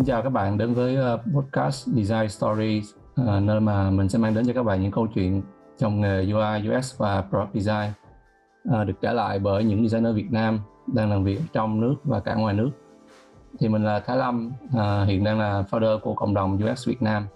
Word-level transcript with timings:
Xin 0.00 0.06
chào 0.06 0.22
các 0.22 0.30
bạn 0.30 0.58
đến 0.58 0.74
với 0.74 0.96
ờ, 0.96 1.16
podcast 1.34 1.88
Design 1.88 2.28
Stories 2.28 2.90
ờ, 3.14 3.40
nơi 3.40 3.60
mà 3.60 3.90
mình 3.90 4.08
sẽ 4.08 4.18
mang 4.18 4.34
đến 4.34 4.46
cho 4.46 4.52
các 4.52 4.62
bạn 4.62 4.82
những 4.82 4.90
câu 4.90 5.06
chuyện 5.14 5.42
trong 5.78 6.00
nghề 6.00 6.32
UI, 6.32 6.68
UX 6.68 6.98
và 6.98 7.24
Product 7.30 7.54
Design 7.54 7.92
ờ, 8.70 8.84
được 8.84 8.94
trả 9.02 9.12
lại 9.12 9.38
bởi 9.38 9.64
những 9.64 9.88
designer 9.88 10.16
Việt 10.16 10.30
Nam 10.30 10.60
đang 10.86 11.10
làm 11.10 11.24
việc 11.24 11.40
trong 11.52 11.80
nước 11.80 11.94
và 12.04 12.20
cả 12.20 12.34
ngoài 12.34 12.54
nước. 12.54 12.70
Thì 13.58 13.68
mình 13.68 13.84
là 13.84 14.00
Thái 14.00 14.16
Lâm, 14.16 14.52
hiện 15.06 15.24
đang 15.24 15.38
là 15.38 15.64
founder 15.70 15.98
của 15.98 16.14
cộng 16.14 16.34
đồng 16.34 16.58
UX 16.64 16.88
Việt 16.88 17.02
Nam. 17.02 17.26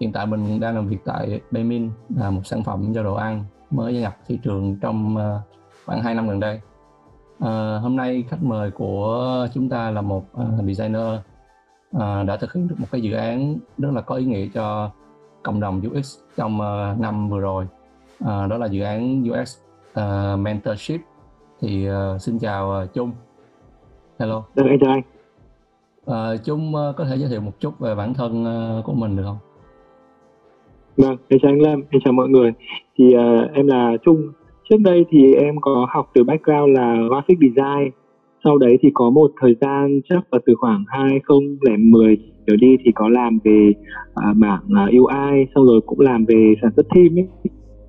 Hiện 0.00 0.12
tại 0.12 0.26
mình 0.26 0.60
đang 0.60 0.74
làm 0.74 0.88
việc 0.88 0.98
tại 1.04 1.40
Baymin, 1.50 1.90
là 2.16 2.30
một 2.30 2.42
sản 2.44 2.64
phẩm 2.64 2.94
cho 2.94 3.02
đồ 3.02 3.14
ăn 3.14 3.44
mới 3.70 3.94
gia 3.94 4.00
nhập 4.00 4.16
thị 4.26 4.38
trường 4.42 4.76
trong 4.80 5.16
khoảng 5.86 6.02
2 6.02 6.14
năm 6.14 6.28
gần 6.28 6.40
đây. 6.40 6.60
Hôm 7.80 7.96
nay 7.96 8.24
khách 8.28 8.42
mời 8.42 8.70
của 8.70 9.48
chúng 9.54 9.68
ta 9.68 9.90
là 9.90 10.00
một 10.00 10.24
uh, 10.40 10.64
designer 10.66 11.06
uh, 11.96 12.26
đã 12.26 12.36
thực 12.36 12.52
hiện 12.52 12.68
được 12.68 12.74
một 12.78 12.86
cái 12.92 13.00
dự 13.00 13.12
án 13.12 13.56
rất 13.78 13.90
là 13.92 14.00
có 14.00 14.14
ý 14.14 14.24
nghĩa 14.24 14.46
cho 14.54 14.90
cộng 15.42 15.60
đồng 15.60 15.82
UX 15.90 16.18
trong 16.36 16.60
uh, 16.60 17.00
năm 17.00 17.28
vừa 17.28 17.40
rồi. 17.40 17.66
Uh, 18.24 18.28
đó 18.50 18.58
là 18.58 18.66
dự 18.66 18.82
án 18.82 19.24
UX 19.30 19.58
uh, 20.00 20.38
mentorship. 20.38 21.00
Thì 21.60 21.88
uh, 21.90 22.20
xin 22.20 22.38
chào 22.38 22.82
uh, 22.84 22.94
Trung 22.94 23.12
hello. 24.18 24.42
Được 24.54 24.64
anh 24.68 24.78
chào 24.80 24.92
anh. 24.92 25.02
Uh, 26.10 26.44
Trung 26.44 26.72
uh, 26.74 26.96
có 26.96 27.04
thể 27.04 27.16
giới 27.16 27.28
thiệu 27.28 27.40
một 27.40 27.52
chút 27.60 27.78
về 27.78 27.94
bản 27.94 28.14
thân 28.14 28.44
uh, 28.78 28.84
của 28.84 28.92
mình 28.92 29.16
được 29.16 29.22
không? 29.26 29.38
Vâng, 30.96 31.16
em 31.28 31.40
chào 31.42 31.52
anh 31.52 31.60
Lâm, 31.60 31.82
em 31.90 32.00
chào 32.04 32.12
mọi 32.12 32.28
người. 32.28 32.52
Thì 32.98 33.14
uh, 33.16 33.50
em 33.52 33.66
là 33.66 33.92
Trung. 34.04 34.32
Trước 34.70 34.76
đây 34.80 35.04
thì 35.10 35.34
em 35.34 35.60
có 35.60 35.86
học 35.90 36.10
từ 36.14 36.24
background 36.24 36.76
là 36.76 36.96
graphic 37.08 37.38
design 37.40 37.90
sau 38.44 38.58
đấy 38.58 38.78
thì 38.82 38.88
có 38.94 39.10
một 39.10 39.30
thời 39.40 39.54
gian 39.60 40.00
chắc 40.08 40.24
là 40.32 40.38
từ 40.46 40.54
khoảng 40.58 40.84
2010 40.88 42.16
trở 42.46 42.56
đi 42.56 42.76
thì 42.84 42.92
có 42.94 43.08
làm 43.08 43.38
về 43.44 43.72
à, 44.14 44.32
mảng 44.36 44.62
à, 44.76 44.84
UI 44.92 45.46
xong 45.54 45.66
rồi 45.66 45.80
cũng 45.86 46.00
làm 46.00 46.24
về 46.24 46.54
sản 46.62 46.70
xuất 46.76 46.86
team 46.94 47.18
ấy 47.18 47.26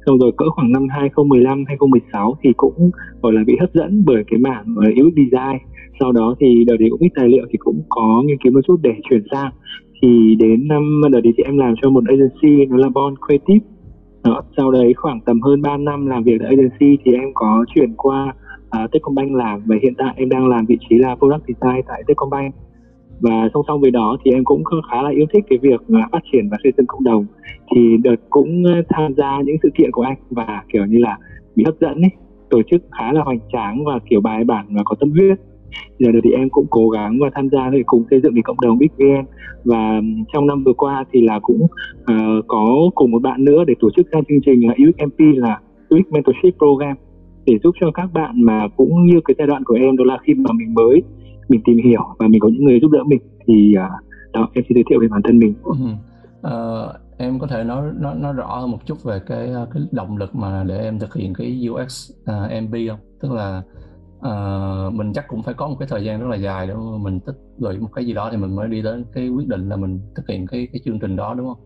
xong 0.06 0.18
rồi 0.20 0.32
cỡ 0.38 0.46
khoảng 0.50 0.72
năm 0.72 0.88
2015 0.90 1.64
2016 1.68 2.38
thì 2.44 2.54
cũng 2.58 2.92
gọi 3.22 3.34
là 3.34 3.44
bị 3.48 3.58
hấp 3.60 3.70
dẫn 3.74 4.04
bởi 4.06 4.24
cái 4.28 4.40
mảng 4.40 4.66
UX 4.78 5.14
design. 5.16 5.58
Sau 6.00 6.12
đó 6.12 6.36
thì 6.40 6.64
đợt 6.68 6.78
đấy 6.80 6.90
cũng 6.92 7.02
ít 7.02 7.10
tài 7.16 7.28
liệu 7.28 7.46
thì 7.52 7.58
cũng 7.58 7.82
có 7.90 8.24
nghiên 8.26 8.38
cứu 8.44 8.54
một 8.54 8.60
chút 8.68 8.80
để 8.82 8.94
chuyển 9.10 9.24
sang. 9.32 9.52
Thì 10.02 10.36
đến 10.40 10.68
năm 10.68 11.02
đợt 11.12 11.22
đấy 11.22 11.34
thì 11.38 11.44
em 11.44 11.58
làm 11.58 11.74
cho 11.82 11.90
một 11.90 12.04
agency 12.08 12.66
nó 12.66 12.78
là 12.78 12.90
Bon 12.90 13.14
Creative. 13.28 13.66
Đó, 14.24 14.42
sau 14.58 14.72
đấy 14.72 14.94
khoảng 14.98 15.20
tầm 15.26 15.42
hơn 15.42 15.62
3 15.62 15.78
năm 15.78 16.06
làm 16.06 16.24
việc 16.24 16.38
tại 16.40 16.50
agency 16.50 16.98
thì 17.06 17.14
em 17.14 17.30
có 17.34 17.66
chuyển 17.76 17.94
qua 17.98 18.34
uh, 18.84 18.92
Techcombank 18.92 19.32
làm 19.32 19.62
và 19.66 19.76
hiện 19.84 19.94
tại 19.98 20.14
em 20.16 20.30
đang 20.30 20.48
làm 20.48 20.66
vị 20.66 20.78
trí 20.90 20.98
là 20.98 21.16
product 21.16 21.44
design 21.48 21.82
tại 21.88 22.04
Techcombank. 22.08 22.56
Và 23.20 23.50
song 23.54 23.64
song 23.68 23.82
với 23.82 23.92
đó 23.92 24.18
thì 24.26 24.32
em 24.32 24.44
cũng 24.44 24.64
khá 24.92 25.02
là 25.02 25.10
yêu 25.10 25.26
thích 25.34 25.44
cái 25.50 25.60
việc 25.62 25.82
phát 26.12 26.24
triển 26.32 26.50
và 26.50 26.58
xây 26.64 26.72
dựng 26.78 26.86
cộng 26.88 27.04
đồng. 27.04 27.26
Thì 27.76 27.98
đợt 28.04 28.16
cũng 28.30 28.64
tham 28.90 29.14
gia 29.18 29.42
những 29.42 29.56
sự 29.64 29.70
kiện 29.78 29.92
của 29.92 30.02
anh 30.02 30.18
và 30.30 30.64
kiểu 30.74 30.86
như 30.86 30.98
là 30.98 31.18
bị 31.56 31.64
hấp 31.64 31.76
dẫn 31.80 32.02
ấy 32.02 32.12
tổ 32.50 32.62
chức 32.72 32.82
khá 32.92 33.14
là 33.14 33.24
hoành 33.24 33.40
tráng 33.54 33.86
và 33.86 34.00
kiểu 34.10 34.22
bài 34.22 34.44
bản 34.44 34.66
và 34.70 34.82
có 34.86 34.96
tâm 35.00 35.12
huyết. 35.12 35.40
Giờ 36.00 36.10
thì 36.24 36.32
em 36.32 36.50
cũng 36.50 36.66
cố 36.70 36.90
gắng 36.90 37.20
và 37.22 37.30
tham 37.36 37.50
gia 37.50 37.70
để 37.70 37.84
cùng 37.86 38.04
xây 38.10 38.22
dựng 38.22 38.34
cái 38.34 38.44
cộng 38.44 38.62
đồng 38.62 38.78
BigVN 38.78 39.26
và 39.64 40.02
trong 40.34 40.48
năm 40.48 40.64
vừa 40.64 40.74
qua 40.74 41.06
thì 41.12 41.22
là 41.22 41.40
cũng 41.40 41.62
uh, 41.64 42.46
có 42.48 42.76
cùng 42.96 43.12
một 43.12 43.22
bạn 43.22 43.46
nữa 43.46 43.64
để 43.68 43.74
tổ 43.80 43.90
chức 43.96 44.12
ra 44.12 44.20
chương 44.30 44.42
trình 44.46 44.68
là 44.68 44.74
UXMP 44.88 45.20
là 45.20 45.60
UX 45.96 46.08
Mentorship 46.12 46.58
Program 46.58 46.96
để 47.46 47.58
giúp 47.64 47.76
cho 47.82 47.92
các 47.92 48.14
bạn 48.14 48.42
mà 48.42 48.68
cũng 48.78 49.06
như 49.06 49.22
cái 49.26 49.36
giai 49.38 49.48
đoạn 49.48 49.64
của 49.66 49.76
em 49.76 49.98
đó 49.98 50.04
là 50.06 50.18
khi 50.24 50.34
mà 50.34 50.52
mình 50.52 50.74
mới 50.74 51.04
mình 51.50 51.62
tìm 51.66 51.78
hiểu 51.78 52.02
và 52.20 52.28
mình 52.28 52.40
có 52.40 52.48
những 52.48 52.66
người 52.66 52.80
giúp 52.82 52.92
đỡ 52.92 53.04
mình 53.04 53.20
thì 53.48 53.76
uh, 53.78 54.06
đó 54.34 54.50
em 54.54 54.66
xin 54.70 54.76
giới 54.76 54.84
thiệu 54.90 55.00
về 55.02 55.08
bản 55.08 55.22
thân 55.24 55.40
mình. 55.40 55.54
Uh, 55.68 56.96
em 57.18 57.40
có 57.40 57.48
thể 57.48 57.64
nói 57.64 57.92
nói 58.00 58.16
nói 58.16 58.34
rõ 58.34 58.56
hơn 58.60 58.72
một 58.72 58.86
chút 58.86 59.04
về 59.04 59.20
cái 59.28 59.50
cái 59.74 59.84
động 59.92 60.18
lực 60.18 60.36
mà 60.36 60.64
để 60.68 60.78
em 60.78 61.00
thực 61.00 61.16
hiện 61.16 61.34
cái 61.34 61.68
UX 61.70 62.12
uh, 62.12 62.28
à, 62.28 62.62
MB 62.62 62.76
không? 62.90 63.00
Tức 63.22 63.32
là 63.32 63.62
uh, 64.18 64.94
mình 64.94 65.14
chắc 65.14 65.28
cũng 65.28 65.44
phải 65.44 65.54
có 65.54 65.68
một 65.68 65.76
cái 65.80 65.88
thời 65.92 66.04
gian 66.04 66.20
rất 66.22 66.28
là 66.28 66.36
dài 66.36 66.68
để 66.68 66.74
mình 67.04 67.20
tích 67.20 67.36
lũy 67.60 67.80
một 67.80 67.90
cái 67.96 68.06
gì 68.06 68.14
đó 68.14 68.30
thì 68.32 68.38
mình 68.38 68.56
mới 68.56 68.68
đi 68.68 68.82
đến 68.82 69.06
cái 69.14 69.30
quyết 69.30 69.48
định 69.48 69.70
là 69.70 69.76
mình 69.76 70.00
thực 70.16 70.28
hiện 70.30 70.48
cái 70.48 70.68
cái 70.74 70.80
chương 70.86 71.00
trình 71.00 71.16
đó 71.16 71.34
đúng 71.34 71.48
không? 71.48 71.60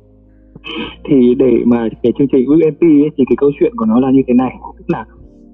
Thì 1.09 1.35
để 1.35 1.53
mà 1.65 1.87
cái 2.03 2.13
chương 2.17 2.27
trình 2.31 2.45
UXMP 2.49 2.81
ấy, 2.81 3.09
thì 3.17 3.23
cái 3.29 3.35
câu 3.37 3.51
chuyện 3.59 3.73
của 3.77 3.85
nó 3.85 3.99
là 3.99 4.11
như 4.11 4.21
thế 4.27 4.33
này, 4.33 4.51
tức 4.77 4.85
là 4.87 5.05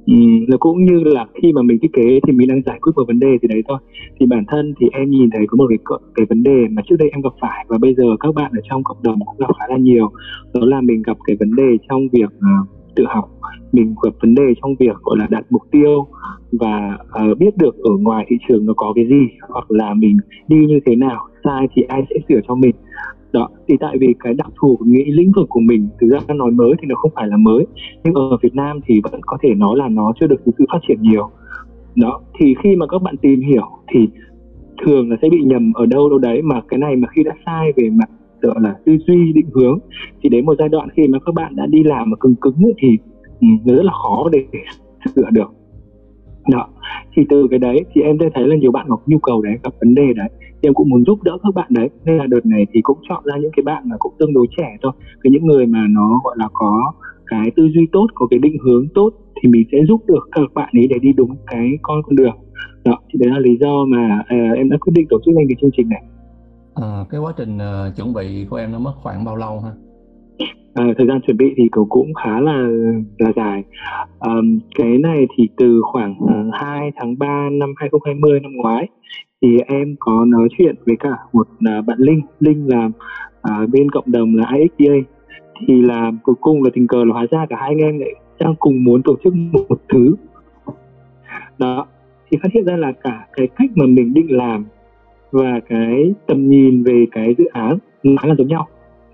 Ừ, 0.06 0.14
nó 0.48 0.58
cũng 0.58 0.86
như 0.86 1.04
là 1.04 1.26
khi 1.42 1.54
mà 1.54 1.62
mình 1.62 1.80
thiết 1.82 1.94
kế 1.94 2.20
thì 2.28 2.34
mình 2.34 2.48
đang 2.48 2.62
giải 2.66 2.80
quyết 2.82 2.92
một 2.96 3.04
vấn 3.08 3.20
đề 3.20 3.38
gì 3.42 3.48
đấy 3.48 3.64
thôi. 3.68 3.78
Thì 4.20 4.26
bản 4.26 4.44
thân 4.48 4.74
thì 4.80 4.88
em 4.92 5.10
nhìn 5.10 5.30
thấy 5.30 5.46
có 5.48 5.56
một 5.56 5.66
cái 5.70 5.78
cái 6.16 6.26
vấn 6.30 6.44
đề 6.44 6.68
mà 6.70 6.82
trước 6.90 6.96
đây 7.00 7.10
em 7.12 7.22
gặp 7.22 7.34
phải 7.42 7.66
và 7.68 7.78
bây 7.78 7.94
giờ 7.96 8.04
các 8.20 8.36
bạn 8.36 8.52
ở 8.56 8.62
trong 8.70 8.84
cộng 8.84 9.04
đồng 9.04 9.20
cũng 9.26 9.38
gặp 9.40 9.50
khá 9.60 9.66
là 9.70 9.78
nhiều. 9.78 10.12
Đó 10.54 10.62
là 10.64 10.82
mình 10.82 11.02
gặp 11.02 11.18
cái 11.28 11.36
vấn 11.40 11.56
đề 11.56 11.78
trong 11.90 12.02
việc 12.12 12.30
uh, 12.38 12.68
tự 12.96 13.06
học. 13.08 13.30
Mình 13.72 13.96
gặp 14.04 14.14
vấn 14.22 14.36
đề 14.36 14.54
trong 14.62 14.76
việc 14.80 14.96
gọi 15.04 15.18
là 15.18 15.28
đặt 15.30 15.46
mục 15.50 15.62
tiêu 15.72 16.08
và 16.52 16.98
uh, 17.32 17.38
biết 17.38 17.58
được 17.58 17.76
ở 17.78 17.92
ngoài 18.00 18.26
thị 18.30 18.38
trường 18.48 18.66
nó 18.66 18.74
có 18.78 18.94
cái 18.96 19.06
gì 19.06 19.28
hoặc 19.50 19.72
là 19.72 19.94
mình 19.94 20.18
đi 20.48 20.58
như 20.68 20.80
thế 20.86 20.96
nào 20.96 21.28
sai 21.44 21.68
thì 21.76 21.82
ai 21.82 22.02
sẽ 22.10 22.16
sửa 22.30 22.40
cho 22.48 22.56
mình 22.56 22.76
đó 23.36 23.50
thì 23.68 23.76
tại 23.80 23.98
vì 24.00 24.08
cái 24.20 24.34
đặc 24.34 24.48
thù 24.60 24.76
của 24.80 24.86
nghĩ 24.86 25.06
lĩnh 25.12 25.32
vực 25.36 25.50
của 25.50 25.60
mình 25.60 25.90
thực 26.00 26.08
ra 26.08 26.34
nói 26.36 26.52
mới 26.52 26.74
thì 26.82 26.88
nó 26.88 26.96
không 26.96 27.12
phải 27.16 27.28
là 27.28 27.38
mới 27.38 27.66
nhưng 28.04 28.14
ở 28.14 28.38
Việt 28.42 28.56
Nam 28.56 28.80
thì 28.86 29.02
vẫn 29.04 29.22
có 29.22 29.38
thể 29.42 29.50
nói 29.56 29.78
là 29.78 29.88
nó 29.90 30.14
chưa 30.20 30.28
được 30.28 30.42
sự 30.46 30.66
phát 30.72 30.80
triển 30.88 31.02
nhiều. 31.02 31.30
Đó 31.96 32.22
thì 32.40 32.56
khi 32.64 32.76
mà 32.76 32.88
các 32.88 33.02
bạn 33.02 33.16
tìm 33.18 33.42
hiểu 33.42 33.68
thì 33.94 34.08
thường 34.86 35.10
là 35.10 35.18
sẽ 35.22 35.30
bị 35.30 35.38
nhầm 35.44 35.74
ở 35.74 35.86
đâu 35.86 36.10
đâu 36.10 36.20
đấy 36.20 36.42
mà 36.42 36.62
cái 36.68 36.78
này 36.78 36.96
mà 36.96 37.08
khi 37.16 37.24
đã 37.24 37.32
sai 37.46 37.72
về 37.78 37.90
mặt 37.90 38.10
gọi 38.42 38.56
là 38.62 38.76
tư 38.86 38.98
duy 39.08 39.34
định 39.34 39.50
hướng 39.54 39.80
thì 40.24 40.30
đến 40.30 40.46
một 40.46 40.56
giai 40.60 40.70
đoạn 40.70 40.90
khi 40.96 41.08
mà 41.08 41.20
các 41.26 41.36
bạn 41.36 41.56
đã 41.56 41.66
đi 41.66 41.84
làm 41.84 42.10
mà 42.10 42.18
cứng 42.20 42.36
cứng 42.36 42.56
ấy, 42.64 42.74
thì 42.78 42.98
ừ, 43.42 43.48
nó 43.66 43.76
rất 43.76 43.86
là 43.86 43.94
khó 44.04 44.30
để 44.32 44.46
sửa 45.16 45.30
được. 45.32 45.54
Đó 46.52 46.68
thì 47.16 47.24
từ 47.30 47.48
cái 47.50 47.60
đấy 47.60 47.86
thì 47.94 48.02
em 48.02 48.18
thấy 48.34 48.48
là 48.48 48.56
nhiều 48.56 48.72
bạn 48.72 48.86
có 48.90 48.98
nhu 49.06 49.18
cầu 49.20 49.42
đấy 49.42 49.54
gặp 49.64 49.74
vấn 49.80 49.96
đề 49.96 50.14
đấy 50.16 50.30
em 50.68 50.74
cũng 50.74 50.90
muốn 50.90 51.04
giúp 51.06 51.24
đỡ 51.24 51.38
các 51.44 51.56
bạn 51.56 51.68
đấy. 51.70 51.90
Nên 52.06 52.18
là 52.18 52.26
đợt 52.28 52.46
này 52.46 52.66
thì 52.74 52.82
cũng 52.82 52.98
chọn 53.10 53.24
ra 53.26 53.38
những 53.38 53.52
cái 53.56 53.64
bạn 53.64 53.84
mà 53.90 53.96
cũng 54.00 54.14
tương 54.20 54.34
đối 54.34 54.48
trẻ 54.58 54.78
thôi. 54.82 54.92
Cái 55.24 55.32
những 55.32 55.46
người 55.46 55.66
mà 55.66 55.86
nó 55.90 56.22
gọi 56.24 56.36
là 56.40 56.48
có 56.54 56.92
cái 57.28 57.52
tư 57.56 57.64
duy 57.74 57.88
tốt 57.92 58.08
có 58.16 58.28
cái 58.30 58.40
định 58.40 58.58
hướng 58.66 58.88
tốt 58.96 59.10
thì 59.42 59.50
mình 59.50 59.64
sẽ 59.72 59.78
giúp 59.88 60.02
được 60.08 60.30
các 60.32 60.54
bạn 60.54 60.70
ấy 60.74 60.88
để 60.88 60.96
đi 61.02 61.14
đúng 61.14 61.36
cái 61.48 61.70
con 61.82 62.02
con 62.04 62.16
đường. 62.16 62.36
Đó 62.86 63.00
thì 63.14 63.20
đấy 63.20 63.30
là 63.34 63.40
lý 63.40 63.58
do 63.62 63.86
mà 63.86 64.20
uh, 64.20 64.58
em 64.58 64.70
đã 64.70 64.78
quyết 64.78 64.94
định 64.96 65.06
tổ 65.10 65.20
chức 65.26 65.36
lên 65.38 65.48
cái 65.48 65.56
chương 65.62 65.72
trình 65.78 65.90
này. 65.90 66.04
À, 66.76 67.06
cái 67.10 67.22
quá 67.22 67.34
trình 67.38 67.58
uh, 67.58 67.96
chuẩn 67.96 68.14
bị 68.14 68.46
của 68.50 68.56
em 68.56 68.72
nó 68.72 68.80
mất 68.80 68.94
khoảng 69.02 69.26
bao 69.26 69.36
lâu 69.36 69.60
ha? 69.60 69.72
À, 70.74 70.86
thời 70.98 71.08
gian 71.08 71.22
chuẩn 71.22 71.38
bị 71.38 71.54
thì 71.58 71.64
cũng 71.90 72.14
khá 72.14 72.40
là 72.40 72.68
là 73.18 73.32
dài. 73.36 73.64
Um, 74.20 74.60
cái 74.76 74.98
này 74.98 75.28
thì 75.38 75.48
từ 75.58 75.82
khoảng 75.92 76.16
uh, 76.24 76.54
2 76.54 76.92
tháng 76.96 77.18
3 77.18 77.50
năm 77.52 77.74
2020 77.78 78.40
năm 78.40 78.52
ngoái 78.56 78.88
thì 79.42 79.58
em 79.68 79.96
có 80.00 80.26
nói 80.28 80.48
chuyện 80.58 80.76
với 80.86 80.96
cả 81.00 81.18
một 81.34 81.48
uh, 81.52 81.86
bạn 81.86 81.98
Linh, 82.00 82.22
Linh 82.40 82.68
là 82.68 82.86
uh, 82.86 83.70
bên 83.70 83.92
cộng 83.92 84.12
đồng 84.12 84.36
là 84.36 84.52
IXDA 84.54 84.96
thì 85.68 85.82
là 85.82 86.12
cuối 86.24 86.36
cùng 86.42 86.64
là 86.64 86.70
tình 86.74 86.88
cờ 86.88 87.04
là 87.04 87.14
hóa 87.14 87.26
ra 87.32 87.46
cả 87.50 87.56
hai 87.60 87.70
anh 87.70 87.78
em 87.78 88.00
lại 88.00 88.10
đang 88.40 88.56
cùng 88.60 88.84
muốn 88.84 89.04
tổ 89.04 89.16
chức 89.24 89.34
một, 89.36 89.60
một 89.70 89.82
thứ. 89.90 90.16
Đó. 91.58 91.88
Thì 92.32 92.38
phát 92.44 92.50
hiện 92.54 92.66
ra 92.66 92.78
là 92.78 92.92
cả 93.04 93.28
cái 93.34 93.48
cách 93.48 93.70
mà 93.76 93.86
mình 93.86 94.14
định 94.14 94.38
làm 94.38 94.66
và 95.32 95.60
cái 95.70 96.14
tầm 96.28 96.50
nhìn 96.50 96.84
về 96.84 97.06
cái 97.12 97.36
dự 97.38 97.46
án 97.46 97.78
nó 98.04 98.24
là 98.24 98.36
giống 98.38 98.48
nhau. 98.48 98.68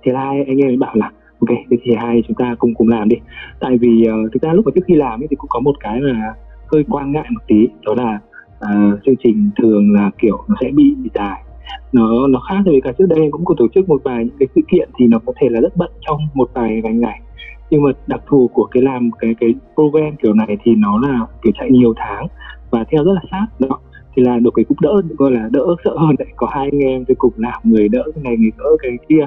Thì 0.04 0.12
là 0.12 0.26
hai 0.26 0.44
anh 0.44 0.58
em 0.58 0.80
bảo 0.80 0.96
là 0.96 1.12
ok 1.40 1.58
thì 1.70 1.96
hai 1.98 2.24
chúng 2.28 2.36
ta 2.36 2.56
cùng 2.60 2.74
cùng 2.74 2.88
làm 2.88 3.10
đi. 3.10 3.16
Tại 3.60 3.78
vì 3.78 4.08
uh, 4.08 4.34
thực 4.34 4.42
ra 4.42 4.54
lúc 4.54 4.66
mà 4.66 4.72
trước 4.76 4.82
khi 4.88 4.96
làm 4.96 5.22
ấy 5.22 5.28
thì 5.30 5.36
cũng 5.36 5.50
có 5.50 5.60
một 5.60 5.76
cái 5.80 6.02
là 6.02 6.34
hơi 6.74 6.86
quan 6.90 7.12
ngại 7.12 7.28
một 7.32 7.42
tí 7.48 7.68
đó 7.86 7.94
là 7.98 8.20
À, 8.62 8.92
chương 9.06 9.16
trình 9.24 9.50
thường 9.58 9.94
là 9.94 10.12
kiểu 10.22 10.38
nó 10.48 10.56
sẽ 10.62 10.70
bị, 10.74 10.96
dài. 11.14 11.44
Nó 11.92 12.28
nó 12.28 12.40
khác 12.50 12.62
với 12.66 12.82
cả 12.84 12.92
trước 12.98 13.06
đây 13.10 13.30
cũng 13.32 13.46
có 13.46 13.56
tổ 13.58 13.68
chức 13.76 13.90
một 13.90 14.02
vài 14.04 14.26
những 14.26 14.36
cái 14.40 14.48
sự 14.56 14.62
kiện 14.72 14.90
thì 14.98 15.08
nó 15.08 15.20
có 15.26 15.34
thể 15.42 15.50
là 15.50 15.62
rất 15.62 15.78
bận 15.78 15.92
trong 16.02 16.20
một 16.34 16.50
vài 16.54 16.82
vài 16.84 16.94
ngày. 16.94 17.22
Nhưng 17.70 17.84
mà 17.84 17.92
đặc 18.08 18.22
thù 18.28 18.50
của 18.54 18.64
cái 18.64 18.84
làm 18.84 19.12
cái 19.20 19.36
cái 19.40 19.56
program 19.76 20.16
kiểu 20.22 20.34
này 20.34 20.58
thì 20.64 20.76
nó 20.76 21.00
là 21.00 21.20
kiểu 21.44 21.54
chạy 21.60 21.72
nhiều 21.72 21.94
tháng 21.98 22.28
và 22.70 22.84
theo 22.92 23.04
rất 23.04 23.12
là 23.14 23.22
sát 23.32 23.48
đó. 23.60 23.80
Thì 24.16 24.24
là 24.24 24.40
được 24.40 24.52
cái 24.56 24.66
cũng 24.66 24.78
đỡ 24.82 25.02
gọi 25.18 25.32
là 25.32 25.50
đỡ 25.52 25.66
sợ 25.84 25.96
hơn 25.98 26.16
đấy 26.20 26.28
có 26.36 26.48
hai 26.52 26.70
anh 26.72 26.80
em 26.80 27.06
thì 27.08 27.14
cùng 27.18 27.34
làm 27.36 27.62
người 27.64 27.90
đỡ 27.90 28.04
cái 28.16 28.24
này 28.24 28.38
người 28.38 28.52
đỡ 28.58 28.66
cái 28.82 28.92
kia. 29.10 29.26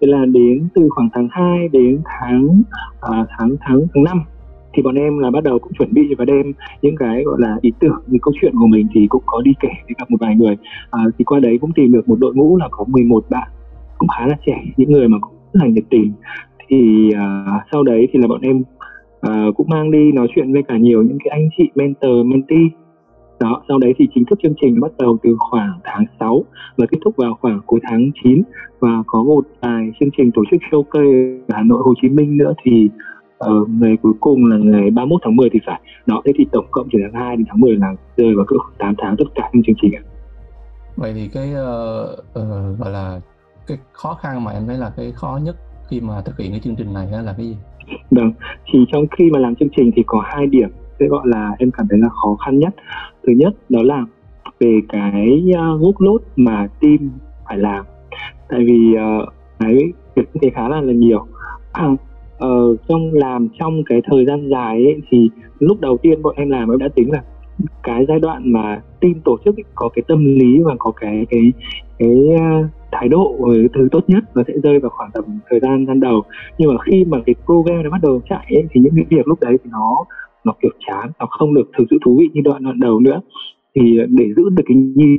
Thế 0.00 0.06
là 0.06 0.24
đến 0.26 0.68
từ 0.74 0.88
khoảng 0.90 1.08
tháng 1.12 1.28
2 1.30 1.68
đến 1.68 2.00
tháng 2.04 2.62
à, 3.00 3.26
tháng 3.38 3.56
tháng 3.60 3.80
tháng 3.94 4.04
năm 4.04 4.22
thì 4.76 4.82
bọn 4.82 4.94
em 4.94 5.18
là 5.18 5.30
bắt 5.30 5.44
đầu 5.44 5.58
cũng 5.58 5.72
chuẩn 5.72 5.94
bị 5.94 6.14
và 6.18 6.24
đem 6.24 6.52
những 6.82 6.96
cái 6.96 7.22
gọi 7.24 7.36
là 7.40 7.56
ý 7.60 7.72
tưởng 7.80 8.02
những 8.06 8.20
câu 8.20 8.34
chuyện 8.40 8.52
của 8.58 8.66
mình 8.66 8.86
thì 8.94 9.06
cũng 9.08 9.22
có 9.26 9.42
đi 9.42 9.52
kể 9.60 9.68
với 9.68 9.94
gặp 9.98 10.10
một 10.10 10.16
vài 10.20 10.36
người. 10.36 10.56
À, 10.90 11.04
thì 11.18 11.24
qua 11.24 11.40
đấy 11.40 11.58
cũng 11.60 11.72
tìm 11.72 11.92
được 11.92 12.08
một 12.08 12.16
đội 12.18 12.34
ngũ 12.34 12.56
là 12.56 12.68
có 12.70 12.84
11 12.88 13.24
bạn 13.30 13.48
cũng 13.98 14.08
khá 14.08 14.26
là 14.26 14.36
trẻ 14.46 14.64
những 14.76 14.92
người 14.92 15.08
mà 15.08 15.18
cũng 15.20 15.34
rất 15.52 15.60
là 15.64 15.66
nhiệt 15.66 15.84
tình. 15.90 16.12
Thì 16.68 17.10
à, 17.16 17.44
sau 17.72 17.82
đấy 17.82 18.08
thì 18.12 18.18
là 18.18 18.28
bọn 18.28 18.40
em 18.40 18.62
à, 19.20 19.46
cũng 19.56 19.68
mang 19.68 19.90
đi 19.90 20.12
nói 20.12 20.28
chuyện 20.34 20.52
với 20.52 20.62
cả 20.62 20.76
nhiều 20.76 21.02
những 21.02 21.18
cái 21.24 21.30
anh 21.30 21.48
chị 21.58 21.64
mentor 21.74 22.26
mentee. 22.26 22.68
Đó 23.40 23.62
sau 23.68 23.78
đấy 23.78 23.94
thì 23.98 24.08
chính 24.14 24.24
thức 24.24 24.38
chương 24.42 24.54
trình 24.60 24.80
bắt 24.80 24.92
đầu 24.98 25.16
từ 25.22 25.36
khoảng 25.38 25.72
tháng 25.84 26.04
6 26.20 26.44
và 26.76 26.86
kết 26.86 26.98
thúc 27.04 27.16
vào 27.16 27.34
khoảng 27.40 27.60
cuối 27.66 27.80
tháng 27.82 28.10
9 28.24 28.42
và 28.80 29.02
có 29.06 29.22
một 29.22 29.46
vài 29.62 29.92
chương 30.00 30.08
trình 30.16 30.30
tổ 30.34 30.42
chức 30.50 30.60
showcase 30.70 31.38
ở 31.48 31.54
Hà 31.56 31.62
Nội 31.62 31.82
Hồ 31.84 31.94
Chí 32.02 32.08
Minh 32.08 32.36
nữa 32.36 32.52
thì 32.64 32.88
uh, 33.44 33.68
ngày 33.68 33.96
cuối 34.02 34.12
cùng 34.20 34.44
là 34.44 34.56
ngày 34.56 34.90
31 34.90 35.20
tháng 35.24 35.36
10 35.36 35.48
thì 35.52 35.58
phải. 35.66 35.80
Đó 36.06 36.22
thế 36.24 36.32
thì 36.36 36.46
tổng 36.52 36.66
cộng 36.70 36.88
từ 36.92 36.98
tháng 37.02 37.22
2 37.22 37.36
đến 37.36 37.46
tháng 37.48 37.60
10 37.60 37.76
là 37.76 37.94
rơi 38.16 38.34
vào 38.34 38.46
cỡ 38.46 38.56
8 38.78 38.94
tháng 38.98 39.16
tất 39.18 39.24
cả 39.34 39.50
những 39.52 39.62
chương 39.66 39.76
trình 39.82 39.92
ạ. 39.94 40.02
Vậy 40.96 41.12
thì 41.14 41.28
cái 41.28 41.50
uh, 41.50 42.18
uh, 42.18 42.78
gọi 42.78 42.92
là 42.92 43.20
cái 43.66 43.78
khó 43.92 44.14
khăn 44.14 44.44
mà 44.44 44.52
em 44.52 44.66
thấy 44.66 44.78
là 44.78 44.92
cái 44.96 45.12
khó 45.12 45.40
nhất 45.42 45.56
khi 45.88 46.00
mà 46.00 46.22
thực 46.24 46.38
hiện 46.38 46.50
cái 46.50 46.60
chương 46.60 46.76
trình 46.76 46.94
này 46.94 47.08
là 47.10 47.34
cái 47.36 47.46
gì? 47.46 47.56
Vâng 48.10 48.32
thì 48.72 48.84
trong 48.92 49.06
khi 49.18 49.30
mà 49.30 49.38
làm 49.38 49.54
chương 49.54 49.68
trình 49.76 49.90
thì 49.96 50.02
có 50.06 50.22
hai 50.26 50.46
điểm 50.46 50.68
sẽ 51.00 51.06
gọi 51.06 51.22
là 51.24 51.50
em 51.58 51.70
cảm 51.70 51.86
thấy 51.90 51.98
là 51.98 52.08
khó 52.08 52.36
khăn 52.44 52.58
nhất. 52.58 52.74
Thứ 53.26 53.32
nhất 53.36 53.54
đó 53.68 53.82
là 53.82 54.04
về 54.60 54.80
cái 54.88 55.44
uh, 55.50 55.80
workload 55.80 56.18
mà 56.36 56.68
team 56.80 57.10
phải 57.48 57.58
làm. 57.58 57.84
Tại 58.48 58.60
vì 58.66 58.94
uh, 58.94 59.28
cái 59.58 59.74
việc 60.14 60.28
như 60.34 60.38
thế 60.42 60.50
khá 60.54 60.68
là 60.68 60.80
là 60.80 60.92
nhiều 60.92 61.26
uh, 62.44 62.78
trong 62.88 63.12
làm 63.12 63.48
trong 63.58 63.84
cái 63.86 64.00
thời 64.10 64.26
gian 64.26 64.48
dài 64.48 64.84
ấy, 64.84 65.00
thì 65.10 65.30
lúc 65.58 65.80
đầu 65.80 65.96
tiên 65.96 66.22
bọn 66.22 66.34
em 66.36 66.50
làm 66.50 66.70
em 66.70 66.78
đã 66.78 66.88
tính 66.94 67.12
là 67.12 67.22
cái 67.82 68.04
giai 68.08 68.20
đoạn 68.20 68.52
mà 68.52 68.82
team 69.00 69.14
tổ 69.24 69.38
chức 69.44 69.56
ấy, 69.56 69.64
có 69.74 69.88
cái 69.88 70.02
tâm 70.08 70.24
lý 70.24 70.60
và 70.64 70.74
có 70.78 70.92
cái 71.00 71.26
cái 71.30 71.52
cái 71.98 72.10
uh, 72.34 72.66
thái 72.92 73.08
độ 73.08 73.36
thứ 73.74 73.88
tốt 73.92 74.04
nhất 74.08 74.24
nó 74.34 74.42
sẽ 74.48 74.54
rơi 74.62 74.78
vào 74.78 74.90
khoảng 74.90 75.10
tầm 75.14 75.24
thời 75.50 75.60
gian 75.60 75.86
ban 75.86 76.00
đầu. 76.00 76.22
Nhưng 76.58 76.70
mà 76.70 76.76
khi 76.82 77.04
mà 77.04 77.18
cái 77.26 77.34
program 77.44 77.82
nó 77.82 77.90
bắt 77.90 78.00
đầu 78.02 78.20
chạy 78.28 78.46
ấy, 78.48 78.64
thì 78.70 78.80
những 78.80 78.92
cái 78.96 79.04
việc 79.10 79.28
lúc 79.28 79.40
đấy 79.40 79.56
thì 79.64 79.70
nó 79.70 80.04
nó 80.44 80.52
kiểu 80.62 80.70
chán 80.86 81.10
nó 81.18 81.26
không 81.26 81.54
được 81.54 81.70
thực 81.78 81.84
sự 81.90 81.98
thú 82.04 82.16
vị 82.20 82.28
như 82.32 82.40
đoạn 82.44 82.64
đoạn 82.64 82.80
đầu 82.80 83.00
nữa. 83.00 83.20
Thì 83.74 83.98
ờ, 83.98 84.06
để 84.08 84.24
giữ 84.36 84.48
được 84.48 84.62
cái 84.66 84.76
nhịp 84.76 85.18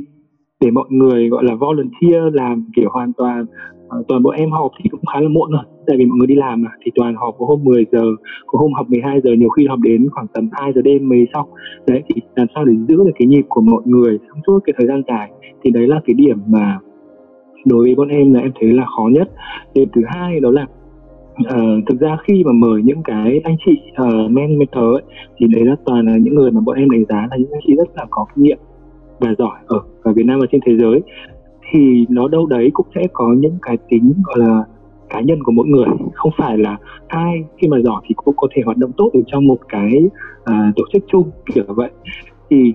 để 0.60 0.70
mọi 0.70 0.86
người 0.88 1.28
gọi 1.28 1.44
là 1.44 1.54
volunteer 1.54 2.22
làm 2.32 2.64
kiểu 2.76 2.88
hoàn 2.92 3.12
toàn 3.12 3.46
Ờ, 3.88 4.02
toàn 4.08 4.22
bộ 4.22 4.30
em 4.30 4.50
họp 4.50 4.70
thì 4.78 4.90
cũng 4.90 5.00
khá 5.12 5.20
là 5.20 5.28
muộn 5.28 5.50
rồi. 5.50 5.62
Tại 5.86 5.96
vì 5.96 6.06
mọi 6.06 6.16
người 6.18 6.26
đi 6.26 6.34
làm 6.34 6.62
mà 6.62 6.70
thì 6.82 6.90
toàn 6.94 7.14
họp 7.14 7.34
có 7.38 7.46
hôm 7.46 7.64
10 7.64 7.86
giờ 7.92 8.04
có 8.46 8.58
hôm 8.58 8.72
họp 8.72 8.88
12 8.90 9.20
giờ 9.24 9.30
nhiều 9.32 9.48
khi 9.48 9.66
họp 9.66 9.78
đến 9.78 10.08
khoảng 10.10 10.26
tầm 10.34 10.48
2 10.52 10.72
giờ 10.74 10.82
đêm 10.82 11.08
mới 11.08 11.26
xong. 11.34 11.48
Đấy 11.86 12.02
thì 12.08 12.20
làm 12.36 12.46
sao 12.54 12.64
để 12.64 12.74
giữ 12.88 12.96
được 12.96 13.12
cái 13.18 13.26
nhịp 13.26 13.42
của 13.48 13.60
mọi 13.60 13.82
người 13.84 14.18
trong 14.28 14.40
suốt 14.46 14.60
cái 14.64 14.74
thời 14.78 14.86
gian 14.86 15.02
dài? 15.08 15.30
Thì 15.62 15.70
đấy 15.70 15.86
là 15.86 16.00
cái 16.04 16.14
điểm 16.14 16.38
mà 16.46 16.78
đối 17.64 17.82
với 17.82 17.94
bọn 17.94 18.08
em 18.08 18.34
là 18.34 18.40
em 18.40 18.52
thấy 18.60 18.72
là 18.72 18.84
khó 18.96 19.08
nhất. 19.12 19.30
Điểm 19.74 19.88
thứ 19.92 20.02
hai 20.06 20.40
đó 20.40 20.50
là 20.50 20.66
uh, 21.42 21.84
thực 21.86 22.00
ra 22.00 22.16
khi 22.26 22.44
mà 22.44 22.52
mời 22.52 22.82
những 22.84 23.02
cái 23.02 23.40
anh 23.44 23.56
chị 23.66 23.72
uh, 24.02 24.30
men 24.30 24.58
mentor 24.58 24.94
ấy, 24.94 25.02
thì 25.38 25.46
đấy 25.46 25.64
là 25.64 25.76
toàn 25.84 26.06
là 26.06 26.16
những 26.16 26.34
người 26.34 26.50
mà 26.50 26.60
bọn 26.60 26.76
em 26.76 26.90
đánh 26.90 27.04
giá 27.08 27.28
là 27.30 27.36
những 27.36 27.52
anh 27.52 27.60
chị 27.66 27.74
rất 27.76 27.88
là 27.96 28.06
có 28.10 28.26
kinh 28.34 28.44
nghiệm 28.44 28.58
và 29.20 29.34
giỏi 29.38 29.58
ở 29.66 29.80
ở 30.02 30.12
Việt 30.12 30.26
Nam 30.26 30.38
và 30.40 30.46
trên 30.52 30.60
thế 30.66 30.76
giới 30.76 31.00
thì 31.72 32.06
nó 32.08 32.28
đâu 32.28 32.46
đấy 32.46 32.70
cũng 32.72 32.86
sẽ 32.94 33.06
có 33.12 33.34
những 33.38 33.58
cái 33.62 33.76
tính 33.88 34.12
gọi 34.24 34.38
là 34.38 34.64
cá 35.08 35.20
nhân 35.20 35.42
của 35.42 35.52
mỗi 35.52 35.66
người. 35.66 35.86
Không 36.14 36.32
phải 36.38 36.58
là 36.58 36.76
ai 37.06 37.44
khi 37.56 37.68
mà 37.68 37.78
giỏi 37.84 38.02
thì 38.08 38.14
cũng 38.16 38.34
có 38.36 38.48
thể 38.54 38.62
hoạt 38.64 38.76
động 38.76 38.92
tốt 38.96 39.10
ở 39.14 39.20
trong 39.26 39.46
một 39.46 39.58
cái 39.68 39.92
uh, 40.40 40.76
tổ 40.76 40.82
chức 40.92 41.04
chung 41.08 41.30
kiểu 41.54 41.64
vậy. 41.68 41.90
Thì 42.50 42.74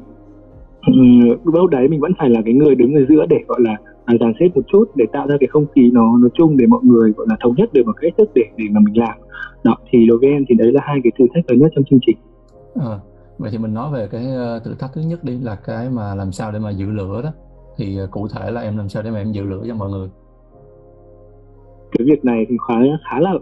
um, 0.87 1.53
đâu 1.53 1.67
đấy 1.67 1.87
mình 1.87 1.99
vẫn 1.99 2.11
phải 2.19 2.29
là 2.29 2.41
cái 2.45 2.53
người 2.53 2.75
đứng 2.75 2.93
ở 2.95 3.05
giữa 3.09 3.25
để 3.29 3.37
gọi 3.47 3.61
là 3.61 3.77
à, 4.05 4.15
dàn 4.19 4.33
xếp 4.39 4.47
một 4.55 4.61
chút 4.67 4.85
để 4.95 5.05
tạo 5.13 5.27
ra 5.27 5.35
cái 5.39 5.47
không 5.47 5.65
khí 5.75 5.91
nó 5.93 6.17
nó 6.17 6.27
chung 6.33 6.57
để 6.57 6.65
mọi 6.65 6.81
người 6.83 7.11
gọi 7.11 7.27
là 7.29 7.35
thống 7.43 7.53
nhất 7.57 7.73
được 7.73 7.85
một 7.85 7.93
cách 8.01 8.13
thức 8.17 8.29
để 8.35 8.43
để 8.57 8.65
mà 8.71 8.79
mình 8.79 8.97
làm. 8.97 9.17
Đó 9.63 9.77
thì 9.89 10.07
đối 10.07 10.17
với 10.17 10.29
em 10.29 10.45
thì 10.49 10.55
đấy 10.55 10.71
là 10.71 10.81
hai 10.83 10.99
cái 11.03 11.11
thử 11.19 11.25
thách 11.33 11.51
lớn 11.51 11.59
nhất 11.59 11.71
trong 11.75 11.83
chương 11.89 11.99
trình. 12.05 12.17
À, 12.75 12.99
vậy 13.37 13.49
thì 13.51 13.57
mình 13.57 13.73
nói 13.73 13.91
về 13.93 14.07
cái 14.11 14.25
ờ, 14.35 14.59
thử 14.65 14.75
thách 14.79 14.91
thứ 14.95 15.01
nhất 15.01 15.23
đi 15.23 15.39
là 15.39 15.55
cái 15.65 15.89
mà 15.89 16.15
làm 16.15 16.31
sao 16.31 16.51
để 16.51 16.59
mà 16.59 16.69
giữ 16.69 16.85
lửa 16.91 17.21
đó 17.23 17.29
thì 17.77 17.97
ờ, 17.97 18.07
cụ 18.11 18.27
thể 18.27 18.51
là 18.51 18.61
em 18.61 18.77
làm 18.77 18.89
sao 18.89 19.03
để 19.03 19.11
mà 19.11 19.17
em 19.17 19.31
giữ 19.31 19.43
lửa 19.43 19.63
cho 19.67 19.75
mọi 19.75 19.89
người? 19.89 20.09
Cái 21.91 22.07
việc 22.07 22.25
này 22.25 22.45
thì 22.49 22.57
khá 22.67 22.73
khá 23.09 23.19
là 23.19 23.33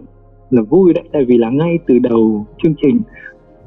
là 0.50 0.62
vui 0.62 0.92
đấy 0.92 1.04
tại 1.12 1.24
vì 1.24 1.38
là 1.38 1.50
ngay 1.50 1.78
từ 1.86 1.98
đầu 1.98 2.46
chương 2.62 2.74
trình 2.82 3.00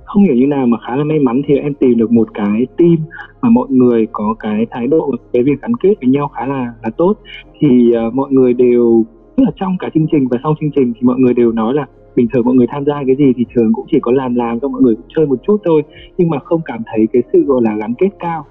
không 0.06 0.24
hiểu 0.24 0.36
như 0.36 0.48
nào 0.48 0.66
mà 0.66 0.78
khá 0.88 0.96
là 0.96 1.04
may 1.04 1.20
mắn 1.20 1.42
thì 1.48 1.58
em 1.58 1.74
tìm 1.74 1.98
được 1.98 2.12
một 2.12 2.34
cái 2.34 2.68
team 2.78 2.96
mà 3.42 3.50
mọi 3.50 3.68
người 3.70 4.08
có 4.12 4.36
cái 4.40 4.66
thái 4.72 4.88
độ 4.88 5.12
cái 5.34 5.44
việc 5.44 5.62
gắn 5.62 5.72
kết 5.76 5.94
với 6.02 6.10
nhau 6.10 6.28
khá 6.28 6.46
là 6.46 6.74
là 6.84 6.90
tốt. 6.90 7.14
Thì 7.60 7.94
uh, 8.08 8.14
mọi 8.14 8.32
người 8.32 8.54
đều 8.54 9.06
tức 9.38 9.44
là 9.44 9.52
trong 9.56 9.78
cả 9.80 9.90
chương 9.94 10.08
trình 10.12 10.28
và 10.28 10.38
sau 10.44 10.56
chương 10.60 10.72
trình 10.76 10.94
thì 10.96 11.02
mọi 11.02 11.20
người 11.20 11.34
đều 11.34 11.52
nói 11.52 11.74
là 11.74 11.86
bình 12.16 12.28
thường 12.34 12.46
mọi 12.46 12.56
người 12.56 12.68
tham 12.70 12.86
gia 12.86 13.04
cái 13.08 13.16
gì 13.16 13.34
thì 13.38 13.46
thường 13.56 13.74
cũng 13.74 13.86
chỉ 13.92 14.00
có 14.02 14.12
làm 14.12 14.36
làm 14.36 14.60
cho 14.60 14.68
mọi 14.68 14.82
người 14.82 14.96
chơi 15.16 15.26
một 15.26 15.40
chút 15.48 15.58
thôi 15.66 15.84
nhưng 16.18 16.30
mà 16.30 16.40
không 16.40 16.62
cảm 16.66 16.84
thấy 16.86 17.08
cái 17.14 17.22
sự 17.34 17.44
gọi 17.44 17.62
là 17.62 17.76
gắn 17.76 17.94
kết 17.98 18.10
cao 18.20 18.46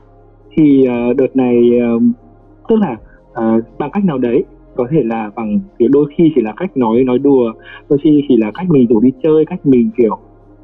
thì 0.56 0.86
uh, 1.10 1.16
đợt 1.16 1.36
này 1.36 1.70
uh, 1.96 2.02
tức 2.68 2.76
là 2.76 2.96
uh, 3.30 3.64
bằng 3.78 3.90
cách 3.92 4.04
nào 4.04 4.18
đấy 4.18 4.44
có 4.76 4.86
thể 4.90 5.02
là 5.02 5.30
bằng 5.36 5.60
kiểu 5.78 5.88
đôi 5.92 6.06
khi 6.16 6.32
chỉ 6.34 6.42
là 6.42 6.52
cách 6.56 6.76
nói 6.76 7.04
nói 7.04 7.18
đùa 7.18 7.52
đôi 7.88 7.98
khi 8.02 8.24
chỉ 8.28 8.36
là 8.36 8.50
cách 8.54 8.66
mình 8.70 8.86
rủ 8.86 9.00
đi 9.00 9.12
chơi 9.22 9.44
cách 9.44 9.66
mình 9.66 9.90
kiểu 9.96 10.18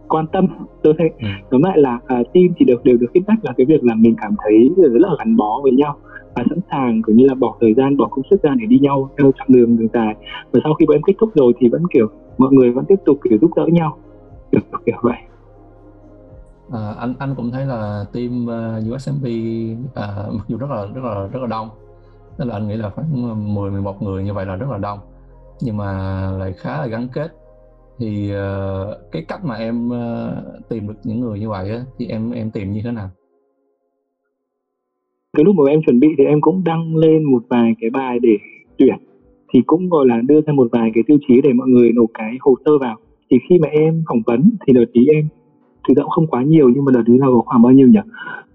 quan 0.08 0.26
tâm 0.32 0.46
tôi 0.82 0.94
thấy 0.98 1.10
ừ. 1.19 1.28
tóm 1.50 1.62
lại 1.62 1.78
là 1.78 1.94
uh, 1.94 2.08
team 2.08 2.46
thì 2.56 2.64
được 2.64 2.84
đều 2.84 2.96
được 2.96 3.06
feedback 3.14 3.37
là 3.42 3.52
cái 3.56 3.66
việc 3.66 3.84
là 3.84 3.94
mình 3.94 4.14
cảm 4.22 4.34
thấy 4.44 4.70
rất 4.76 5.08
là 5.08 5.16
gắn 5.19 5.37
bó 5.37 5.60
với 5.62 5.72
nhau 5.72 5.96
và 6.34 6.44
sẵn 6.50 6.58
sàng 6.70 7.02
kiểu 7.06 7.16
như 7.16 7.26
là 7.26 7.34
bỏ 7.34 7.56
thời 7.60 7.75
gian 7.75 7.96
bỏ 7.96 8.08
công 8.10 8.25
sức 8.31 8.42
ra 8.42 8.54
để 8.58 8.66
đi 8.66 8.78
nhau 8.78 9.10
theo 9.19 9.32
chặng 9.38 9.46
đường 9.50 9.76
đường 9.76 9.88
dài. 9.92 10.14
Và 10.52 10.60
sau 10.64 10.75
khi 10.75 10.87
bọn 10.87 10.96
em 10.96 11.02
kết 11.02 11.14
thúc 11.19 11.31
rồi 11.34 11.52
thì 11.58 11.69
vẫn 11.69 11.82
kiểu 11.92 12.08
mọi 12.38 12.52
người 12.52 12.70
vẫn 12.70 12.84
tiếp 12.88 12.98
tục 13.04 13.19
kiểu 13.25 13.38
giúp 13.40 13.50
đỡ 13.56 13.66
nhau. 13.66 13.96
Kiểu, 14.52 14.60
kiểu 14.87 14.96
vậy 15.02 15.16
à, 16.72 16.94
anh 16.99 17.14
anh 17.19 17.34
cũng 17.34 17.50
thấy 17.50 17.67
là 17.67 18.05
team 18.12 18.46
ờ, 18.46 18.78
uh, 18.78 18.94
USMP 18.94 19.25
à, 19.94 20.26
mặc 20.32 20.44
dù 20.49 20.58
rất 20.58 20.70
là 20.70 20.87
rất 20.94 21.05
là 21.05 21.28
rất 21.32 21.40
là 21.40 21.46
đông 21.46 21.69
tức 22.40 22.46
là 22.46 22.55
anh 22.55 22.69
nghĩ 22.69 22.76
là 22.76 22.90
khoảng 22.90 23.06
ờ, 23.28 23.34
10 23.34 23.70
11 23.70 24.02
người 24.02 24.25
như 24.25 24.34
vậy 24.34 24.46
là 24.46 24.56
rất 24.56 24.67
là 24.70 24.78
đông. 24.78 24.99
Nhưng 25.61 25.76
mà 25.76 25.87
lại 26.38 26.52
khá 26.52 26.81
là 26.81 26.87
gắn 26.87 27.08
kết. 27.12 27.32
Thì 27.99 28.32
uh, 28.32 28.96
cái 29.12 29.25
cách 29.28 29.44
mà 29.44 29.55
em 29.55 29.88
uh, 29.88 30.69
tìm 30.69 30.88
được 30.88 30.94
những 31.05 31.20
người 31.20 31.40
như 31.40 31.49
vậy 31.49 31.70
á, 31.70 31.81
thì 31.99 32.06
em 32.06 32.31
em 32.31 32.50
tìm 32.50 32.73
như 32.73 32.81
thế 32.84 32.90
nào? 32.90 33.11
Cái 35.37 35.44
lúc 35.44 35.55
mà 35.56 35.70
em 35.70 35.81
chuẩn 35.87 36.00
bị 36.00 36.08
thì 36.19 36.25
em 36.25 36.40
cũng 36.40 36.64
đăng 36.64 36.96
lên 36.96 37.25
một 37.25 37.43
vài 37.49 37.75
cái 37.81 37.90
bài 37.90 38.19
để 38.23 38.37
tuyển 38.78 38.96
thì 39.52 39.62
cũng 39.66 39.88
gọi 39.88 40.06
là 40.06 40.20
đưa 40.26 40.40
ra 40.40 40.52
một 40.52 40.69
vài 40.73 40.90
cái 40.94 41.05
tiêu 41.06 41.19
chí 41.28 41.40
để 41.43 41.52
mọi 41.52 41.69
người 41.69 41.90
nộp 41.93 42.11
cái 42.14 42.37
hồ 42.40 42.55
sơ 42.64 42.78
vào. 42.78 42.96
Thì 43.31 43.38
khi 43.49 43.58
mà 43.58 43.69
em 43.69 44.02
phỏng 44.08 44.23
vấn 44.26 44.50
thì 44.66 44.73
đợt 44.73 44.84
tí 44.93 45.00
em 45.06 45.28
thì 45.88 45.94
cũng 45.94 46.11
không 46.11 46.27
quá 46.27 46.43
nhiều 46.43 46.69
nhưng 46.75 46.85
mà 46.85 46.93
đợt 46.93 47.03
ấy 47.06 47.19
là 47.19 47.27
có 47.27 47.43
khoảng 47.47 47.62
bao 47.62 47.73
nhiêu 47.73 47.88
nhỉ? 47.88 47.99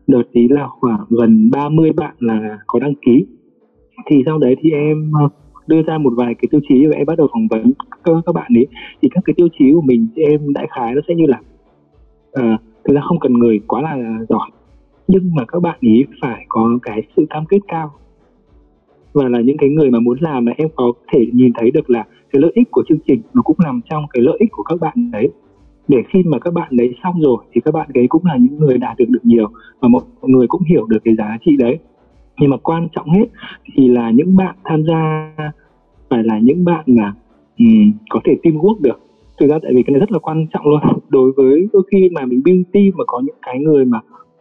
Đợt 0.08 0.24
ấy 0.34 0.48
là 0.50 0.68
khoảng 0.68 1.06
gần 1.10 1.52
30 1.52 1.92
bạn 1.92 2.16
là 2.20 2.58
có 2.68 2.80
đăng 2.80 2.94
ký. 3.06 3.26
Thì 4.06 4.24
sau 4.26 4.38
đấy 4.38 4.56
thì 4.60 4.72
em 4.72 5.12
ờ, 5.14 5.30
đưa 5.68 5.82
ra 5.84 5.98
một 5.98 6.14
vài 6.18 6.34
cái 6.36 6.48
tiêu 6.52 6.62
chí 6.70 6.86
và 6.86 6.96
em 6.96 7.06
bắt 7.06 7.18
đầu 7.18 7.28
phỏng 7.32 7.48
vấn 7.48 7.74
các, 8.04 8.14
các 8.26 8.36
bạn 8.36 8.52
ấy. 8.56 8.68
Thì 9.02 9.10
các 9.12 9.22
cái 9.26 9.34
tiêu 9.38 9.48
chí 9.60 9.66
của 9.74 9.82
mình 9.82 10.08
thì 10.16 10.24
em 10.24 10.54
đại 10.54 10.68
khái 10.76 10.96
nó 10.96 11.02
sẽ 11.08 11.16
như 11.16 11.26
là 11.28 11.40
uh, 12.40 12.62
thực 12.84 12.94
ra 12.94 13.02
không 13.02 13.20
cần 13.20 13.34
người 13.34 13.60
quá 13.68 13.82
là 13.82 13.98
giỏi 14.30 14.50
nhưng 15.08 15.36
mà 15.36 15.46
các 15.48 15.60
bạn 15.60 15.78
ý 15.80 16.06
phải 16.22 16.46
có 16.50 16.70
cái 16.82 17.02
sự 17.18 17.26
cam 17.30 17.46
kết 17.46 17.60
cao. 17.68 17.92
Và 19.14 19.30
là 19.30 19.42
những 19.42 19.58
cái 19.58 19.70
người 19.70 19.92
mà 19.92 20.00
muốn 20.00 20.18
làm 20.22 20.46
mà 20.46 20.52
em 20.58 20.68
có 20.76 20.94
thể 21.14 21.26
nhìn 21.34 21.52
thấy 21.56 21.72
được 21.72 21.90
là 21.90 22.04
cái 22.04 22.42
lợi 22.42 22.52
ích 22.56 22.72
của 22.72 22.84
chương 22.90 22.98
trình 23.08 23.22
nó 23.34 23.42
cũng 23.42 23.58
nằm 23.64 23.82
trong 23.90 24.06
cái 24.14 24.24
lợi 24.24 24.38
ích 24.40 24.52
của 24.52 24.64
các 24.64 24.80
bạn 24.82 25.12
đấy 25.12 25.30
để 25.88 25.98
khi 26.10 26.24
mà 26.26 26.40
các 26.40 26.54
bạn 26.54 26.68
đấy 26.72 26.96
xong 27.04 27.22
rồi 27.22 27.38
thì 27.54 27.62
các 27.62 27.74
bạn 27.74 27.90
ấy 27.94 28.08
cũng 28.10 28.26
là 28.26 28.38
những 28.38 28.58
người 28.60 28.78
đạt 28.78 28.98
được 28.98 29.10
được 29.10 29.20
nhiều 29.24 29.48
và 29.80 29.88
mọi 29.88 30.02
người 30.22 30.48
cũng 30.48 30.64
hiểu 30.64 30.86
được 30.86 31.00
cái 31.04 31.16
giá 31.16 31.38
trị 31.46 31.52
đấy. 31.58 31.80
Nhưng 32.40 32.50
mà 32.50 32.58
quan 32.58 32.88
trọng 32.96 33.10
hết 33.10 33.26
thì 33.74 33.90
là 33.90 34.12
những 34.12 34.36
bạn 34.36 34.56
tham 34.64 34.84
gia 34.88 35.32
phải 36.10 36.24
là 36.24 36.40
những 36.40 36.66
bạn 36.66 36.84
mà 36.88 37.14
um, 37.60 37.92
có 38.10 38.20
thể 38.24 38.36
teamwork 38.44 38.82
được. 38.82 39.00
Thực 39.40 39.48
ra 39.50 39.60
tại 39.64 39.72
vì 39.76 39.84
cái 39.84 39.92
này 39.92 40.00
rất 40.00 40.12
là 40.12 40.20
quan 40.20 40.48
trọng 40.54 40.66
luôn. 40.68 40.80
Đối 41.10 41.32
với 41.38 41.68
đôi 41.74 41.84
khi 41.92 42.10
mà 42.14 42.26
mình 42.26 42.42
build 42.46 42.64
team 42.74 42.86
mà 42.96 43.04
có 43.08 43.22
những 43.26 43.36
cái 43.42 43.60
người 43.60 43.86
mà 43.86 44.00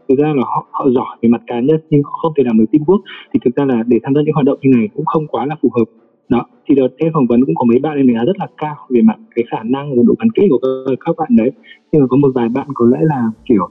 thực 0.09 0.19
ra 0.19 0.29
là 0.29 0.43
họ 0.47 0.67
họ 0.71 0.89
giỏi 0.91 1.17
về 1.23 1.29
mặt 1.29 1.43
cá 1.47 1.61
nhân 1.61 1.81
nhưng 1.91 2.03
không 2.03 2.33
thể 2.37 2.43
làm 2.47 2.59
được 2.59 2.65
teamwork 2.73 3.01
thì 3.33 3.41
thực 3.45 3.57
ra 3.57 3.65
là 3.65 3.83
để 3.87 3.99
tham 4.03 4.15
gia 4.15 4.23
những 4.23 4.35
hoạt 4.35 4.47
động 4.47 4.59
như 4.63 4.71
này 4.77 4.89
cũng 4.95 5.05
không 5.05 5.27
quá 5.27 5.47
là 5.47 5.57
phù 5.63 5.71
hợp 5.79 6.04
đó 6.29 6.47
thì 6.67 6.75
đợt 6.75 6.89
em 6.97 7.13
phỏng 7.13 7.27
vấn 7.27 7.41
cũng 7.47 7.55
có 7.55 7.65
mấy 7.65 7.79
bạn 7.79 7.97
em 7.97 8.07
đánh 8.07 8.17
giá 8.17 8.25
rất 8.25 8.39
là 8.39 8.47
cao 8.57 8.77
về 8.89 9.03
mặt 9.03 9.17
cái 9.35 9.45
khả 9.51 9.63
năng 9.63 9.97
và 9.97 10.03
độ 10.07 10.15
gắn 10.19 10.29
kết 10.35 10.47
của 10.51 10.59
các, 11.01 11.17
bạn 11.19 11.37
đấy. 11.37 11.51
Nhưng 11.93 12.03
mà 12.03 12.07
có 12.11 12.17
một 12.17 12.29
vài 12.35 12.49
bạn 12.49 12.67
có 12.75 12.87
lẽ 12.87 12.99
là 13.03 13.31
kiểu 13.45 13.69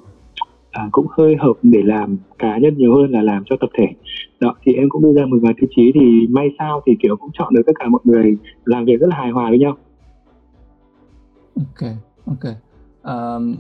à, 0.72 0.90
cũng 0.92 1.06
hơi 1.18 1.36
hợp 1.40 1.54
để 1.64 1.82
làm 1.84 2.18
cá 2.40 2.58
nhân 2.58 2.78
nhiều 2.78 2.96
hơn 2.96 3.12
là 3.12 3.22
làm 3.22 3.44
cho 3.46 3.56
tập 3.60 3.70
thể. 3.78 3.88
Đó 4.40 4.56
thì 4.64 4.74
em 4.74 4.90
cũng 4.90 5.02
đưa 5.02 5.14
ra 5.14 5.26
một 5.26 5.38
vài 5.42 5.54
tiêu 5.58 5.70
chí 5.76 5.92
thì 5.96 6.28
may 6.30 6.50
sao 6.60 6.82
thì 6.86 6.94
kiểu 7.02 7.16
cũng 7.16 7.32
chọn 7.34 7.54
được 7.54 7.62
tất 7.66 7.74
cả 7.80 7.88
mọi 7.88 8.02
người 8.04 8.38
làm 8.66 8.86
việc 8.86 9.00
rất 9.00 9.08
là 9.08 9.16
hài 9.16 9.32
hòa 9.32 9.50
với 9.50 9.60
nhau. 9.60 9.78
Ok 11.56 11.90
ok. 12.26 12.54
Um, 13.04 13.56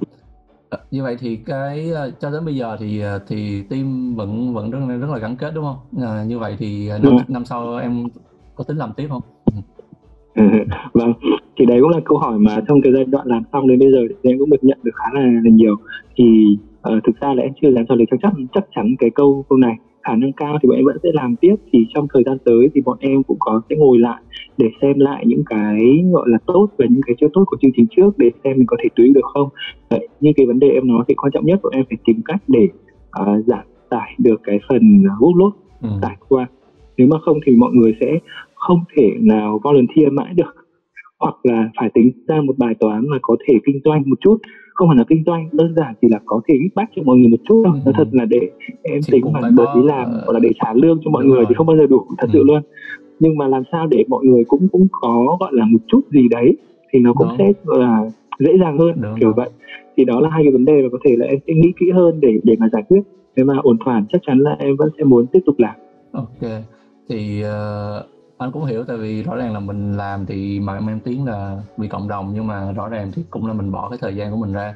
như 0.92 1.04
vậy 1.04 1.18
thì 1.20 1.36
cái 1.36 1.92
cho 2.20 2.32
đến 2.32 2.46
bây 2.46 2.56
giờ 2.56 2.78
thì 2.80 3.02
thì 3.28 3.64
team 3.70 4.16
vẫn 4.16 4.54
vẫn 4.54 4.72
rất 4.72 4.80
rất 5.02 5.10
là 5.10 5.18
gắn 5.18 5.36
kết 5.36 5.52
đúng 5.56 5.66
không? 5.66 6.04
À, 6.04 6.24
như 6.24 6.40
vậy 6.40 6.56
thì 6.60 6.90
năm 6.90 7.02
ừ. 7.02 7.24
năm 7.28 7.46
sau 7.46 7.78
em 7.78 8.06
có 8.55 8.63
tính 8.63 8.77
làm 8.77 8.89
tiếp 8.98 9.07
không? 9.10 9.22
Ừ. 10.36 10.43
vâng. 10.93 11.13
Thì 11.57 11.65
đấy 11.65 11.79
cũng 11.81 11.89
là 11.89 12.00
câu 12.05 12.17
hỏi 12.17 12.39
mà 12.39 12.62
trong 12.67 12.81
cái 12.81 12.93
giai 12.93 13.05
đoạn 13.05 13.27
làm 13.27 13.43
xong 13.53 13.67
đến 13.67 13.79
bây 13.79 13.91
giờ 13.91 13.98
thì 14.24 14.29
em 14.29 14.39
cũng 14.39 14.50
được 14.50 14.63
nhận 14.63 14.77
được 14.83 14.91
khá 14.95 15.19
là, 15.19 15.22
là 15.22 15.51
nhiều. 15.51 15.75
Thì 16.15 16.57
uh, 16.89 17.03
thực 17.03 17.22
ra 17.22 17.33
là 17.33 17.43
em 17.43 17.51
chưa 17.62 17.72
dám 17.72 17.86
trả 17.89 17.95
lời 17.95 18.05
chắc 18.12 18.19
chắn 18.22 18.48
chắc 18.53 18.65
chắn 18.75 18.95
cái 19.00 19.10
câu 19.10 19.45
câu 19.50 19.57
này. 19.57 19.75
Khả 20.03 20.15
năng 20.15 20.33
cao 20.33 20.57
thì 20.62 20.69
bọn 20.69 20.77
em 20.77 20.86
vẫn 20.86 20.98
sẽ 21.03 21.10
làm 21.13 21.36
tiếp. 21.36 21.55
Thì 21.72 21.86
trong 21.93 22.07
thời 22.13 22.24
gian 22.25 22.38
tới 22.45 22.69
thì 22.74 22.81
bọn 22.81 22.98
em 23.00 23.24
cũng 23.24 23.38
có 23.39 23.62
sẽ 23.69 23.75
ngồi 23.75 24.00
lại 24.00 24.22
để 24.57 24.67
xem 24.81 25.00
lại 25.00 25.25
những 25.27 25.43
cái 25.45 26.03
gọi 26.13 26.29
là 26.29 26.38
tốt 26.45 26.67
và 26.77 26.86
những 26.89 27.01
cái 27.05 27.15
chưa 27.22 27.27
tốt 27.33 27.43
của 27.45 27.57
chương 27.62 27.72
trình 27.75 27.86
trước 27.95 28.17
để 28.17 28.31
xem 28.43 28.57
mình 28.57 28.67
có 28.67 28.77
thể 28.83 28.89
tùy 28.95 29.12
được 29.15 29.25
không. 29.33 29.50
Vậy, 29.89 30.07
như 30.19 30.31
cái 30.36 30.45
vấn 30.45 30.60
đề 30.60 30.69
em 30.69 30.88
nói 30.88 31.03
thì 31.07 31.15
quan 31.15 31.31
trọng 31.31 31.45
nhất 31.45 31.60
bọn 31.63 31.74
em 31.74 31.86
phải 31.89 31.98
tìm 32.05 32.22
cách 32.25 32.41
để 32.48 32.67
uh, 33.22 33.45
giảm 33.45 33.65
tải 33.89 34.15
được 34.17 34.41
cái 34.43 34.60
phần 34.69 35.03
workload 35.19 35.51
ừ. 35.81 35.89
tải 36.01 36.17
qua 36.29 36.48
nếu 36.98 37.08
mà 37.08 37.18
không 37.20 37.40
thì 37.46 37.56
mọi 37.56 37.72
người 37.74 37.96
sẽ 38.02 38.20
không 38.56 38.80
thể 38.96 39.10
nào 39.20 39.60
volunteer 39.64 40.12
mãi 40.12 40.34
được 40.34 40.56
hoặc 41.20 41.36
là 41.44 41.70
phải 41.80 41.90
tính 41.94 42.12
ra 42.28 42.42
một 42.42 42.58
bài 42.58 42.74
toán 42.80 43.10
mà 43.10 43.18
có 43.22 43.36
thể 43.48 43.54
kinh 43.66 43.80
doanh 43.86 44.04
một 44.06 44.16
chút 44.22 44.38
không 44.74 44.88
phải 44.90 44.98
là 44.98 45.04
kinh 45.08 45.24
doanh 45.26 45.50
đơn 45.52 45.74
giản 45.76 45.94
chỉ 46.02 46.08
là 46.12 46.20
có 46.26 46.42
thể 46.48 46.56
bắt 46.76 46.90
cho 46.96 47.04
mọi 47.04 47.18
người 47.18 47.28
một 47.28 47.38
chút 47.50 47.64
thôi 47.66 47.80
ừ. 47.86 47.92
thật 47.96 48.08
là 48.12 48.26
để 48.26 48.50
em 48.82 49.02
chỉ 49.02 49.12
tính 49.12 49.34
mà 49.34 49.40
bởi 49.56 49.68
vì 49.76 49.82
làm 49.84 50.12
hoặc 50.12 50.34
là 50.34 50.40
để 50.40 50.50
trả 50.64 50.74
lương 50.74 51.00
cho 51.06 51.12
mọi 51.12 51.26
người 51.26 51.36
rồi. 51.36 51.46
thì 51.50 51.56
không 51.56 51.68
bao 51.68 51.78
giờ 51.78 51.88
đủ 51.88 52.06
thật 52.18 52.28
ừ. 52.28 52.30
sự 52.34 52.44
luôn 52.44 52.62
nhưng 53.20 53.38
mà 53.38 53.48
làm 53.48 53.64
sao 53.72 53.88
để 53.88 54.04
mọi 54.08 54.26
người 54.26 54.44
cũng 54.48 54.68
cũng 54.72 54.88
có 54.92 55.38
gọi 55.40 55.52
là 55.54 55.66
một 55.66 55.80
chút 55.88 56.02
gì 56.12 56.28
đấy 56.32 56.58
thì 56.94 57.00
nó 57.00 57.14
cũng 57.14 57.28
Đúng. 57.28 57.38
sẽ 57.38 57.54
là 57.64 58.10
dễ 58.40 58.58
dàng 58.62 58.78
hơn 58.78 58.92
Đúng. 59.02 59.20
kiểu 59.20 59.34
vậy 59.36 59.50
thì 59.98 60.06
đó 60.06 60.20
là 60.20 60.30
hai 60.30 60.44
cái 60.44 60.52
vấn 60.52 60.66
đề 60.66 60.82
mà 60.82 60.90
có 60.92 60.98
thể 61.06 61.16
là 61.18 61.26
em 61.26 61.40
sẽ 61.48 61.54
nghĩ 61.54 61.74
kỹ 61.80 61.86
hơn 61.92 62.20
để 62.22 62.40
để 62.44 62.56
mà 62.60 62.70
giải 62.72 62.84
quyết 62.88 63.02
nếu 63.36 63.46
mà 63.46 63.58
ổn 63.64 63.78
thỏa 63.86 64.04
chắc 64.10 64.22
chắn 64.28 64.40
là 64.40 64.56
em 64.60 64.76
vẫn 64.76 64.90
sẽ 64.98 65.04
muốn 65.04 65.26
tiếp 65.28 65.40
tục 65.46 65.56
làm 65.58 65.76
ok 66.12 66.52
thì 67.10 67.45
uh, 67.45 68.05
anh 68.38 68.51
cũng 68.51 68.65
hiểu 68.65 68.83
tại 68.83 68.98
vì 68.98 69.24
rõ 69.24 69.36
ràng 69.36 69.53
là 69.53 69.60
mình 69.60 69.98
làm 69.98 70.25
thì 70.25 70.60
mà 70.60 70.77
em 70.77 71.00
tiếng 71.00 71.25
là 71.25 71.62
vì 71.77 71.88
cộng 71.88 72.07
đồng 72.07 72.31
nhưng 72.33 72.48
mà 72.48 72.72
rõ 72.72 72.88
ràng 72.88 73.12
thì 73.12 73.24
cũng 73.29 73.48
là 73.48 73.53
mình 73.53 73.72
bỏ 73.72 73.89
cái 73.89 73.98
thời 74.01 74.15
gian 74.15 74.31
của 74.31 74.38
mình 74.38 74.53
ra. 74.53 74.75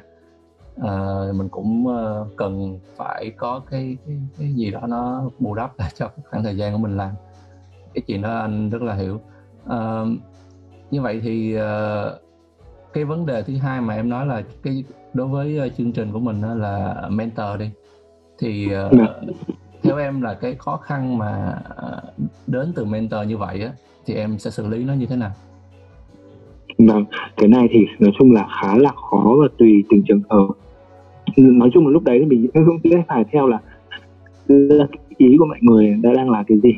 Uh, 0.80 1.34
mình 1.34 1.48
cũng 1.48 1.86
uh, 1.86 2.36
cần 2.36 2.78
phải 2.96 3.30
có 3.36 3.60
cái, 3.70 3.96
cái 4.06 4.16
cái 4.38 4.52
gì 4.52 4.70
đó 4.70 4.80
nó 4.88 5.30
bù 5.38 5.54
đắp 5.54 5.78
lại 5.78 5.90
cho 5.94 6.10
khoảng 6.30 6.44
thời 6.44 6.56
gian 6.56 6.72
của 6.72 6.78
mình 6.78 6.96
làm. 6.96 7.10
Cái 7.94 8.02
chuyện 8.06 8.22
đó 8.22 8.38
anh 8.38 8.70
rất 8.70 8.82
là 8.82 8.94
hiểu. 8.94 9.20
Uh, 9.66 10.08
như 10.90 11.02
vậy 11.02 11.20
thì 11.22 11.56
uh, 11.56 11.62
cái 12.92 13.04
vấn 13.04 13.26
đề 13.26 13.42
thứ 13.42 13.56
hai 13.56 13.80
mà 13.80 13.94
em 13.94 14.08
nói 14.08 14.26
là 14.26 14.42
cái 14.62 14.84
đối 15.14 15.28
với 15.28 15.72
chương 15.78 15.92
trình 15.92 16.12
của 16.12 16.20
mình 16.20 16.40
là 16.40 17.02
mentor 17.10 17.58
đi. 17.58 17.70
Thì 18.38 18.68
uh, 18.86 18.92
theo 19.88 19.98
em 19.98 20.20
là 20.20 20.34
cái 20.34 20.54
khó 20.58 20.76
khăn 20.76 21.18
mà 21.18 21.58
ờ, 21.76 22.02
đến 22.46 22.72
từ 22.74 22.84
mentor 22.84 23.28
như 23.28 23.36
vậy 23.36 23.60
á, 23.62 23.72
thì 24.06 24.14
em 24.14 24.38
sẽ 24.38 24.50
xử 24.50 24.68
lý 24.68 24.84
nó 24.84 24.94
như 24.94 25.06
thế 25.06 25.16
nào? 25.16 25.30
Vâng 26.78 27.04
cái 27.36 27.48
này 27.48 27.68
thì 27.70 27.78
nói 27.98 28.12
chung 28.18 28.32
là 28.32 28.46
khá 28.60 28.76
là 28.76 28.92
khó 29.10 29.34
và 29.40 29.48
tùy 29.58 29.84
từng 29.90 30.02
trường 30.08 30.22
hợp. 30.30 30.46
Nói 31.36 31.70
chung 31.74 31.86
là 31.86 31.92
lúc 31.92 32.02
đấy 32.02 32.18
thì 32.20 32.26
mình 32.26 32.50
cũng 32.52 32.90
sẽ 32.90 33.02
phải 33.08 33.24
theo 33.32 33.46
là 33.46 33.58
ý 35.16 35.36
của 35.38 35.46
mọi 35.46 35.58
người 35.60 35.98
đã 36.02 36.12
đang 36.12 36.30
là 36.30 36.44
cái 36.46 36.58
gì. 36.62 36.72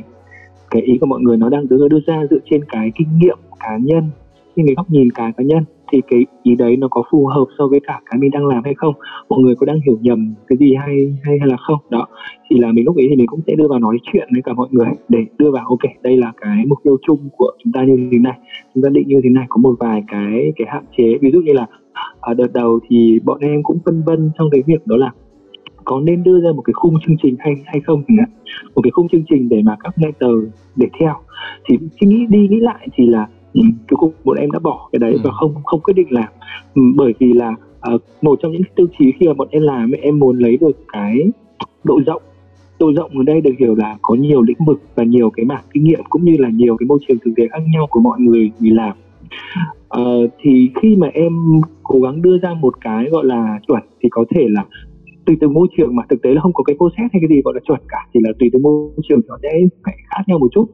Cái 0.70 0.82
ý 0.82 0.98
của 0.98 1.06
mọi 1.06 1.20
người 1.20 1.36
nó 1.36 1.48
đang 1.48 1.68
đưa 1.68 1.88
đưa 1.88 2.00
ra 2.06 2.22
dựa 2.30 2.38
trên 2.50 2.64
cái 2.64 2.92
kinh 2.94 3.18
nghiệm 3.18 3.38
cá 3.60 3.76
nhân, 3.76 4.10
trên 4.56 4.66
cái 4.66 4.74
góc 4.74 4.90
nhìn 4.90 5.12
cá 5.12 5.32
cá 5.36 5.44
nhân 5.44 5.64
thì 5.90 6.00
cái 6.08 6.26
ý 6.42 6.54
đấy 6.54 6.76
nó 6.76 6.88
có 6.90 7.02
phù 7.10 7.26
hợp 7.26 7.44
so 7.58 7.66
với 7.66 7.80
cả 7.86 8.00
cái 8.10 8.20
mình 8.20 8.30
đang 8.30 8.46
làm 8.46 8.64
hay 8.64 8.74
không? 8.74 8.94
Mọi 9.28 9.40
người 9.40 9.54
có 9.54 9.66
đang 9.66 9.80
hiểu 9.86 9.98
nhầm 10.00 10.34
cái 10.46 10.58
gì 10.58 10.74
hay 10.74 11.14
hay 11.22 11.38
hay 11.38 11.48
là 11.48 11.56
không? 11.56 11.78
Đó, 11.90 12.06
thì 12.50 12.58
là 12.58 12.72
mình 12.72 12.84
lúc 12.84 12.96
ấy 12.96 13.06
thì 13.10 13.16
mình 13.16 13.26
cũng 13.26 13.40
sẽ 13.46 13.54
đưa 13.54 13.68
vào 13.68 13.78
nói 13.78 13.98
chuyện 14.12 14.28
với 14.32 14.42
cả 14.44 14.52
mọi 14.52 14.68
người 14.70 14.88
để 15.08 15.18
đưa 15.38 15.50
vào, 15.50 15.64
ok, 15.68 15.90
đây 16.02 16.16
là 16.16 16.32
cái 16.40 16.66
mục 16.66 16.78
tiêu 16.84 16.96
chung 17.06 17.28
của 17.36 17.52
chúng 17.64 17.72
ta 17.72 17.84
như 17.84 18.08
thế 18.12 18.18
này. 18.18 18.38
Chúng 18.74 18.82
ta 18.82 18.88
định 18.88 19.08
như 19.08 19.20
thế 19.24 19.30
này, 19.30 19.46
có 19.48 19.60
một 19.60 19.74
vài 19.80 20.02
cái 20.08 20.52
cái 20.56 20.66
hạn 20.70 20.84
chế. 20.96 21.18
Ví 21.20 21.30
dụ 21.30 21.40
như 21.40 21.52
là 21.52 21.66
ở 22.20 22.34
đợt 22.34 22.52
đầu 22.52 22.80
thì 22.88 23.18
bọn 23.24 23.38
em 23.40 23.62
cũng 23.62 23.78
phân 23.84 24.02
vân 24.06 24.30
trong 24.38 24.50
cái 24.50 24.62
việc 24.66 24.86
đó 24.86 24.96
là 24.96 25.10
có 25.84 26.00
nên 26.00 26.22
đưa 26.22 26.40
ra 26.40 26.52
một 26.52 26.62
cái 26.62 26.72
khung 26.72 26.94
chương 27.06 27.16
trình 27.22 27.36
hay 27.38 27.54
hay 27.64 27.80
không 27.80 28.02
chẳng 28.08 28.16
hạn. 28.16 28.28
Một 28.74 28.82
cái 28.82 28.90
khung 28.90 29.08
chương 29.08 29.24
trình 29.30 29.48
để 29.48 29.62
mà 29.64 29.76
các 29.80 29.98
mentor 29.98 30.44
để 30.76 30.86
theo. 31.00 31.14
Thì 31.68 31.78
suy 32.00 32.06
nghĩ 32.06 32.26
đi 32.28 32.48
nghĩ 32.48 32.60
lại 32.60 32.88
thì 32.92 33.06
là 33.06 33.28
cuối 33.54 33.96
cùng 33.96 34.12
bọn 34.24 34.36
em 34.36 34.50
đã 34.50 34.58
bỏ 34.58 34.88
cái 34.92 34.98
đấy 34.98 35.12
ừ. 35.12 35.20
và 35.24 35.30
không 35.30 35.54
không 35.64 35.80
quyết 35.80 35.94
định 35.94 36.06
làm. 36.10 36.28
Ừ, 36.74 36.82
bởi 36.96 37.14
vì 37.18 37.32
là 37.32 37.54
uh, 37.94 38.02
một 38.22 38.38
trong 38.42 38.52
những 38.52 38.62
tiêu 38.76 38.86
chí 38.98 39.12
khi 39.20 39.26
mà 39.26 39.34
bọn 39.34 39.48
em 39.50 39.62
làm 39.62 39.90
em 39.90 40.18
muốn 40.18 40.38
lấy 40.38 40.56
được 40.56 40.78
cái 40.92 41.30
độ 41.84 42.00
rộng. 42.06 42.22
Độ 42.78 42.92
rộng 42.92 43.18
ở 43.18 43.22
đây 43.26 43.40
được 43.40 43.54
hiểu 43.58 43.74
là 43.74 43.98
có 44.02 44.14
nhiều 44.14 44.42
lĩnh 44.42 44.64
vực 44.66 44.80
và 44.94 45.04
nhiều 45.04 45.30
cái 45.30 45.46
mảng 45.46 45.64
kinh 45.72 45.84
nghiệm 45.84 46.00
cũng 46.10 46.24
như 46.24 46.36
là 46.38 46.48
nhiều 46.48 46.76
cái 46.76 46.86
môi 46.86 46.98
trường 47.08 47.18
thực 47.24 47.32
tế 47.36 47.48
khác 47.48 47.62
nhau 47.72 47.86
của 47.90 48.00
mọi 48.00 48.20
người 48.20 48.50
người 48.60 48.70
làm. 48.70 48.96
Uh, 50.00 50.30
thì 50.40 50.70
khi 50.82 50.96
mà 50.96 51.08
em 51.14 51.32
cố 51.82 52.00
gắng 52.00 52.22
đưa 52.22 52.38
ra 52.38 52.54
một 52.54 52.74
cái 52.80 53.08
gọi 53.10 53.24
là 53.24 53.58
chuẩn 53.66 53.82
thì 54.00 54.08
có 54.12 54.24
thể 54.34 54.46
là 54.48 54.64
tùy 55.26 55.36
từ 55.40 55.48
môi 55.48 55.68
trường 55.76 55.96
mà 55.96 56.02
thực 56.08 56.22
tế 56.22 56.34
là 56.34 56.40
không 56.40 56.52
có 56.52 56.64
cái 56.64 56.76
process 56.76 57.12
hay 57.12 57.20
cái 57.20 57.28
gì 57.28 57.42
gọi 57.44 57.54
là 57.54 57.60
chuẩn 57.64 57.80
cả 57.88 57.98
chỉ 58.12 58.20
là 58.22 58.32
tùy 58.38 58.50
từ 58.52 58.58
môi 58.58 58.90
trường 59.08 59.20
nó 59.28 59.38
sẽ 59.42 59.48
phải 59.84 59.96
khác 60.08 60.22
nhau 60.26 60.38
một 60.38 60.48
chút 60.52 60.66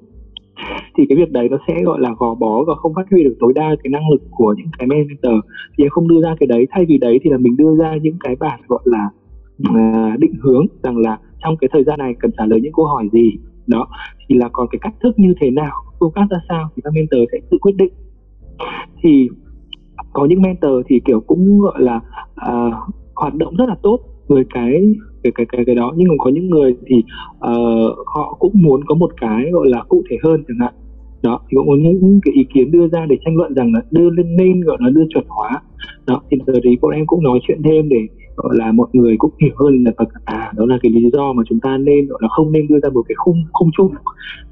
thì 0.97 1.07
cái 1.09 1.19
việc 1.19 1.33
đấy 1.33 1.49
nó 1.49 1.59
sẽ 1.69 1.83
gọi 1.83 2.01
là 2.01 2.11
gò 2.19 2.35
bó 2.35 2.65
và 2.65 2.75
không 2.75 2.95
phát 2.95 3.07
huy 3.11 3.25
được 3.25 3.37
tối 3.41 3.53
đa 3.55 3.77
cái 3.83 3.91
năng 3.91 4.11
lực 4.11 4.23
của 4.31 4.55
những 4.59 4.67
cái 4.79 4.87
mentor. 4.87 5.35
Thì 5.79 5.85
em 5.85 5.91
không 5.91 6.09
đưa 6.09 6.23
ra 6.23 6.35
cái 6.41 6.47
đấy. 6.47 6.67
Thay 6.71 6.85
vì 6.89 6.99
đấy 6.99 7.19
thì 7.23 7.31
là 7.31 7.39
mình 7.39 7.57
đưa 7.57 7.77
ra 7.77 7.97
những 8.03 8.17
cái 8.21 8.37
bản 8.41 8.61
gọi 8.69 8.83
là 8.85 9.11
uh, 9.71 10.19
định 10.19 10.35
hướng 10.43 10.67
rằng 10.83 10.99
là 10.99 11.19
trong 11.45 11.57
cái 11.57 11.69
thời 11.73 11.85
gian 11.85 11.99
này 11.99 12.15
cần 12.21 12.31
trả 12.39 12.47
lời 12.47 12.61
những 12.61 12.73
câu 12.73 12.87
hỏi 12.87 13.09
gì. 13.13 13.37
Đó. 13.67 13.89
Thì 14.29 14.35
là 14.35 14.49
còn 14.53 14.67
cái 14.71 14.79
cách 14.83 14.95
thức 15.03 15.19
như 15.19 15.35
thế 15.41 15.51
nào 15.51 15.73
phương 16.01 16.13
pháp 16.15 16.27
ra 16.31 16.39
sao 16.49 16.69
thì 16.77 16.83
các 16.85 16.93
mentor 16.95 17.21
sẽ 17.33 17.39
tự 17.51 17.59
quyết 17.61 17.77
định. 17.77 17.93
Thì 19.03 19.29
có 20.13 20.27
những 20.27 20.43
mentor 20.43 20.73
thì 20.89 21.01
kiểu 21.05 21.21
cũng 21.21 21.61
gọi 21.61 21.83
là 21.83 22.01
uh, 22.51 22.75
hoạt 23.15 23.35
động 23.35 23.57
rất 23.57 23.69
là 23.69 23.77
tốt 23.83 24.01
với 24.29 24.45
cái 24.55 24.95
cái 25.23 25.33
cái 25.35 25.47
cái 25.53 25.65
cái 25.65 25.75
đó. 25.75 25.93
Nhưng 25.97 26.09
còn 26.09 26.19
có 26.19 26.31
những 26.31 26.51
người 26.51 26.77
thì 26.87 26.97
uh, 27.37 27.97
họ 28.15 28.37
cũng 28.39 28.53
muốn 28.55 28.81
có 28.87 28.95
một 28.95 29.11
cái 29.21 29.51
gọi 29.53 29.69
là 29.69 29.83
cụ 29.89 30.03
thể 30.11 30.17
hơn 30.25 30.45
chẳng 30.49 30.59
hạn. 30.61 30.75
Đó 31.23 31.41
thì 31.49 31.55
cũng 31.57 31.69
có 31.69 31.75
những 31.77 32.21
cái 32.25 32.35
ý 32.35 32.47
kiến 32.55 32.71
đưa 32.71 32.89
ra 32.89 33.07
để 33.09 33.17
tranh 33.25 33.37
luận 33.37 33.55
rằng 33.55 33.73
là 33.75 33.81
đưa 33.91 34.11
lên 34.11 34.37
nên 34.37 34.61
gọi 34.61 34.77
là 34.81 34.91
đưa 34.91 35.05
chuẩn 35.15 35.25
hóa. 35.29 35.63
Đó 36.07 36.23
thì 36.31 36.39
giờ 36.47 36.55
thì 36.65 36.77
bọn 36.83 36.93
em 36.93 37.07
cũng 37.07 37.23
nói 37.23 37.39
chuyện 37.43 37.63
thêm 37.65 37.89
để 37.89 38.07
gọi 38.37 38.57
là 38.57 38.73
mọi 38.73 38.89
người 38.93 39.17
cũng 39.19 39.31
hiểu 39.41 39.55
hơn 39.57 39.85
là 39.85 39.93
à 40.25 40.53
đó 40.57 40.67
là 40.67 40.79
cái 40.83 40.93
lý 40.93 41.11
do 41.13 41.33
mà 41.33 41.43
chúng 41.49 41.61
ta 41.61 41.79
nên 41.79 42.07
gọi 42.07 42.19
là 42.23 42.29
không 42.29 42.53
nên 42.53 42.67
đưa 42.69 42.81
ra 42.83 42.89
một 42.89 43.03
cái 43.09 43.15
khung 43.19 43.45
khung 43.53 43.71
chung 43.77 43.93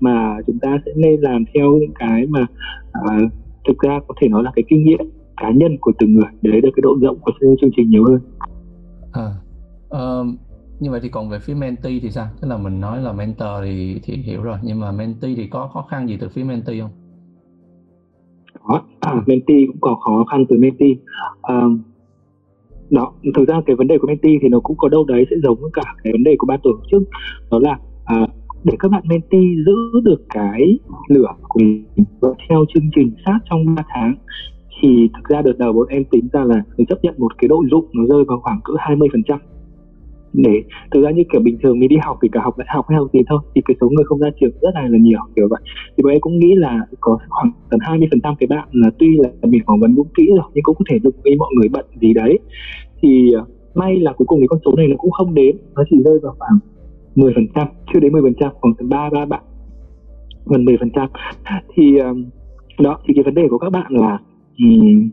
mà 0.00 0.36
chúng 0.46 0.58
ta 0.58 0.78
sẽ 0.86 0.92
nên 0.96 1.20
làm 1.20 1.44
theo 1.54 1.76
những 1.76 1.92
cái 1.94 2.26
mà 2.26 2.46
à, 2.92 3.18
thực 3.68 3.78
ra 3.78 4.00
có 4.08 4.14
thể 4.20 4.28
nói 4.28 4.42
là 4.42 4.52
cái 4.56 4.62
kinh 4.68 4.84
nghiệm 4.84 5.10
cá 5.36 5.50
nhân 5.50 5.76
của 5.80 5.92
từng 5.98 6.14
người 6.14 6.30
để 6.42 6.50
lấy 6.50 6.60
được 6.60 6.70
cái 6.76 6.82
độ 6.82 6.96
rộng 7.02 7.18
của 7.20 7.32
chương 7.60 7.70
trình 7.76 7.90
nhiều 7.90 8.04
hơn. 8.04 8.18
À, 9.12 9.26
uh, 9.96 10.26
như 10.80 10.90
vậy 10.90 11.00
thì 11.02 11.08
còn 11.08 11.28
về 11.28 11.38
phía 11.38 11.54
mentee 11.54 11.98
thì 12.02 12.10
sao? 12.10 12.26
Tức 12.40 12.48
là 12.48 12.56
mình 12.56 12.80
nói 12.80 13.02
là 13.02 13.12
mentor 13.12 13.48
thì 13.64 14.00
thì 14.02 14.16
hiểu 14.16 14.42
rồi 14.42 14.58
nhưng 14.62 14.80
mà 14.80 14.92
mentee 14.92 15.34
thì 15.36 15.46
có 15.46 15.68
khó 15.72 15.86
khăn 15.90 16.08
gì 16.08 16.16
từ 16.20 16.28
phía 16.28 16.44
mentee 16.44 16.80
không? 16.80 16.90
Có 18.62 18.82
mentee 19.26 19.66
cũng 19.66 19.80
có 19.80 19.94
khó 19.94 20.24
khăn 20.30 20.44
từ 20.48 20.58
mentee 20.58 20.94
um, 21.42 21.82
đó 22.90 23.12
thực 23.34 23.48
ra 23.48 23.60
cái 23.66 23.76
vấn 23.76 23.86
đề 23.86 23.98
của 23.98 24.06
mentee 24.06 24.32
thì 24.42 24.48
nó 24.48 24.60
cũng 24.60 24.76
có 24.76 24.88
đâu 24.88 25.04
đấy 25.04 25.26
sẽ 25.30 25.36
giống 25.42 25.60
với 25.60 25.70
cả 25.72 25.94
cái 26.04 26.12
vấn 26.12 26.22
đề 26.24 26.34
của 26.38 26.46
ban 26.46 26.60
tổ 26.62 26.70
chức. 26.90 27.02
Đó 27.50 27.58
là 27.58 27.78
uh, 28.22 28.30
để 28.64 28.74
các 28.78 28.90
bạn 28.90 29.02
mentee 29.06 29.40
giữ 29.66 30.00
được 30.04 30.22
cái 30.28 30.78
lửa 31.08 31.28
của 31.48 31.60
mình 31.60 31.84
và 32.20 32.28
theo 32.48 32.64
chương 32.74 32.90
trình 32.96 33.10
sát 33.26 33.38
trong 33.50 33.74
3 33.74 33.82
tháng 33.88 34.14
thì 34.82 35.08
thực 35.14 35.28
ra 35.28 35.42
đợt 35.42 35.58
đầu 35.58 35.72
bọn 35.72 35.86
em 35.88 36.04
tính 36.10 36.28
ra 36.32 36.44
là 36.44 36.62
mình 36.76 36.86
chấp 36.86 36.98
nhận 37.02 37.14
một 37.18 37.38
cái 37.38 37.48
độ 37.48 37.64
dụng 37.70 37.86
nó 37.92 38.04
rơi 38.06 38.24
vào 38.24 38.40
khoảng 38.40 38.60
cỡ 38.64 38.72
20 38.78 39.08
phần 39.12 39.22
trăm 39.22 39.38
để 40.34 40.62
thực 40.90 41.02
ra 41.04 41.10
như 41.10 41.22
kiểu 41.32 41.40
bình 41.40 41.58
thường 41.62 41.78
mình 41.78 41.88
đi 41.88 41.96
học 42.02 42.18
thì 42.22 42.28
cả 42.32 42.40
học 42.44 42.58
đại 42.58 42.68
học 42.74 42.84
hay 42.88 42.98
học 42.98 43.08
gì 43.12 43.20
thôi 43.28 43.38
thì 43.54 43.60
cái 43.64 43.76
số 43.80 43.88
người 43.88 44.04
không 44.04 44.18
ra 44.18 44.28
trường 44.40 44.50
rất 44.60 44.70
là 44.74 44.82
là 44.88 44.98
nhiều 44.98 45.18
kiểu 45.36 45.48
vậy. 45.50 45.60
Thì 45.96 46.02
bọn 46.02 46.12
em 46.12 46.20
cũng 46.20 46.38
nghĩ 46.38 46.54
là 46.54 46.86
có 47.00 47.18
khoảng 47.28 47.52
tầm 47.70 47.80
20 47.82 48.08
phần 48.10 48.20
trăm 48.20 48.34
cái 48.38 48.46
bạn 48.46 48.68
là 48.72 48.90
tuy 48.98 49.08
là 49.18 49.28
mình 49.42 49.62
phỏng 49.66 49.80
vấn 49.80 49.96
cũng 49.96 50.08
kỹ 50.16 50.26
rồi 50.36 50.50
nhưng 50.54 50.62
cũng 50.62 50.76
có 50.78 50.84
thể 50.90 50.98
được 50.98 51.14
với 51.24 51.36
mọi 51.36 51.48
người 51.56 51.68
bận 51.68 51.84
gì 52.00 52.14
đấy. 52.14 52.38
Thì 53.02 53.32
ờ, 53.32 53.44
may 53.74 53.96
là 53.96 54.12
cuối 54.12 54.26
cùng 54.26 54.40
thì 54.40 54.46
con 54.46 54.58
số 54.64 54.72
này 54.76 54.86
nó 54.88 54.96
cũng 54.96 55.10
không 55.10 55.34
đến 55.34 55.56
nó 55.74 55.82
chỉ 55.90 55.96
rơi 56.04 56.18
vào 56.22 56.34
khoảng 56.38 56.58
10 57.14 57.32
phần 57.34 57.46
trăm 57.54 57.66
chưa 57.92 58.00
đến 58.00 58.12
10 58.12 58.22
phần 58.22 58.34
trăm 58.40 58.50
khoảng 58.60 58.74
tầm 58.74 58.88
ba 58.88 59.10
ba 59.10 59.24
bạn. 59.24 59.42
Gần 60.46 60.64
10 60.64 60.76
phần 60.80 60.90
trăm. 60.94 61.08
Thì 61.74 61.98
ờ, 61.98 62.14
đó 62.78 62.98
thì 63.06 63.14
cái 63.14 63.24
vấn 63.24 63.34
đề 63.34 63.48
của 63.50 63.58
các 63.58 63.70
bạn 63.70 63.92
là 63.92 64.18
um, 64.58 65.10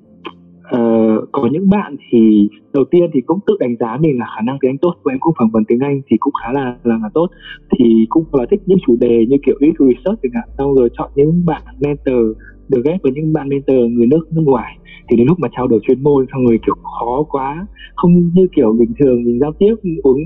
uh, 0.75 1.29
có 1.31 1.49
những 1.51 1.69
bạn 1.69 1.95
thì 2.09 2.49
đầu 2.73 2.85
tiên 2.91 3.09
thì 3.13 3.21
cũng 3.21 3.39
tự 3.47 3.57
đánh 3.59 3.75
giá 3.79 3.97
mình 3.99 4.19
là 4.19 4.25
khả 4.35 4.41
năng 4.41 4.57
tiếng 4.61 4.71
Anh 4.71 4.77
tốt 4.77 4.95
và 5.03 5.13
em 5.13 5.19
cũng 5.19 5.33
phỏng 5.37 5.49
vấn 5.51 5.65
tiếng 5.65 5.79
Anh 5.79 6.01
thì 6.07 6.17
cũng 6.19 6.33
khá 6.43 6.51
là 6.53 6.75
là, 6.83 6.99
là 7.03 7.09
tốt. 7.13 7.27
Thì 7.71 8.05
cũng 8.09 8.25
là 8.31 8.45
thích 8.51 8.61
những 8.65 8.77
chủ 8.87 8.95
đề 8.99 9.25
như 9.29 9.37
kiểu 9.45 9.55
ít 9.59 9.73
research 9.79 10.19
chẳng 10.23 10.31
hạn 10.33 10.49
xong 10.57 10.73
rồi 10.73 10.89
chọn 10.97 11.11
những 11.15 11.45
bạn 11.45 11.61
mentor 11.81 12.37
được 12.69 12.81
ghép 12.85 13.03
với 13.03 13.11
những 13.11 13.33
bạn 13.33 13.49
mentor 13.49 13.77
người 13.91 14.07
nước 14.07 14.27
nước 14.31 14.43
ngoài. 14.45 14.77
Thì 15.09 15.17
đến 15.17 15.27
lúc 15.27 15.39
mà 15.39 15.47
trao 15.51 15.67
đổi 15.67 15.79
chuyên 15.83 16.03
môn 16.03 16.25
xong 16.31 16.45
rồi 16.45 16.59
kiểu 16.65 16.75
khó 16.75 17.23
quá 17.23 17.67
không 17.95 18.31
như 18.33 18.47
kiểu 18.55 18.73
bình 18.79 18.93
thường 18.99 19.23
mình 19.23 19.39
giao 19.39 19.51
tiếp 19.59 19.75
uống 20.03 20.17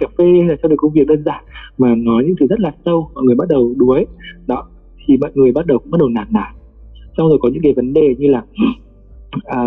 cà 0.00 0.06
phê 0.18 0.24
hay 0.24 0.48
là 0.48 0.56
trao 0.62 0.68
đổi 0.68 0.76
công 0.76 0.92
việc 0.92 1.06
đơn 1.06 1.22
giản 1.24 1.44
mà 1.78 1.94
nói 1.94 2.24
những 2.26 2.36
thứ 2.40 2.46
rất 2.46 2.60
là 2.60 2.72
sâu 2.84 3.10
mọi 3.14 3.24
người 3.24 3.34
bắt 3.34 3.48
đầu 3.48 3.74
đuối. 3.76 4.06
Đó 4.46 4.68
thì 5.06 5.16
mọi 5.16 5.30
người 5.34 5.52
bắt 5.52 5.66
đầu 5.66 5.78
cũng 5.78 5.90
bắt 5.90 5.98
đầu 5.98 6.08
nản 6.08 6.26
nản. 6.30 6.52
Xong 7.16 7.28
rồi 7.28 7.38
có 7.42 7.48
những 7.52 7.62
cái 7.62 7.72
vấn 7.72 7.92
đề 7.92 8.14
như 8.18 8.28
là 8.28 8.42
à, 9.44 9.60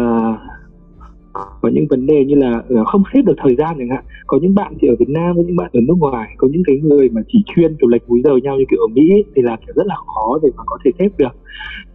có 1.62 1.70
những 1.70 1.88
vấn 1.90 2.06
đề 2.06 2.26
như 2.26 2.36
là 2.36 2.64
ờ, 2.70 2.84
không 2.86 3.04
xếp 3.14 3.22
được 3.26 3.34
thời 3.38 3.56
gian 3.56 3.76
chẳng 3.80 3.90
hạn. 3.90 4.04
Có 4.28 4.40
những 4.42 4.56
bạn 4.56 4.74
thì 4.80 4.88
ở 4.88 4.96
Việt 5.00 5.10
Nam 5.10 5.36
có 5.36 5.44
những 5.48 5.56
bạn 5.56 5.70
ở 5.74 5.80
nước 5.88 5.96
ngoài 5.98 6.30
có 6.38 6.48
những 6.52 6.64
cái 6.66 6.76
người 6.84 7.10
mà 7.10 7.22
chỉ 7.28 7.44
chuyên 7.46 7.76
kiểu 7.80 7.90
lệch 7.90 8.10
múi 8.10 8.22
giờ 8.24 8.38
nhau 8.44 8.58
như 8.58 8.66
kiểu 8.70 8.80
ở 8.80 8.88
Mỹ 8.88 9.24
thì 9.36 9.42
là 9.42 9.58
kiểu 9.66 9.74
rất 9.76 9.88
là 9.88 9.96
khó 9.96 10.40
để 10.44 10.50
mà 10.58 10.64
có 10.66 10.78
thể 10.86 10.92
xếp 11.00 11.10
được. 11.18 11.36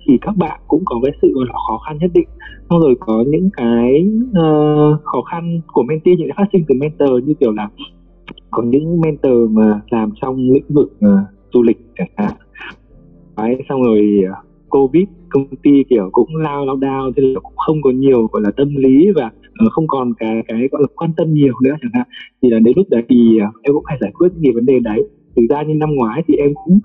Thì 0.06 0.18
các 0.20 0.36
bạn 0.36 0.60
cũng 0.68 0.82
có 0.84 1.00
cái 1.02 1.12
sự 1.22 1.32
gọi 1.34 1.44
là 1.46 1.52
khó 1.68 1.78
khăn 1.86 1.98
nhất 2.00 2.10
định. 2.14 2.28
Xong 2.70 2.80
rồi 2.80 2.94
có 3.00 3.24
những 3.26 3.50
cái 3.56 4.06
uh, 4.30 5.04
khó 5.04 5.22
khăn 5.22 5.60
của 5.72 5.82
mentee 5.82 6.16
những 6.16 6.28
cái 6.28 6.34
phát 6.36 6.48
sinh 6.52 6.64
từ 6.68 6.74
mentor 6.74 7.24
như 7.24 7.34
kiểu 7.40 7.52
là 7.52 7.68
có 8.50 8.62
những 8.62 9.00
mentor 9.00 9.50
mà 9.50 9.80
làm 9.90 10.12
trong 10.22 10.36
lĩnh 10.36 10.64
vực 10.68 10.92
uh, 11.06 11.10
du 11.52 11.62
lịch 11.62 11.78
chẳng 11.98 12.10
hạn. 12.16 12.32
Đấy, 13.36 13.62
xong 13.68 13.82
rồi 13.82 14.20
uh, 14.30 14.49
covid 14.70 15.04
công 15.30 15.46
ty 15.62 15.70
kiểu 15.90 16.08
cũng 16.12 16.36
lao 16.36 16.66
lao 16.66 16.76
đao 16.76 17.12
thế 17.16 17.22
là 17.22 17.40
cũng 17.40 17.56
không 17.56 17.82
có 17.82 17.90
nhiều 17.90 18.26
gọi 18.32 18.42
là 18.42 18.50
tâm 18.56 18.76
lý 18.76 19.10
và 19.14 19.30
ờ, 19.58 19.66
không 19.70 19.86
còn 19.88 20.12
cái 20.18 20.42
cái 20.48 20.68
gọi 20.72 20.82
là 20.82 20.88
quan 20.96 21.10
tâm 21.16 21.34
nhiều 21.34 21.54
nữa 21.62 21.74
chẳng 21.82 21.90
hạn. 21.94 22.06
Thì 22.42 22.50
là 22.50 22.58
đến 22.58 22.72
lúc 22.76 22.86
đấy 22.90 23.02
thì 23.08 23.38
ờ, 23.38 23.46
em 23.62 23.74
cũng 23.74 23.84
phải 23.86 23.98
giải 24.00 24.12
quyết 24.18 24.28
những 24.34 24.42
cái 24.42 24.52
vấn 24.52 24.66
đề 24.66 24.78
đấy. 24.80 25.08
Thực 25.36 25.42
ra 25.50 25.62
như 25.62 25.74
năm 25.74 25.94
ngoái 25.94 26.22
thì 26.28 26.34
em 26.34 26.52
cũng 26.64 26.78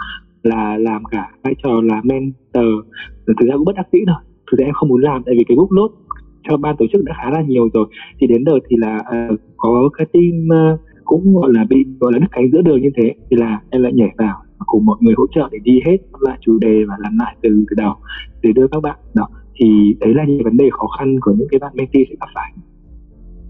là 0.43 0.77
làm 0.77 1.03
cả 1.05 1.31
vai 1.43 1.55
trò 1.63 1.81
là 1.81 2.01
mentor. 2.03 2.85
Ờ, 3.25 3.33
thực 3.39 3.47
ra 3.47 3.55
cũng 3.55 3.65
bất 3.65 3.75
đắc 3.75 3.87
dĩ 3.93 3.99
rồi. 4.07 4.17
thực 4.51 4.59
ra 4.59 4.65
em 4.65 4.73
không 4.73 4.89
muốn 4.89 5.01
làm 5.01 5.23
tại 5.25 5.35
vì 5.37 5.43
cái 5.47 5.57
book 5.57 5.71
load 5.71 5.91
cho 6.49 6.57
ban 6.57 6.75
tổ 6.77 6.85
chức 6.93 7.03
đã 7.05 7.13
khá 7.17 7.29
là 7.29 7.41
nhiều 7.41 7.69
rồi. 7.73 7.85
Thì 8.19 8.27
đến 8.27 8.43
đợt 8.43 8.59
thì 8.69 8.75
là 8.79 8.97
uh, 8.97 9.39
có 9.57 9.89
cái 9.97 10.07
team 10.13 10.47
uh, 10.73 10.79
cũng 11.03 11.35
gọi 11.35 11.51
là 11.53 11.65
bị 11.69 11.85
gọi 11.99 12.13
là 12.13 12.19
đứt 12.19 12.27
cánh 12.31 12.51
giữa 12.51 12.61
đường 12.61 12.81
như 12.81 12.89
thế. 12.95 13.13
Thì 13.29 13.37
là 13.37 13.59
em 13.69 13.81
lại 13.81 13.93
nhảy 13.93 14.09
vào 14.17 14.44
cùng 14.65 14.85
mọi 14.85 14.97
người 15.01 15.13
hỗ 15.17 15.25
trợ 15.35 15.49
để 15.51 15.57
đi 15.63 15.79
hết 15.85 15.97
lại 16.19 16.37
chủ 16.41 16.59
đề 16.59 16.83
và 16.87 16.95
làm 16.99 17.17
lại 17.17 17.35
từ 17.41 17.65
từ 17.69 17.75
đầu 17.77 17.93
để 18.41 18.51
đưa 18.51 18.67
các 18.67 18.81
bạn 18.83 18.99
đó 19.13 19.27
thì 19.55 19.95
đấy 19.99 20.13
là 20.13 20.25
những 20.25 20.43
vấn 20.43 20.57
đề 20.57 20.69
khó 20.71 20.87
khăn 20.99 21.19
của 21.21 21.33
những 21.37 21.47
cái 21.51 21.59
bạn 21.59 21.71
mentee 21.75 22.03
sẽ 22.09 22.15
gặp 22.19 22.27
phải. 22.35 22.51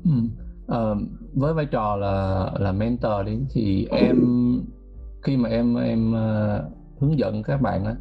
Ừ. 0.03 0.11
Uh, 0.65 0.97
với 1.33 1.53
vai 1.53 1.65
trò 1.65 1.95
là 1.95 2.45
là 2.59 2.71
mentor 2.71 3.25
đi 3.25 3.37
thì 3.53 3.87
em 3.91 4.17
khi 5.23 5.37
mà 5.37 5.49
em 5.49 5.75
em 5.75 6.11
uh, 6.11 6.71
hướng 6.99 7.19
dẫn 7.19 7.43
các 7.43 7.61
bạn 7.61 7.85
á 7.85 7.95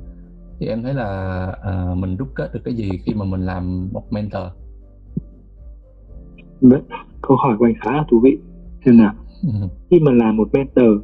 thì 0.60 0.66
em 0.66 0.82
thấy 0.82 0.94
là 0.94 1.46
uh, 1.92 1.98
mình 1.98 2.16
rút 2.16 2.28
kết 2.34 2.54
được 2.54 2.60
cái 2.64 2.74
gì 2.74 2.90
khi 3.04 3.14
mà 3.14 3.24
mình 3.24 3.40
làm 3.40 3.88
một 3.92 4.12
mentor 4.12 4.42
Đấy, 6.60 6.80
câu 7.22 7.36
hỏi 7.36 7.56
của 7.58 7.64
anh 7.64 7.74
khá 7.80 7.92
là 7.92 8.04
thú 8.10 8.20
vị 8.24 8.38
xem 8.84 8.96
nào 8.96 9.14
ừ. 9.42 9.68
khi 9.90 10.00
mà 10.00 10.12
làm 10.12 10.36
một 10.36 10.48
mentor 10.52 11.02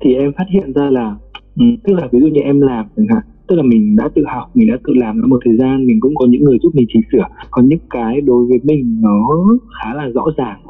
thì 0.00 0.14
em 0.14 0.32
phát 0.38 0.44
hiện 0.50 0.72
ra 0.72 0.90
là 0.90 1.16
ừ, 1.56 1.64
tức 1.84 1.92
là 1.94 2.08
ví 2.12 2.20
dụ 2.20 2.26
như 2.26 2.40
em 2.40 2.60
làm 2.60 2.86
chẳng 2.96 3.06
hạn, 3.08 3.22
tức 3.48 3.56
là 3.56 3.62
mình 3.62 3.96
đã 3.96 4.08
tự 4.14 4.24
học, 4.26 4.50
mình 4.54 4.68
đã 4.68 4.78
tự 4.84 4.94
làm 4.94 5.20
nó 5.20 5.26
một 5.26 5.40
thời 5.44 5.56
gian, 5.56 5.86
mình 5.86 6.00
cũng 6.00 6.14
có 6.14 6.26
những 6.26 6.44
người 6.44 6.58
giúp 6.62 6.70
mình 6.74 6.86
chỉnh 6.92 7.02
sửa. 7.12 7.26
Còn 7.50 7.68
những 7.68 7.78
cái 7.90 8.20
đối 8.20 8.46
với 8.46 8.58
mình 8.62 9.00
nó 9.00 9.28
khá 9.78 9.94
là 9.94 10.08
rõ 10.08 10.24
ràng. 10.36 10.60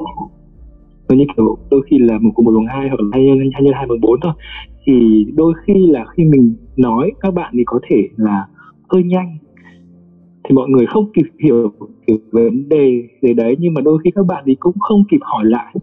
Nó 1.09 1.15
như 1.15 1.25
kiểu 1.37 1.57
đôi 1.71 1.81
khi 1.89 1.99
là 1.99 2.19
một 2.19 2.31
cùng 2.35 2.45
một 2.45 2.51
luồng 2.51 2.65
hai 2.65 2.87
hoặc 2.87 2.99
là 2.99 3.09
hai 3.11 3.25
nhân 3.25 3.37
hai 3.53 3.63
nhân 3.63 3.73
hai 3.73 3.85
bằng 3.87 4.01
bốn 4.01 4.19
thôi. 4.21 4.33
Thì 4.85 5.25
đôi 5.35 5.53
khi 5.65 5.87
là 5.87 6.05
khi 6.05 6.23
mình 6.23 6.53
nói, 6.77 7.11
các 7.19 7.33
bạn 7.33 7.53
thì 7.57 7.63
có 7.65 7.79
thể 7.89 8.07
là 8.15 8.47
hơi 8.89 9.03
nhanh. 9.03 9.37
Thì 10.43 10.55
mọi 10.55 10.69
người 10.69 10.85
không 10.85 11.11
kịp 11.13 11.25
hiểu 11.43 11.71
kiểu 12.07 12.17
vấn 12.31 12.69
đề 12.69 13.03
gì 13.21 13.33
đấy, 13.33 13.55
nhưng 13.59 13.73
mà 13.73 13.81
đôi 13.81 13.97
khi 14.03 14.11
các 14.15 14.25
bạn 14.25 14.43
thì 14.47 14.55
cũng 14.59 14.79
không 14.79 15.03
kịp 15.11 15.19
hỏi 15.21 15.45
lại 15.45 15.75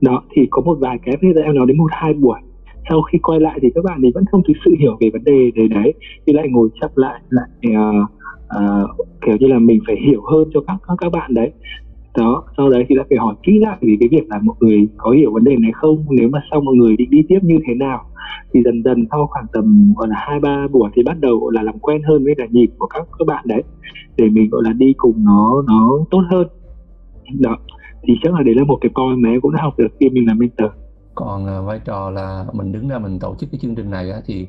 đó 0.00 0.22
thì 0.30 0.46
có 0.50 0.62
một 0.62 0.78
vài 0.80 0.98
cái 1.04 1.16
bây 1.22 1.34
giờ 1.34 1.40
em 1.40 1.54
nói 1.54 1.66
đến 1.66 1.78
một 1.78 1.90
hai 1.90 2.14
buổi. 2.14 2.40
Sau 2.88 3.02
khi 3.02 3.18
quay 3.18 3.40
lại 3.40 3.58
thì 3.62 3.68
các 3.74 3.84
bạn 3.84 4.00
thì 4.02 4.10
vẫn 4.14 4.24
không 4.32 4.42
thực 4.48 4.54
sự 4.64 4.74
hiểu 4.80 4.96
về 5.00 5.10
vấn 5.12 5.24
đề 5.24 5.50
đấy 5.56 5.68
đấy 5.68 5.94
thì 6.26 6.32
lại 6.32 6.48
ngồi 6.48 6.68
chập 6.80 6.90
lại 6.96 7.20
lại 7.28 7.48
uh, 7.68 8.10
uh, 8.56 9.06
kiểu 9.26 9.36
như 9.40 9.46
là 9.46 9.58
mình 9.58 9.80
phải 9.86 9.96
hiểu 10.06 10.22
hơn 10.32 10.48
cho 10.54 10.60
các 10.66 10.76
các, 10.88 10.94
các 10.98 11.12
bạn 11.12 11.34
đấy. 11.34 11.50
Đó 12.16 12.44
sau 12.56 12.70
đấy 12.70 12.84
thì 12.88 12.94
lại 12.94 13.06
phải 13.08 13.18
hỏi 13.18 13.34
kỹ 13.42 13.58
lại 13.58 13.78
về 13.80 13.96
cái 14.00 14.08
việc 14.08 14.28
là 14.28 14.38
mọi 14.42 14.56
người 14.60 14.88
có 14.96 15.10
hiểu 15.10 15.32
vấn 15.32 15.44
đề 15.44 15.56
này 15.56 15.72
không? 15.74 16.04
Nếu 16.10 16.28
mà 16.28 16.40
sau 16.50 16.60
mọi 16.60 16.74
người 16.74 16.96
định 16.96 17.10
đi 17.10 17.22
tiếp 17.28 17.38
như 17.42 17.58
thế 17.66 17.74
nào? 17.74 18.04
Thì 18.52 18.62
dần 18.64 18.82
dần 18.84 19.06
sau 19.10 19.26
khoảng 19.26 19.46
tầm 19.52 19.94
gọi 19.96 20.08
là 20.08 20.16
hai 20.18 20.40
ba 20.40 20.66
buổi 20.72 20.90
thì 20.94 21.02
bắt 21.02 21.20
đầu 21.20 21.36
gọi 21.38 21.52
là 21.54 21.62
làm 21.62 21.78
quen 21.78 22.02
hơn 22.02 22.24
với 22.24 22.34
cả 22.38 22.46
nhịp 22.50 22.68
của 22.78 22.86
các 22.86 23.06
các 23.18 23.24
bạn 23.26 23.44
đấy 23.48 23.62
để 24.16 24.28
mình 24.28 24.50
gọi 24.50 24.62
là 24.64 24.72
đi 24.72 24.94
cùng 24.96 25.24
nó 25.24 25.62
nó 25.66 25.90
tốt 26.10 26.22
hơn. 26.30 26.48
Đó 27.40 27.56
thì 28.02 28.14
chắc 28.22 28.34
là 28.34 28.42
đấy 28.42 28.54
là 28.54 28.64
một 28.64 28.78
cái 28.80 28.90
point 28.94 29.18
mà 29.18 29.30
em 29.30 29.40
cũng 29.40 29.52
đã 29.52 29.62
học 29.62 29.74
được 29.78 29.88
khi 30.00 30.08
mình 30.10 30.26
làm 30.26 30.38
mentor. 30.38 30.70
Còn 31.14 31.44
uh, 31.44 31.66
vai 31.66 31.80
trò 31.84 32.10
là 32.10 32.46
mình 32.52 32.72
đứng 32.72 32.88
ra 32.88 32.98
mình 32.98 33.18
tổ 33.18 33.34
chức 33.38 33.50
cái 33.52 33.58
chương 33.62 33.74
trình 33.74 33.90
này 33.90 34.10
á, 34.10 34.20
thì 34.26 34.46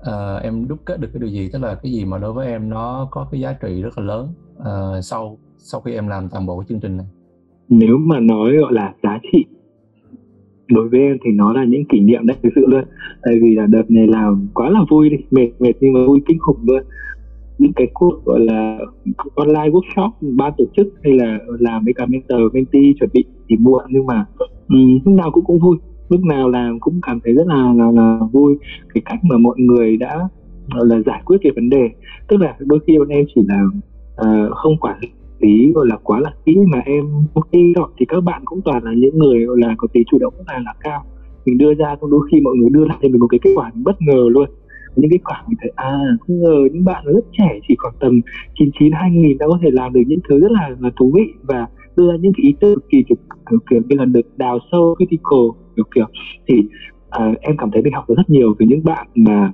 uh, 0.00 0.42
em 0.42 0.68
đúc 0.68 0.78
kết 0.84 1.00
được 1.00 1.08
cái 1.12 1.20
điều 1.20 1.30
gì? 1.30 1.50
Tức 1.52 1.62
là 1.62 1.74
cái 1.74 1.92
gì 1.92 2.04
mà 2.04 2.18
đối 2.18 2.32
với 2.32 2.46
em 2.46 2.70
nó 2.70 3.08
có 3.10 3.28
cái 3.32 3.40
giá 3.40 3.52
trị 3.52 3.82
rất 3.82 3.98
là 3.98 4.04
lớn 4.04 4.28
uh, 4.58 5.04
sau 5.04 5.38
sau 5.58 5.80
khi 5.80 5.92
em 5.92 6.08
làm 6.08 6.28
toàn 6.28 6.46
bộ 6.46 6.58
cái 6.60 6.66
chương 6.68 6.80
trình 6.80 6.96
này? 6.96 7.06
Nếu 7.68 7.98
mà 7.98 8.20
nói 8.20 8.56
gọi 8.56 8.72
là 8.72 8.94
giá 9.02 9.18
trị 9.32 9.44
đối 10.68 10.88
với 10.88 11.00
em 11.00 11.16
thì 11.24 11.30
nó 11.30 11.52
là 11.52 11.64
những 11.64 11.84
kỷ 11.84 12.00
niệm 12.00 12.26
đấy 12.26 12.36
thực 12.42 12.50
sự 12.54 12.66
luôn. 12.66 12.84
Tại 13.22 13.34
vì 13.42 13.54
là 13.54 13.66
đợt 13.66 13.90
này 13.90 14.06
làm 14.06 14.48
quá 14.54 14.70
là 14.70 14.80
vui 14.90 15.10
đi 15.10 15.16
mệt 15.30 15.48
mệt 15.58 15.72
nhưng 15.80 15.92
mà 15.92 16.00
vui 16.06 16.20
kinh 16.26 16.38
khủng 16.38 16.60
luôn 16.62 16.82
những 17.62 17.72
cái 17.72 17.86
cuộc 17.94 18.24
gọi 18.24 18.40
là 18.40 18.78
online 19.34 19.68
workshop 19.68 20.10
ban 20.20 20.52
tổ 20.58 20.64
chức 20.76 20.86
hay 21.04 21.12
là 21.12 21.38
làm 21.58 21.84
với 21.84 21.94
cả 21.94 22.06
mentor 22.06 22.40
mentee 22.52 22.92
chuẩn 22.98 23.10
bị 23.12 23.24
thì 23.48 23.56
muộn 23.56 23.84
nhưng 23.88 24.06
mà 24.06 24.26
um, 24.68 24.98
lúc 25.04 25.14
nào 25.14 25.30
cũng 25.30 25.44
cũng 25.44 25.58
vui. 25.58 25.76
Lúc 26.08 26.20
nào 26.24 26.48
làm 26.48 26.80
cũng 26.80 27.00
cảm 27.06 27.20
thấy 27.24 27.34
rất 27.34 27.46
là 27.46 27.72
là, 27.76 27.90
là 27.90 28.18
vui. 28.32 28.54
Cái 28.94 29.02
cách 29.04 29.18
mà 29.22 29.38
mọi 29.38 29.56
người 29.58 29.96
đã 29.96 30.28
gọi 30.74 30.86
là 30.86 31.00
giải 31.06 31.22
quyết 31.24 31.36
cái 31.42 31.52
vấn 31.56 31.68
đề. 31.68 31.88
Tức 32.28 32.36
là 32.40 32.56
đôi 32.58 32.78
khi 32.86 32.98
bọn 32.98 33.08
em 33.08 33.24
chỉ 33.34 33.40
là 33.48 33.62
uh, 34.22 34.52
không 34.52 34.76
quản 34.80 34.98
lý 35.38 35.72
gọi 35.74 35.86
là 35.86 35.96
quá 36.02 36.20
là 36.20 36.32
kỹ 36.44 36.56
mà 36.72 36.78
em 36.84 37.04
ok 37.34 37.52
rồi 37.76 37.88
thì 37.98 38.06
các 38.08 38.24
bạn 38.24 38.42
cũng 38.44 38.60
toàn 38.64 38.84
là 38.84 38.92
những 38.96 39.18
người 39.18 39.44
gọi 39.44 39.56
là 39.60 39.74
có 39.78 39.88
tính 39.92 40.02
chủ 40.10 40.18
động 40.18 40.34
rất 40.38 40.44
là 40.46 40.58
là 40.64 40.74
cao. 40.80 41.04
Mình 41.46 41.58
đưa 41.58 41.74
ra 41.74 41.96
xong 42.00 42.10
đôi 42.10 42.20
khi 42.30 42.40
mọi 42.40 42.54
người 42.56 42.70
đưa 42.70 42.84
lại 42.84 42.98
thì 43.02 43.08
mình 43.08 43.20
một 43.20 43.26
cái 43.30 43.40
kết 43.42 43.50
quả 43.56 43.70
bất 43.74 43.96
ngờ 44.02 44.28
luôn 44.30 44.48
những 44.96 45.10
cái 45.10 45.18
khoảng 45.24 45.44
mình 45.48 45.58
thấy 45.60 45.72
à 45.76 45.98
không 46.20 46.40
ngờ 46.42 46.68
những 46.72 46.84
bạn 46.84 47.04
rất 47.04 47.24
trẻ 47.38 47.58
chỉ 47.68 47.74
còn 47.78 47.94
tầm 48.00 48.20
99 48.54 48.92
2000 48.92 49.38
đã 49.38 49.46
có 49.48 49.58
thể 49.62 49.68
làm 49.72 49.92
được 49.92 50.00
những 50.06 50.20
thứ 50.28 50.40
rất 50.40 50.50
là 50.50 50.70
là 50.80 50.90
thú 50.96 51.12
vị 51.14 51.32
và 51.42 51.66
đưa 51.96 52.10
ra 52.10 52.16
những 52.20 52.32
cái 52.36 52.44
ý 52.44 52.54
tưởng 52.60 52.78
kỳ 52.90 53.04
kiểu, 53.08 53.16
kiểu, 53.50 53.58
kiểu 53.70 53.80
như 53.88 53.96
là 53.96 54.04
được 54.04 54.38
đào 54.38 54.58
sâu 54.72 54.94
critical 54.98 55.46
kiểu 55.76 55.84
kiểu. 55.94 56.06
Thì 56.48 56.54
à, 57.10 57.32
em 57.40 57.56
cảm 57.56 57.70
thấy 57.70 57.82
mình 57.82 57.92
học 57.92 58.04
được 58.08 58.14
rất 58.16 58.30
nhiều 58.30 58.54
từ 58.58 58.66
những 58.66 58.84
bạn 58.84 59.06
mà 59.14 59.52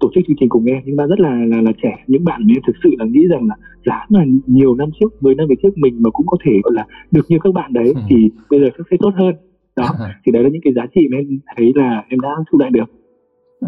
tổ 0.00 0.10
chức 0.14 0.24
chương 0.26 0.36
trình 0.40 0.48
cùng 0.48 0.64
em. 0.64 0.82
Những 0.84 0.96
bạn 0.96 1.08
rất 1.08 1.20
là 1.20 1.30
là, 1.30 1.60
là 1.60 1.72
trẻ. 1.82 2.04
Những 2.06 2.24
bạn 2.24 2.40
em 2.48 2.62
thực 2.66 2.76
sự 2.82 2.90
là 2.98 3.04
nghĩ 3.04 3.26
rằng 3.30 3.48
là 3.48 3.54
giá 3.86 4.06
là 4.08 4.24
nhiều 4.46 4.74
năm 4.74 4.88
trước 5.00 5.22
10 5.22 5.34
năm 5.34 5.46
về 5.48 5.56
trước 5.62 5.78
mình 5.78 6.02
mà 6.02 6.10
cũng 6.10 6.26
có 6.26 6.36
thể 6.44 6.52
gọi 6.62 6.72
là 6.74 6.86
được 7.10 7.26
như 7.28 7.38
các 7.44 7.54
bạn 7.54 7.72
đấy 7.72 7.92
ừ. 7.94 8.00
thì 8.08 8.30
bây 8.50 8.60
giờ 8.60 8.66
sẽ 8.90 8.96
tốt 9.00 9.10
hơn. 9.16 9.34
Đó. 9.76 9.88
Thì 10.26 10.32
đấy 10.32 10.42
là 10.42 10.48
những 10.48 10.62
cái 10.64 10.72
giá 10.76 10.86
trị 10.94 11.00
mà 11.10 11.18
em 11.18 11.40
thấy 11.56 11.72
là 11.74 12.04
em 12.08 12.20
đã 12.20 12.30
thu 12.50 12.58
lại 12.58 12.70
được 12.70 13.03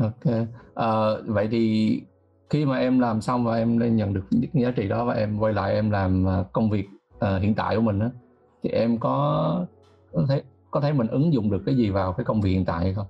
ok 0.02 0.34
à, 0.74 0.88
vậy 1.26 1.48
thì 1.50 2.00
khi 2.50 2.64
mà 2.64 2.78
em 2.78 2.98
làm 2.98 3.20
xong 3.20 3.44
và 3.44 3.56
em 3.56 3.96
nhận 3.96 4.14
được 4.14 4.24
những 4.30 4.50
giá 4.62 4.70
trị 4.70 4.88
đó 4.88 5.04
và 5.04 5.14
em 5.14 5.38
quay 5.38 5.52
lại 5.52 5.74
em 5.74 5.90
làm 5.90 6.24
ờ, 6.24 6.44
công 6.52 6.70
việc 6.70 6.88
uh, 7.16 7.42
hiện 7.42 7.54
tại 7.54 7.76
của 7.76 7.82
mình 7.82 7.98
á 7.98 8.10
thì 8.62 8.70
em 8.70 8.98
có 8.98 9.66
có 10.12 10.24
thấy 10.28 10.42
có 10.70 10.80
thấy 10.80 10.92
mình 10.92 11.06
ứng 11.06 11.32
dụng 11.32 11.50
được 11.50 11.62
cái 11.66 11.76
gì 11.76 11.90
vào 11.90 12.12
cái 12.12 12.24
công 12.24 12.40
việc 12.40 12.50
hiện 12.50 12.64
tại 12.64 12.84
hay 12.84 12.94
không? 12.94 13.06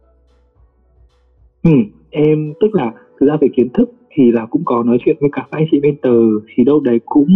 Ừ, 1.63 1.71
em 2.11 2.53
tức 2.61 2.69
là 2.73 2.93
thực 3.21 3.27
ra 3.27 3.37
về 3.41 3.49
kiến 3.57 3.69
thức 3.75 3.91
thì 4.11 4.31
là 4.31 4.47
cũng 4.47 4.63
có 4.65 4.83
nói 4.83 4.99
chuyện 5.05 5.17
với 5.21 5.31
cả 5.33 5.47
các 5.51 5.59
anh 5.59 5.67
chị 5.71 5.81
mentor 5.81 6.43
thì 6.55 6.65
đâu 6.65 6.81
đấy 6.81 7.01
cũng 7.05 7.29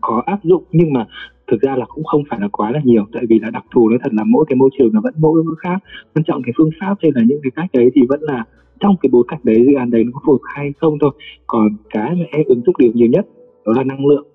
có 0.00 0.22
áp 0.26 0.38
dụng 0.42 0.64
nhưng 0.70 0.92
mà 0.92 1.06
thực 1.50 1.60
ra 1.60 1.76
là 1.76 1.86
cũng 1.88 2.04
không 2.04 2.22
phải 2.30 2.40
là 2.40 2.48
quá 2.52 2.70
là 2.70 2.80
nhiều 2.84 3.06
tại 3.12 3.22
vì 3.28 3.38
là 3.38 3.50
đặc 3.50 3.64
thù 3.74 3.88
nó 3.88 3.96
thật 4.02 4.12
là 4.12 4.24
mỗi 4.24 4.44
cái 4.48 4.56
môi 4.56 4.70
trường 4.78 4.92
nó 4.92 5.00
vẫn 5.00 5.14
mỗi 5.16 5.44
mỗi 5.44 5.54
khác 5.62 5.78
quan 6.14 6.24
trọng 6.24 6.42
cái 6.42 6.52
phương 6.56 6.70
pháp 6.80 6.94
hay 7.02 7.12
là 7.14 7.22
những 7.26 7.40
cái 7.42 7.50
cách 7.56 7.70
đấy 7.72 7.90
thì 7.94 8.02
vẫn 8.08 8.20
là 8.22 8.44
trong 8.80 8.96
cái 9.02 9.10
bối 9.12 9.24
cảnh 9.28 9.40
đấy 9.42 9.64
dự 9.66 9.74
án 9.74 9.90
đấy 9.90 10.04
nó 10.04 10.10
có 10.14 10.20
phù 10.26 10.32
hợp 10.32 10.38
hay 10.54 10.72
không 10.80 10.98
thôi. 11.00 11.10
Còn 11.46 11.68
cái 11.90 12.14
mà 12.14 12.24
em 12.30 12.42
ứng 12.46 12.62
dụng 12.66 12.74
được 12.78 12.90
nhiều 12.94 13.08
nhất, 13.08 13.26
đó 13.66 13.72
là 13.76 13.84
năng 13.84 14.06
lượng. 14.06 14.26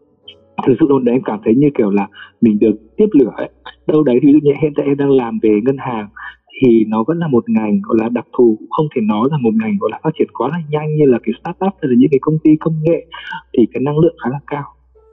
Thực 0.68 0.74
sự 0.80 0.86
luôn 0.90 1.06
đấy, 1.06 1.16
em 1.16 1.22
cảm 1.26 1.40
thấy 1.46 1.56
như 1.56 1.70
kiểu 1.78 1.90
là 1.90 2.08
mình 2.42 2.60
được 2.60 2.76
tiếp 2.98 3.08
lửa 3.12 3.32
ấy. 3.36 3.50
Đâu 3.88 4.04
đấy 4.04 4.20
thì 4.22 4.28
ví 4.28 4.34
dụ 4.34 4.40
như 4.44 4.54
hiện 4.62 4.74
tại 4.76 4.86
em 4.86 4.98
đang 4.98 5.12
làm 5.12 5.40
về 5.42 5.60
ngân 5.64 5.78
hàng, 5.80 6.08
thì 6.62 6.86
nó 6.88 7.04
vẫn 7.08 7.18
là 7.20 7.28
một 7.28 7.50
ngành 7.50 7.80
gọi 7.84 7.98
là 8.02 8.10
đặc 8.10 8.26
thù 8.38 8.58
không 8.70 8.88
thể 8.96 9.02
nói 9.02 9.28
là 9.32 9.38
một 9.38 9.54
ngành 9.62 9.78
gọi 9.80 9.90
là 9.92 10.00
phát 10.04 10.10
triển 10.20 10.28
quá 10.34 10.50
là 10.50 10.58
nhanh 10.70 10.96
như 10.96 11.06
là 11.06 11.20
cái 11.24 11.34
startup 11.42 11.74
hay 11.82 11.90
là 11.90 11.96
những 11.98 12.10
cái 12.12 12.20
công 12.22 12.38
ty 12.44 12.52
công 12.60 12.76
nghệ, 12.84 13.06
thì 13.58 13.66
cái 13.74 13.82
năng 13.82 14.00
lượng 14.00 14.16
khá 14.24 14.30
là 14.30 14.40
cao. 14.48 14.64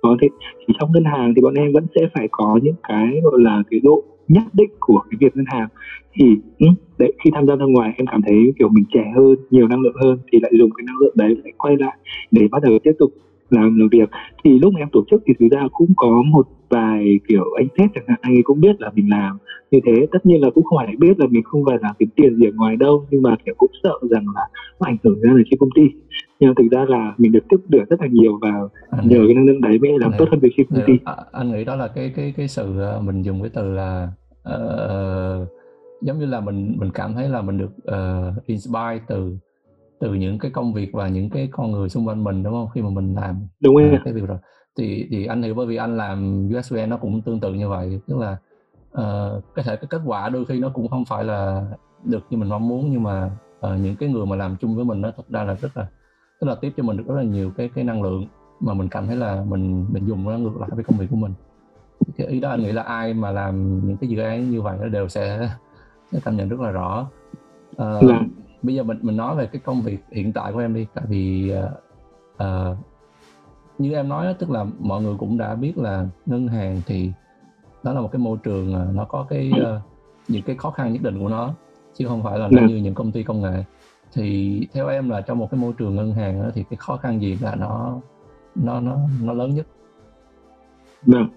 Có 0.02 0.16
thế, 0.20 0.28
thì 0.58 0.74
trong 0.80 0.92
ngân 0.92 1.04
hàng 1.04 1.32
thì 1.36 1.42
bọn 1.42 1.54
em 1.54 1.72
vẫn 1.72 1.86
sẽ 1.94 2.08
phải 2.14 2.28
có 2.30 2.58
những 2.62 2.74
cái 2.88 3.20
gọi 3.22 3.40
là 3.40 3.62
cái 3.70 3.80
độ 3.82 4.04
nhất 4.28 4.44
định 4.52 4.70
của 4.80 5.00
cái 5.10 5.18
việc 5.20 5.36
ngân 5.36 5.44
hàng. 5.48 5.68
Thì 6.14 6.24
ừ, 6.58 6.66
đấy, 6.98 7.12
khi 7.24 7.30
tham 7.34 7.46
gia 7.46 7.56
ra 7.56 7.66
ngoài 7.66 7.92
em 7.96 8.06
cảm 8.06 8.22
thấy 8.22 8.52
kiểu 8.58 8.68
mình 8.68 8.84
trẻ 8.92 9.12
hơn, 9.16 9.36
nhiều 9.50 9.68
năng 9.68 9.80
lượng 9.80 9.96
hơn 10.02 10.18
thì 10.32 10.38
lại 10.42 10.52
dùng 10.58 10.70
cái 10.76 10.84
năng 10.86 10.96
lượng 11.00 11.14
đấy 11.16 11.36
lại 11.44 11.52
quay 11.58 11.76
lại 11.76 11.98
để 12.30 12.48
bắt 12.50 12.62
đầu 12.62 12.78
tiếp 12.82 12.92
tục 12.98 13.10
làm 13.50 13.78
làm 13.78 13.88
việc. 13.92 14.08
Thì 14.44 14.58
lúc 14.58 14.74
em 14.78 14.88
tổ 14.92 15.04
chức 15.10 15.22
thì 15.26 15.34
thực 15.40 15.48
ra 15.50 15.68
cũng 15.72 15.92
có 15.96 16.22
một 16.26 16.46
vài 16.68 17.20
kiểu 17.28 17.44
anh 17.56 17.68
test 17.78 17.90
chẳng 17.94 18.04
hạn 18.08 18.18
anh 18.22 18.34
ấy 18.36 18.42
cũng 18.44 18.60
biết 18.60 18.80
là 18.80 18.90
mình 18.94 19.10
làm 19.10 19.38
như 19.70 19.78
thế. 19.86 20.06
Tất 20.12 20.26
nhiên 20.26 20.40
là 20.40 20.50
cũng 20.50 20.64
không 20.64 20.78
phải 20.78 20.96
biết 20.98 21.18
là 21.18 21.26
mình 21.30 21.42
không 21.42 21.64
phải 21.66 21.76
làm 21.80 21.94
kiếm 21.98 22.08
tiền 22.16 22.36
gì 22.36 22.46
ở 22.46 22.52
ngoài 22.54 22.76
đâu 22.76 23.06
nhưng 23.10 23.22
mà 23.22 23.36
kiểu 23.44 23.54
cũng 23.58 23.70
sợ 23.82 23.94
rằng 24.10 24.24
là 24.34 24.42
nó 24.80 24.86
ảnh 24.86 24.96
hưởng 25.04 25.20
ra 25.20 25.32
là 25.34 25.42
trên 25.50 25.58
công 25.58 25.70
ty. 25.74 25.82
Nhưng 26.40 26.54
thực 26.54 26.68
ra 26.70 26.84
là 26.88 27.14
mình 27.18 27.32
được 27.32 27.44
tiếp 27.48 27.56
được 27.68 27.84
rất 27.90 28.00
là 28.00 28.06
nhiều 28.10 28.38
và 28.42 28.52
anh 28.90 29.08
nhờ 29.08 29.22
cái 29.26 29.34
năng 29.34 29.46
lượng 29.46 29.60
đấy 29.60 29.78
mới 29.78 29.98
làm 29.98 30.12
tốt 30.18 30.28
hơn 30.30 30.40
việc 30.40 30.52
trên 30.56 30.66
công 30.70 30.82
ty. 30.86 30.92
À, 31.04 31.14
anh 31.32 31.52
nghĩ 31.52 31.64
đó 31.64 31.76
là 31.76 31.88
cái 31.88 32.12
cái 32.16 32.34
cái 32.36 32.48
sự 32.48 32.80
ờ, 32.80 33.00
mình 33.04 33.22
dùng 33.22 33.42
cái 33.42 33.50
từ 33.54 33.72
là 33.72 34.08
uh, 34.48 35.48
giống 36.02 36.18
như 36.18 36.26
là 36.26 36.40
mình 36.40 36.76
mình 36.78 36.90
cảm 36.94 37.14
thấy 37.14 37.28
là 37.28 37.42
mình 37.42 37.58
được 37.58 37.70
uh, 37.88 38.46
inspire 38.46 39.00
từ 39.08 39.36
từ 40.00 40.14
những 40.14 40.38
cái 40.38 40.50
công 40.50 40.72
việc 40.72 40.92
và 40.92 41.08
những 41.08 41.30
cái 41.30 41.48
con 41.52 41.70
người 41.70 41.88
xung 41.88 42.08
quanh 42.08 42.24
mình 42.24 42.42
đúng 42.42 42.52
không 42.52 42.68
khi 42.74 42.82
mà 42.82 42.90
mình 42.90 43.14
làm 43.14 43.46
đúng 43.60 43.76
rồi. 43.76 43.98
Cái 44.04 44.12
việc 44.12 44.28
rồi 44.28 44.38
thì 44.78 45.08
thì 45.10 45.26
anh 45.26 45.42
hiểu 45.42 45.54
bởi 45.54 45.66
vì 45.66 45.76
anh 45.76 45.96
làm 45.96 46.48
USVN 46.58 46.88
nó 46.88 46.96
cũng 46.96 47.22
tương 47.22 47.40
tự 47.40 47.54
như 47.54 47.68
vậy 47.68 48.00
tức 48.06 48.18
là 48.18 48.36
uh, 48.92 49.44
có 49.54 49.62
thể 49.64 49.76
cái 49.76 49.86
kết 49.90 50.00
quả 50.04 50.28
đôi 50.28 50.44
khi 50.44 50.58
nó 50.60 50.68
cũng 50.68 50.88
không 50.88 51.04
phải 51.04 51.24
là 51.24 51.66
được 52.04 52.26
như 52.30 52.38
mình 52.38 52.48
mong 52.48 52.68
muốn 52.68 52.90
nhưng 52.90 53.02
mà 53.02 53.30
uh, 53.66 53.80
những 53.80 53.96
cái 53.96 54.08
người 54.08 54.26
mà 54.26 54.36
làm 54.36 54.56
chung 54.60 54.76
với 54.76 54.84
mình 54.84 55.00
nó 55.00 55.12
thật 55.16 55.28
ra 55.28 55.44
là 55.44 55.54
rất 55.54 55.76
là 55.76 55.86
tức 56.40 56.46
là 56.46 56.54
tiếp 56.54 56.72
cho 56.76 56.82
mình 56.82 56.96
được 56.96 57.04
rất 57.06 57.14
là 57.14 57.22
nhiều 57.22 57.50
cái 57.56 57.70
cái 57.74 57.84
năng 57.84 58.02
lượng 58.02 58.26
mà 58.60 58.74
mình 58.74 58.88
cảm 58.88 59.06
thấy 59.06 59.16
là 59.16 59.44
mình 59.48 59.86
mình 59.92 60.06
dùng 60.06 60.24
nó 60.24 60.38
ngược 60.38 60.56
lại 60.60 60.70
với 60.72 60.84
công 60.84 60.98
việc 60.98 61.06
của 61.10 61.16
mình 61.16 61.32
cái 62.16 62.26
ý 62.26 62.40
đó 62.40 62.50
anh 62.50 62.62
nghĩ 62.62 62.72
là 62.72 62.82
ai 62.82 63.14
mà 63.14 63.30
làm 63.30 63.86
những 63.86 63.96
cái 63.96 64.10
dự 64.10 64.18
án 64.18 64.50
như 64.50 64.62
vậy 64.62 64.78
nó 64.80 64.88
đều 64.88 65.08
sẽ, 65.08 65.50
sẽ 66.12 66.18
cảm 66.24 66.36
nhận 66.36 66.48
rất 66.48 66.60
là 66.60 66.70
rõ 66.70 67.06
uh. 67.82 68.02
Bây 68.62 68.74
giờ 68.74 68.82
mình 68.82 68.98
mình 69.02 69.16
nói 69.16 69.36
về 69.36 69.46
cái 69.46 69.60
công 69.64 69.82
việc 69.82 69.98
hiện 70.10 70.32
tại 70.32 70.52
của 70.52 70.58
em 70.58 70.74
đi 70.74 70.86
tại 70.94 71.04
vì 71.08 71.52
uh, 71.64 71.70
uh, 72.42 72.76
như 73.78 73.92
em 73.92 74.08
nói 74.08 74.34
tức 74.38 74.50
là 74.50 74.66
mọi 74.78 75.02
người 75.02 75.14
cũng 75.18 75.38
đã 75.38 75.54
biết 75.54 75.78
là 75.78 76.06
ngân 76.26 76.48
hàng 76.48 76.80
thì 76.86 77.12
đó 77.82 77.92
là 77.92 78.00
một 78.00 78.12
cái 78.12 78.18
môi 78.18 78.38
trường 78.42 78.74
ờ, 78.74 78.88
nó 78.94 79.04
có 79.04 79.26
cái 79.28 79.50
uh, 79.60 79.82
những 80.28 80.42
cái 80.42 80.56
khó 80.56 80.70
khăn 80.70 80.92
nhất 80.92 81.02
định 81.02 81.18
của 81.18 81.28
nó 81.28 81.54
chứ 81.94 82.06
không 82.08 82.22
phải 82.22 82.38
là 82.38 82.48
nó 82.50 82.60
dạ. 82.60 82.66
như 82.66 82.76
những 82.76 82.94
công 82.94 83.12
ty 83.12 83.22
công 83.22 83.40
nghệ. 83.40 83.64
Thì 84.12 84.60
theo 84.72 84.88
em 84.88 85.10
là 85.10 85.20
trong 85.20 85.38
một 85.38 85.50
cái 85.50 85.60
môi 85.60 85.72
trường 85.78 85.96
ngân 85.96 86.12
hàng 86.12 86.42
đó, 86.42 86.48
thì 86.54 86.64
cái 86.70 86.76
khó 86.76 86.96
khăn 86.96 87.22
gì 87.22 87.38
là 87.40 87.54
nó 87.54 88.00
nó 88.54 88.80
nó 88.80 88.96
nó 89.22 89.32
lớn 89.32 89.54
nhất? 89.54 89.66
Vâng. 91.06 91.28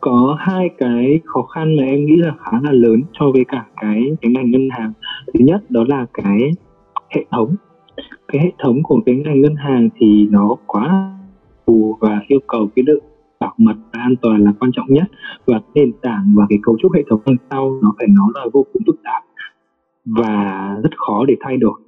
Có 0.00 0.36
hai 0.40 0.70
cái 0.78 1.20
khó 1.24 1.42
khăn 1.42 1.76
mà 1.76 1.82
em 1.82 2.06
nghĩ 2.06 2.16
là 2.16 2.34
khá 2.44 2.58
là 2.62 2.72
lớn 2.72 3.02
cho 3.12 3.30
với 3.32 3.44
cả 3.48 3.66
cái 3.76 4.02
cái 4.20 4.32
ngành 4.32 4.50
ngân 4.50 4.68
hàng 4.70 4.92
thứ 5.34 5.44
nhất, 5.44 5.70
đó 5.70 5.84
là 5.88 6.06
cái 6.14 6.50
hệ 7.14 7.24
thống. 7.30 7.54
Cái 8.28 8.42
hệ 8.42 8.52
thống 8.58 8.82
của 8.82 9.00
cái 9.06 9.14
ngành 9.14 9.40
ngân 9.40 9.54
hàng 9.54 9.88
thì 9.96 10.26
nó 10.30 10.56
quá 10.66 11.16
phù 11.66 11.96
và 12.00 12.20
yêu 12.28 12.38
cầu 12.46 12.68
cái 12.76 12.82
độ 12.82 12.94
bảo 13.40 13.54
mật 13.58 13.74
và 13.92 14.00
an 14.00 14.14
toàn 14.22 14.44
là 14.44 14.52
quan 14.60 14.70
trọng 14.74 14.86
nhất. 14.88 15.04
Và 15.46 15.60
nền 15.74 15.92
tảng 16.02 16.34
và 16.36 16.46
cái 16.48 16.58
cấu 16.62 16.76
trúc 16.78 16.92
hệ 16.94 17.02
thống 17.10 17.20
đằng 17.26 17.36
sau 17.50 17.78
nó 17.82 17.94
phải 17.98 18.06
nói 18.08 18.28
là 18.34 18.46
vô 18.52 18.66
cùng 18.72 18.82
phức 18.86 18.96
tạp 19.04 19.22
và 20.04 20.68
rất 20.82 20.90
khó 20.96 21.24
để 21.24 21.36
thay 21.40 21.56
đổi. 21.56 21.80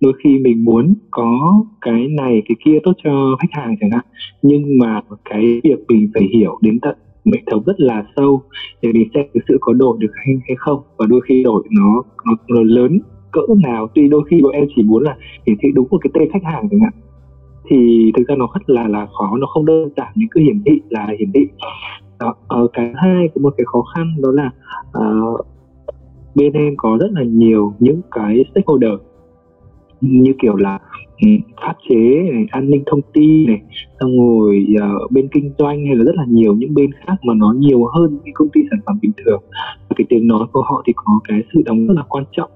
Đôi 0.00 0.12
khi 0.24 0.38
mình 0.38 0.64
muốn 0.64 0.94
có 1.10 1.62
cái 1.80 2.08
này, 2.08 2.42
cái 2.48 2.56
kia 2.64 2.78
tốt 2.82 2.92
cho 3.04 3.36
khách 3.40 3.52
hàng 3.62 3.76
chẳng 3.80 3.90
hạn, 3.90 4.04
nhưng 4.42 4.78
mà 4.78 5.00
cái 5.24 5.60
việc 5.64 5.78
mình 5.88 6.10
phải 6.14 6.22
hiểu 6.34 6.58
đến 6.60 6.78
tận 6.80 6.96
hệ 7.26 7.42
thống 7.50 7.62
rất 7.66 7.80
là 7.80 8.04
sâu. 8.16 8.42
Để 8.82 8.92
mình 8.92 9.08
xem 9.14 9.24
cái 9.34 9.40
sự 9.48 9.58
có 9.60 9.72
đổi 9.72 9.96
được 10.00 10.10
hay, 10.14 10.34
hay 10.48 10.56
không. 10.58 10.82
Và 10.96 11.06
đôi 11.06 11.20
khi 11.28 11.42
đổi 11.42 11.62
nó 11.70 12.02
nó, 12.26 12.32
nó 12.48 12.62
lớn 12.62 12.98
cỡ 13.32 13.40
nào. 13.62 13.88
Tuy 13.94 14.08
đôi 14.08 14.22
khi 14.30 14.40
bọn 14.42 14.52
em 14.52 14.66
chỉ 14.76 14.82
muốn 14.82 15.02
là 15.02 15.16
hiển 15.46 15.56
thị 15.62 15.68
đúng 15.74 15.88
một 15.90 15.98
cái 16.00 16.10
tên 16.14 16.28
khách 16.32 16.44
hàng 16.44 16.68
chẳng 16.70 16.80
hạn. 16.80 16.92
Thì 17.70 18.12
thực 18.16 18.28
ra 18.28 18.34
nó 18.34 18.48
rất 18.54 18.70
là 18.70 18.88
là 18.88 19.06
khó. 19.18 19.36
Nó 19.36 19.46
không 19.46 19.66
đơn 19.66 19.88
giản 19.96 20.12
như 20.14 20.26
cứ 20.30 20.40
hiển 20.40 20.62
thị 20.66 20.80
là 20.88 21.08
hiển 21.18 21.32
thị. 21.32 21.46
Đó 22.20 22.34
ở 22.48 22.66
cái 22.72 22.92
hai 22.96 23.28
có 23.34 23.40
một 23.42 23.54
cái 23.56 23.64
khó 23.64 23.82
khăn 23.94 24.14
đó 24.22 24.30
là 24.32 24.50
uh, 24.98 25.46
bên 26.34 26.52
em 26.52 26.74
có 26.76 26.98
rất 27.00 27.10
là 27.12 27.22
nhiều 27.22 27.74
những 27.78 28.00
cái 28.10 28.44
stakeholder. 28.50 28.92
Như 30.00 30.32
kiểu 30.42 30.56
là 30.56 30.78
Ừ, 31.20 31.28
pháp 31.62 31.74
chế 31.88 32.22
này, 32.32 32.46
an 32.50 32.70
ninh 32.70 32.82
thông 32.86 33.00
tin 33.12 33.46
này 33.46 33.62
xong 34.00 34.10
rồi 34.18 34.66
uh, 34.76 35.12
bên 35.12 35.28
kinh 35.28 35.52
doanh 35.58 35.86
hay 35.86 35.96
là 35.96 36.04
rất 36.04 36.14
là 36.14 36.24
nhiều 36.28 36.54
những 36.54 36.74
bên 36.74 36.90
khác 36.92 37.14
mà 37.22 37.34
nó 37.34 37.54
nhiều 37.58 37.84
hơn 37.84 38.18
những 38.24 38.34
công 38.34 38.48
ty 38.48 38.60
sản 38.70 38.80
phẩm 38.86 38.98
bình 39.02 39.12
thường. 39.24 39.42
Và 39.88 39.94
cái 39.96 40.06
tiếng 40.08 40.28
nói 40.28 40.46
của 40.52 40.62
họ 40.62 40.82
thì 40.86 40.92
có 40.96 41.20
cái 41.28 41.42
sự 41.54 41.62
đóng 41.64 41.86
rất 41.86 41.94
là 41.96 42.02
quan 42.08 42.24
trọng. 42.32 42.50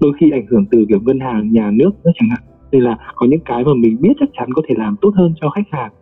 Đôi 0.00 0.12
khi 0.20 0.30
ảnh 0.30 0.46
hưởng 0.50 0.66
từ 0.70 0.84
kiểu 0.88 1.00
ngân 1.00 1.20
hàng 1.20 1.52
nhà 1.52 1.70
nước 1.70 1.90
nữa 2.04 2.10
chẳng 2.14 2.28
hạn. 2.30 2.40
Nên 2.72 2.82
là 2.82 2.98
có 3.14 3.26
những 3.26 3.40
cái 3.44 3.64
mà 3.64 3.74
mình 3.74 3.96
biết 4.00 4.12
chắc 4.20 4.28
chắn 4.38 4.48
có 4.54 4.62
thể 4.68 4.74
làm 4.78 4.96
tốt 5.00 5.10
hơn 5.14 5.34
cho 5.40 5.50
khách 5.50 5.68
hàng. 5.70 5.92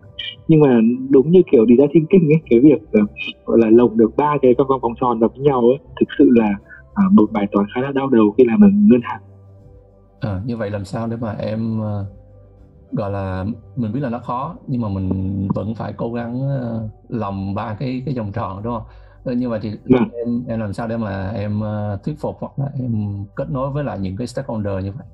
Nhưng 0.49 0.61
mà 0.61 0.81
đúng 1.11 1.31
như 1.31 1.43
kiểu 1.53 1.65
đi 1.65 1.77
ra 1.77 1.85
thiên 1.93 2.07
kinh 2.07 2.29
ấy 2.29 2.41
cái 2.51 2.61
việc 2.61 2.83
uh, 3.03 3.11
gọi 3.45 3.59
là 3.59 3.71
lồng 3.71 3.97
được 3.97 4.17
ba 4.17 4.37
cái 4.43 4.55
vòng 4.69 4.81
vòng 4.81 4.95
tròn 5.01 5.19
vào 5.19 5.31
với 5.37 5.45
nhau 5.45 5.61
ấy 5.61 5.79
thực 6.01 6.09
sự 6.19 6.31
là 6.35 6.51
uh, 6.91 7.13
một 7.13 7.33
bài 7.33 7.47
toán 7.53 7.67
khá 7.75 7.81
là 7.81 7.93
đau 7.93 8.09
đầu 8.09 8.35
khi 8.39 8.45
làm 8.45 8.61
ở 8.61 8.69
ngân 8.73 9.01
hàng 9.03 9.21
à, 10.21 10.41
như 10.45 10.57
vậy 10.57 10.71
làm 10.71 10.85
sao 10.85 11.07
để 11.07 11.17
mà 11.17 11.37
em 11.39 11.81
uh, 11.81 12.07
gọi 12.93 13.11
là 13.11 13.45
mình 13.77 13.93
biết 13.93 14.01
là 14.01 14.09
nó 14.09 14.19
khó 14.19 14.57
nhưng 14.67 14.81
mà 14.81 14.89
mình 14.89 15.49
vẫn 15.55 15.75
phải 15.75 15.93
cố 15.93 16.13
gắng 16.13 16.41
uh, 16.41 16.91
lòng 17.09 17.55
ba 17.55 17.77
cái 17.79 18.03
cái 18.07 18.15
vòng 18.15 18.33
tròn 18.33 18.63
đúng 18.63 18.75
không? 18.75 19.39
Như 19.39 19.49
vậy 19.49 19.61
thì 19.63 19.71
ừ. 19.71 19.97
em 20.13 20.45
em 20.49 20.61
làm 20.61 20.73
sao 20.73 20.89
để 20.89 20.97
mà 20.97 21.31
em 21.31 21.61
thuyết 22.05 22.15
phục 22.21 22.37
hoặc 22.41 22.53
là 22.59 22.67
em 22.81 23.25
kết 23.37 23.51
nối 23.51 23.71
với 23.71 23.85
lại 23.85 23.99
những 23.99 24.17
cái 24.17 24.27
stakeholder 24.27 24.85
như 24.85 24.93
vậy? 24.93 25.07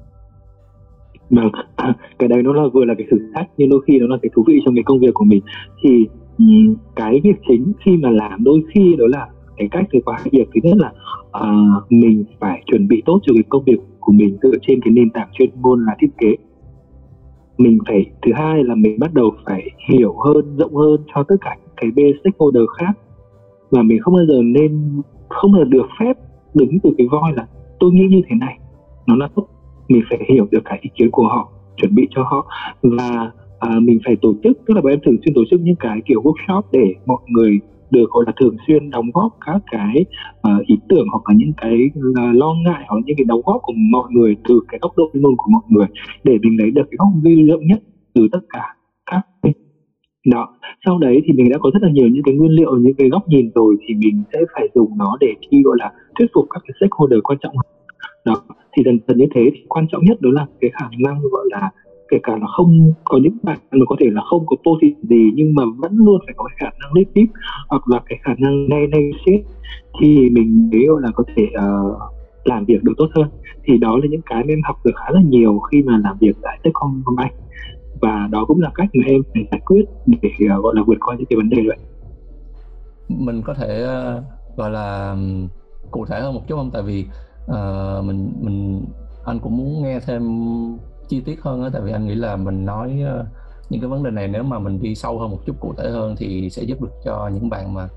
Vâng, 1.32 1.50
cái 2.18 2.28
đấy 2.28 2.42
nó 2.42 2.52
là 2.52 2.62
vừa 2.72 2.84
là 2.84 2.94
cái 2.98 3.06
thử 3.10 3.16
thách 3.34 3.48
nhưng 3.56 3.70
đôi 3.70 3.80
khi 3.86 3.98
nó 3.98 4.06
là 4.06 4.16
cái 4.22 4.30
thú 4.34 4.44
vị 4.46 4.60
trong 4.64 4.74
cái 4.74 4.84
công 4.84 4.98
việc 4.98 5.14
của 5.14 5.24
mình. 5.24 5.42
Thì 5.82 6.06
um, 6.38 6.74
cái 6.96 7.20
việc 7.24 7.36
chính 7.48 7.72
khi 7.84 7.96
mà 7.96 8.10
làm 8.10 8.44
đôi 8.44 8.62
khi 8.74 8.96
đó 8.98 9.04
là 9.08 9.28
cái 9.56 9.68
cách 9.70 9.84
từ 9.92 9.98
qua 10.04 10.18
việc. 10.32 10.48
Thứ 10.54 10.60
nhất 10.62 10.76
là 10.78 10.92
uh, 11.40 11.92
mình 11.92 12.24
phải 12.40 12.62
chuẩn 12.66 12.88
bị 12.88 13.02
tốt 13.06 13.20
cho 13.22 13.32
cái 13.34 13.42
công 13.48 13.64
việc 13.64 13.78
của 14.02 14.12
mình 14.12 14.38
dựa 14.42 14.58
trên 14.62 14.80
cái 14.80 14.92
nền 14.92 15.10
tảng 15.10 15.28
chuyên 15.32 15.50
môn 15.54 15.84
là 15.86 15.96
thiết 16.00 16.10
kế. 16.18 16.36
Mình 17.58 17.78
phải 17.86 18.06
thứ 18.22 18.32
hai 18.34 18.64
là 18.64 18.74
mình 18.74 18.98
bắt 18.98 19.14
đầu 19.14 19.30
phải 19.46 19.70
hiểu 19.90 20.14
hơn 20.24 20.56
rộng 20.56 20.74
hơn 20.74 21.00
cho 21.14 21.22
tất 21.22 21.36
cả 21.40 21.56
cái 21.76 21.90
bên 21.90 22.16
stakeholder 22.20 22.62
khác. 22.78 22.98
Và 23.70 23.82
mình 23.82 23.98
không 24.00 24.14
bao 24.14 24.26
giờ 24.26 24.42
nên 24.42 25.02
không 25.28 25.52
bao 25.52 25.64
giờ 25.64 25.68
được 25.70 25.86
phép 26.00 26.16
đứng 26.54 26.78
từ 26.82 26.90
cái 26.98 27.06
voi 27.10 27.32
là 27.36 27.46
tôi 27.80 27.92
nghĩ 27.92 28.06
như 28.10 28.22
thế 28.28 28.36
này 28.36 28.58
nó 29.06 29.16
là 29.16 29.28
tốt. 29.34 29.46
Mình 29.88 30.02
phải 30.10 30.18
hiểu 30.28 30.46
được 30.50 30.62
cả 30.64 30.78
ý 30.80 30.90
kiến 30.94 31.10
của 31.10 31.28
họ 31.28 31.48
chuẩn 31.76 31.94
bị 31.94 32.08
cho 32.10 32.22
họ. 32.22 32.46
Và 32.82 33.30
à, 33.58 33.70
mình 33.82 33.98
phải 34.04 34.16
tổ 34.22 34.34
chức 34.42 34.58
tức 34.66 34.74
là 34.74 34.80
bọn 34.80 34.92
em 34.92 35.00
thường 35.04 35.16
xuyên 35.24 35.34
tổ 35.34 35.40
chức 35.50 35.60
những 35.60 35.76
cái 35.76 36.00
kiểu 36.06 36.22
workshop 36.22 36.62
để 36.72 36.94
mọi 37.06 37.20
người 37.28 37.60
được 37.92 38.10
gọi 38.10 38.24
là 38.26 38.32
thường 38.40 38.56
xuyên 38.66 38.90
đóng 38.90 39.10
góp 39.14 39.32
các 39.46 39.62
cái 39.70 40.04
uh, 40.48 40.66
ý 40.66 40.76
tưởng 40.88 41.06
hoặc 41.12 41.22
là 41.28 41.34
những 41.38 41.52
cái 41.56 41.78
uh, 41.98 42.36
lo 42.40 42.54
ngại 42.64 42.84
hoặc 42.88 42.98
những 43.06 43.16
cái 43.16 43.24
đóng 43.24 43.40
góp 43.44 43.60
của 43.62 43.72
mọi 43.92 44.08
người 44.10 44.36
từ 44.48 44.60
cái 44.68 44.78
góc 44.82 44.92
độ 44.96 45.10
chuyên 45.12 45.22
môn 45.22 45.34
của 45.36 45.50
mọi 45.50 45.62
người 45.68 45.86
để 46.24 46.38
mình 46.42 46.56
lấy 46.60 46.70
được 46.70 46.86
cái 46.90 46.96
góc 46.98 47.08
ghi 47.24 47.42
lượng 47.42 47.66
nhất 47.66 47.80
từ 48.14 48.28
tất 48.32 48.40
cả 48.52 48.76
các 49.06 49.20
đó 50.30 50.48
sau 50.84 50.98
đấy 50.98 51.20
thì 51.24 51.32
mình 51.32 51.50
đã 51.50 51.58
có 51.58 51.70
rất 51.74 51.82
là 51.82 51.88
nhiều 51.92 52.08
những 52.08 52.22
cái 52.22 52.34
nguyên 52.34 52.50
liệu 52.50 52.76
những 52.76 52.94
cái 52.94 53.08
góc 53.08 53.28
nhìn 53.28 53.50
rồi 53.54 53.76
thì 53.86 53.94
mình 53.94 54.22
sẽ 54.32 54.38
phải 54.54 54.68
dùng 54.74 54.98
nó 54.98 55.16
để 55.20 55.34
khi 55.50 55.62
gọi 55.62 55.76
là 55.78 55.92
thuyết 56.18 56.26
phục 56.34 56.46
các 56.50 56.62
cái 56.66 56.74
stakeholder 56.80 57.20
quan 57.22 57.38
trọng 57.42 57.54
đó 58.24 58.34
thì 58.76 58.82
dần 58.84 58.98
dần 59.08 59.18
như 59.18 59.26
thế 59.34 59.50
thì 59.54 59.60
quan 59.68 59.86
trọng 59.92 60.04
nhất 60.04 60.20
đó 60.20 60.30
là 60.32 60.46
cái 60.60 60.70
khả 60.74 60.88
năng 60.98 61.20
gọi 61.32 61.44
là 61.50 61.70
kể 62.12 62.18
cả 62.22 62.32
là 62.40 62.46
không 62.56 62.92
có 63.04 63.18
những 63.22 63.36
bạn 63.42 63.58
mà 63.70 63.84
có 63.88 63.96
thể 64.00 64.06
là 64.12 64.22
không 64.30 64.46
có 64.46 64.56
positive 64.66 65.00
gì 65.02 65.30
nhưng 65.34 65.54
mà 65.54 65.62
vẫn 65.78 65.96
luôn 65.96 66.18
phải 66.26 66.34
có 66.36 66.44
cái 66.44 66.56
khả 66.60 66.76
năng 66.80 66.92
leadership 66.94 67.34
hoặc 67.68 67.88
là 67.88 68.00
cái 68.08 68.18
khả 68.22 68.34
năng 68.38 68.68
negotiate 68.68 69.44
thì 70.00 70.30
mình 70.30 70.70
mới 70.72 70.86
là 71.02 71.10
có 71.14 71.24
thể 71.36 71.42
uh, 71.42 71.96
làm 72.44 72.64
việc 72.64 72.82
được 72.82 72.92
tốt 72.96 73.08
hơn. 73.14 73.28
Thì 73.64 73.78
đó 73.78 73.96
là 73.96 74.06
những 74.10 74.20
cái 74.26 74.44
mà 74.44 74.52
em 74.52 74.60
học 74.64 74.76
được 74.84 74.92
khá 74.96 75.10
là 75.10 75.20
nhiều 75.24 75.58
khi 75.58 75.82
mà 75.82 75.98
làm 76.04 76.16
việc 76.20 76.36
tại 76.42 76.58
Techcombank. 76.62 77.32
Và 78.00 78.28
đó 78.30 78.44
cũng 78.44 78.60
là 78.60 78.70
cách 78.74 78.88
mà 78.94 79.04
em 79.06 79.22
phải 79.34 79.46
giải 79.50 79.60
quyết 79.64 79.84
để 80.06 80.30
uh, 80.56 80.62
gọi 80.62 80.74
là 80.76 80.82
vượt 80.86 80.98
qua 81.00 81.16
những 81.16 81.26
cái 81.26 81.36
vấn 81.36 81.48
đề 81.48 81.62
vậy 81.66 81.78
mình 83.08 83.42
có 83.42 83.54
thể 83.54 83.84
uh, 83.84 84.24
gọi 84.56 84.70
là 84.70 85.16
cụ 85.90 86.06
thể 86.06 86.20
hơn 86.20 86.34
một 86.34 86.48
chút 86.48 86.56
không? 86.56 86.70
Tại 86.72 86.82
vì 86.82 87.04
uh, 87.44 88.04
mình 88.04 88.32
mình 88.40 88.84
anh 89.24 89.38
cũng 89.38 89.56
muốn 89.56 89.82
nghe 89.82 90.00
thêm 90.06 90.22
chi 91.12 91.20
tiết 91.20 91.40
hơn 91.40 91.62
á 91.62 91.70
tại 91.72 91.82
vì 91.84 91.92
anh 91.92 92.06
nghĩ 92.06 92.14
là 92.14 92.36
mình 92.36 92.66
nói 92.66 93.00
ờ, 93.06 93.26
những 93.70 93.80
cái 93.80 93.90
vấn 93.90 94.02
đề 94.02 94.10
này 94.10 94.28
nếu 94.28 94.42
mà 94.42 94.58
mình 94.58 94.82
đi 94.82 94.94
sâu 94.94 95.18
hơn 95.18 95.30
một 95.30 95.38
chút 95.46 95.56
cụ 95.60 95.74
thể 95.78 95.90
hơn 95.90 96.14
thì 96.18 96.50
sẽ 96.50 96.62
giúp 96.62 96.82
được 96.82 96.92
cho 97.04 97.30
những 97.34 97.50
bạn 97.50 97.74
mà 97.74 97.88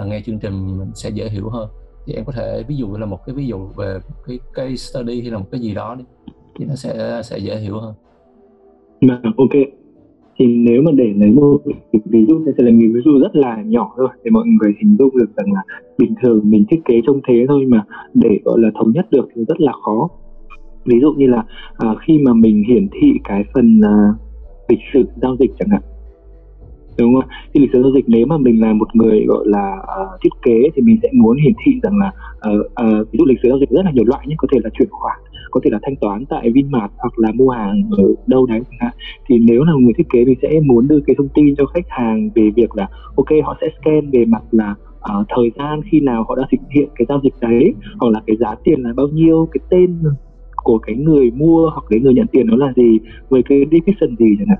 uh, 0.00 0.06
nghe 0.06 0.20
chương 0.26 0.38
trình 0.38 0.78
mình 0.78 0.90
sẽ 0.94 1.10
dễ 1.10 1.28
hiểu 1.28 1.48
hơn. 1.48 1.68
Thì 2.06 2.14
em 2.14 2.24
có 2.24 2.32
thể 2.32 2.62
ví 2.68 2.76
dụ 2.76 2.96
là 2.96 3.06
một 3.06 3.18
cái 3.26 3.34
ví 3.34 3.46
dụ 3.46 3.58
về 3.76 3.98
cái 4.26 4.38
case 4.54 4.76
study 4.76 5.20
hay 5.20 5.30
là 5.30 5.38
một 5.38 5.46
cái 5.50 5.60
gì 5.60 5.74
đó 5.74 5.94
đi 5.94 6.04
thì 6.58 6.64
nó 6.64 6.74
sẽ 6.74 7.20
sẽ 7.24 7.38
dễ 7.38 7.56
hiểu 7.56 7.78
hơn. 7.78 7.94
Mà 9.00 9.20
ok. 9.24 9.62
Thì 10.38 10.46
nếu 10.46 10.82
mà 10.82 10.90
để 10.92 11.12
lấy 11.16 11.30
một 11.30 11.58
ví 11.92 12.24
dụ 12.28 12.42
thì 12.46 12.52
sẽ 12.58 12.64
là 12.64 12.70
một 12.70 12.78
ví 12.94 13.00
dụ 13.04 13.10
rất 13.22 13.36
là 13.36 13.62
nhỏ 13.62 13.94
thôi 13.96 14.08
để 14.24 14.30
mọi 14.30 14.44
người 14.46 14.74
hình 14.80 14.96
dung 14.98 15.18
được 15.18 15.36
rằng 15.36 15.52
là 15.52 15.62
bình 15.98 16.14
thường 16.22 16.40
mình 16.44 16.64
thiết 16.70 16.80
kế 16.84 16.94
trông 17.06 17.20
thế 17.28 17.44
thôi 17.48 17.64
mà 17.68 17.84
để 18.14 18.38
gọi 18.44 18.60
là 18.60 18.70
thống 18.74 18.92
nhất 18.92 19.10
được 19.10 19.28
thì 19.34 19.44
rất 19.48 19.60
là 19.60 19.72
khó 19.84 20.08
ví 20.84 21.00
dụ 21.00 21.12
như 21.12 21.26
là 21.26 21.44
à, 21.76 21.88
khi 22.06 22.18
mà 22.18 22.34
mình 22.34 22.64
hiển 22.68 22.88
thị 22.92 23.12
cái 23.24 23.44
phần 23.54 23.80
à, 23.84 23.96
lịch 24.68 24.80
sử 24.92 25.04
giao 25.22 25.36
dịch 25.40 25.50
chẳng 25.58 25.68
hạn. 25.68 25.82
Đúng 26.98 27.14
không? 27.14 27.30
Thì 27.54 27.60
lịch 27.60 27.70
sử 27.72 27.82
giao 27.82 27.92
dịch 27.94 28.04
nếu 28.08 28.26
mà 28.26 28.38
mình 28.38 28.60
là 28.60 28.72
một 28.72 28.96
người 28.96 29.24
gọi 29.26 29.44
là 29.46 29.76
uh, 29.76 30.20
thiết 30.22 30.30
kế 30.42 30.70
thì 30.74 30.82
mình 30.82 30.98
sẽ 31.02 31.08
muốn 31.12 31.36
hiển 31.36 31.52
thị 31.64 31.72
rằng 31.82 31.98
là 31.98 32.12
uh, 32.50 32.60
uh, 32.60 33.12
ví 33.12 33.18
dụ 33.18 33.24
lịch 33.24 33.38
sử 33.42 33.48
giao 33.48 33.58
dịch 33.58 33.70
rất 33.70 33.84
là 33.84 33.90
nhiều 33.90 34.04
loại 34.06 34.26
nhé 34.26 34.34
có 34.38 34.48
thể 34.52 34.58
là 34.64 34.70
chuyển 34.78 34.88
khoản 34.90 35.16
có 35.52 35.60
thể 35.64 35.70
là 35.70 35.78
thanh 35.82 35.96
toán 35.96 36.24
tại 36.28 36.50
Vinmart 36.50 36.92
hoặc 36.98 37.18
là 37.18 37.32
mua 37.34 37.50
hàng 37.50 37.82
ở 37.90 38.04
đâu 38.26 38.46
đấy 38.46 38.60
chẳng 38.70 38.78
hạn. 38.80 38.92
Thì 39.28 39.38
nếu 39.38 39.64
là 39.64 39.72
một 39.72 39.80
người 39.82 39.92
thiết 39.98 40.06
kế 40.12 40.24
mình 40.24 40.38
sẽ 40.42 40.60
muốn 40.64 40.88
đưa 40.88 41.00
cái 41.06 41.16
thông 41.18 41.28
tin 41.34 41.54
cho 41.56 41.66
khách 41.66 41.88
hàng 41.88 42.30
về 42.34 42.50
việc 42.56 42.76
là 42.76 42.88
ok 43.16 43.28
họ 43.44 43.56
sẽ 43.60 43.66
scan 43.80 44.10
về 44.10 44.24
mặt 44.24 44.42
là 44.50 44.74
uh, 45.18 45.26
thời 45.28 45.50
gian 45.58 45.80
khi 45.90 46.00
nào 46.00 46.24
họ 46.28 46.34
đã 46.34 46.46
thực 46.52 46.60
hiện 46.74 46.88
cái 46.94 47.06
giao 47.08 47.20
dịch 47.24 47.34
đấy 47.40 47.74
hoặc 48.00 48.08
là 48.10 48.20
cái 48.26 48.36
giá 48.36 48.54
tiền 48.64 48.82
là 48.82 48.92
bao 48.96 49.08
nhiêu 49.08 49.48
cái 49.52 49.60
tên 49.70 50.02
của 50.64 50.78
cái 50.78 50.96
người 50.96 51.30
mua 51.30 51.70
hoặc 51.70 51.84
cái 51.90 52.00
người 52.00 52.14
nhận 52.14 52.26
tiền 52.26 52.46
nó 52.46 52.56
là 52.56 52.72
gì 52.76 52.98
với 53.28 53.42
cái 53.42 53.64
description 53.70 54.16
gì 54.16 54.36
chẳng 54.38 54.48
hạn. 54.48 54.58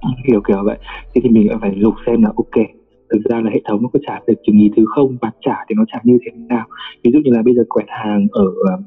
À, 0.00 0.10
kiểu 0.26 0.40
kiểu 0.48 0.64
vậy. 0.64 0.78
Thế 1.14 1.20
thì 1.24 1.30
mình 1.30 1.48
phải 1.60 1.74
lục 1.74 1.94
xem 2.06 2.22
là 2.22 2.32
ok 2.36 2.66
thực 3.12 3.24
ra 3.24 3.40
là 3.40 3.50
hệ 3.50 3.60
thống 3.68 3.82
nó 3.82 3.88
có 3.92 3.98
trả 4.06 4.20
được 4.26 4.34
chừng 4.46 4.58
ý 4.58 4.70
thứ 4.76 4.84
không 4.88 5.16
và 5.20 5.30
trả 5.40 5.56
thì 5.68 5.74
nó 5.78 5.84
trả 5.92 5.98
như 6.04 6.18
thế 6.24 6.30
nào. 6.48 6.66
Ví 7.04 7.10
dụ 7.12 7.18
như 7.24 7.30
là 7.30 7.42
bây 7.42 7.54
giờ 7.54 7.64
quẹt 7.68 7.86
hàng 7.88 8.26
ở 8.30 8.44
uh, 8.44 8.80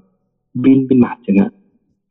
Vin 0.53 0.87
Vinmart 0.87 1.19
chẳng 1.27 1.37
hạn. 1.37 1.49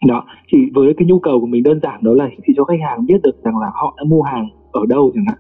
Đó 0.07 0.25
thì 0.49 0.59
với 0.75 0.95
cái 0.97 1.07
nhu 1.07 1.19
cầu 1.19 1.41
của 1.41 1.47
mình 1.47 1.63
đơn 1.63 1.81
giản 1.83 2.01
đó 2.03 2.13
là 2.15 2.29
thì 2.45 2.55
cho 2.57 2.65
khách 2.65 2.81
hàng 2.89 3.07
biết 3.07 3.23
được 3.23 3.45
rằng 3.45 3.59
là 3.59 3.71
họ 3.75 3.95
đã 3.97 4.05
mua 4.07 4.23
hàng 4.23 4.49
ở 4.73 4.81
đâu 4.89 5.13
chẳng 5.15 5.25
hạn. 5.29 5.39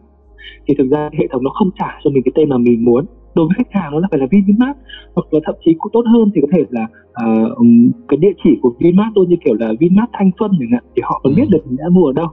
Thì 0.66 0.74
thực 0.78 0.88
ra 0.90 1.10
hệ 1.12 1.26
thống 1.30 1.44
nó 1.44 1.50
không 1.50 1.70
trả 1.78 1.98
cho 2.04 2.10
mình 2.10 2.22
cái 2.24 2.32
tên 2.34 2.48
mà 2.48 2.58
mình 2.58 2.84
muốn 2.84 3.06
đối 3.34 3.46
với 3.46 3.54
khách 3.56 3.80
hàng 3.80 3.92
nó 3.92 3.98
là 3.98 4.08
phải 4.10 4.20
là 4.20 4.26
Vinmart 4.30 4.76
hoặc 5.14 5.26
là 5.30 5.40
thậm 5.44 5.54
chí 5.64 5.74
cũng 5.78 5.92
tốt 5.92 6.04
hơn 6.06 6.30
thì 6.34 6.40
có 6.40 6.48
thể 6.52 6.64
là 6.70 6.86
uh, 7.26 7.66
cái 8.08 8.16
địa 8.16 8.32
chỉ 8.44 8.50
của 8.62 8.72
Vinmart 8.78 9.08
thôi 9.14 9.26
như 9.28 9.36
kiểu 9.44 9.54
là 9.54 9.72
Vinmart 9.80 10.10
Thanh 10.12 10.30
Xuân 10.38 10.50
chẳng 10.60 10.68
hạn 10.72 10.84
thì 10.96 11.02
họ 11.04 11.20
còn 11.24 11.34
biết 11.34 11.44
ừ. 11.46 11.48
được 11.50 11.66
mình 11.66 11.76
đã 11.76 11.88
mua 11.88 12.06
ở 12.06 12.12
đâu. 12.12 12.28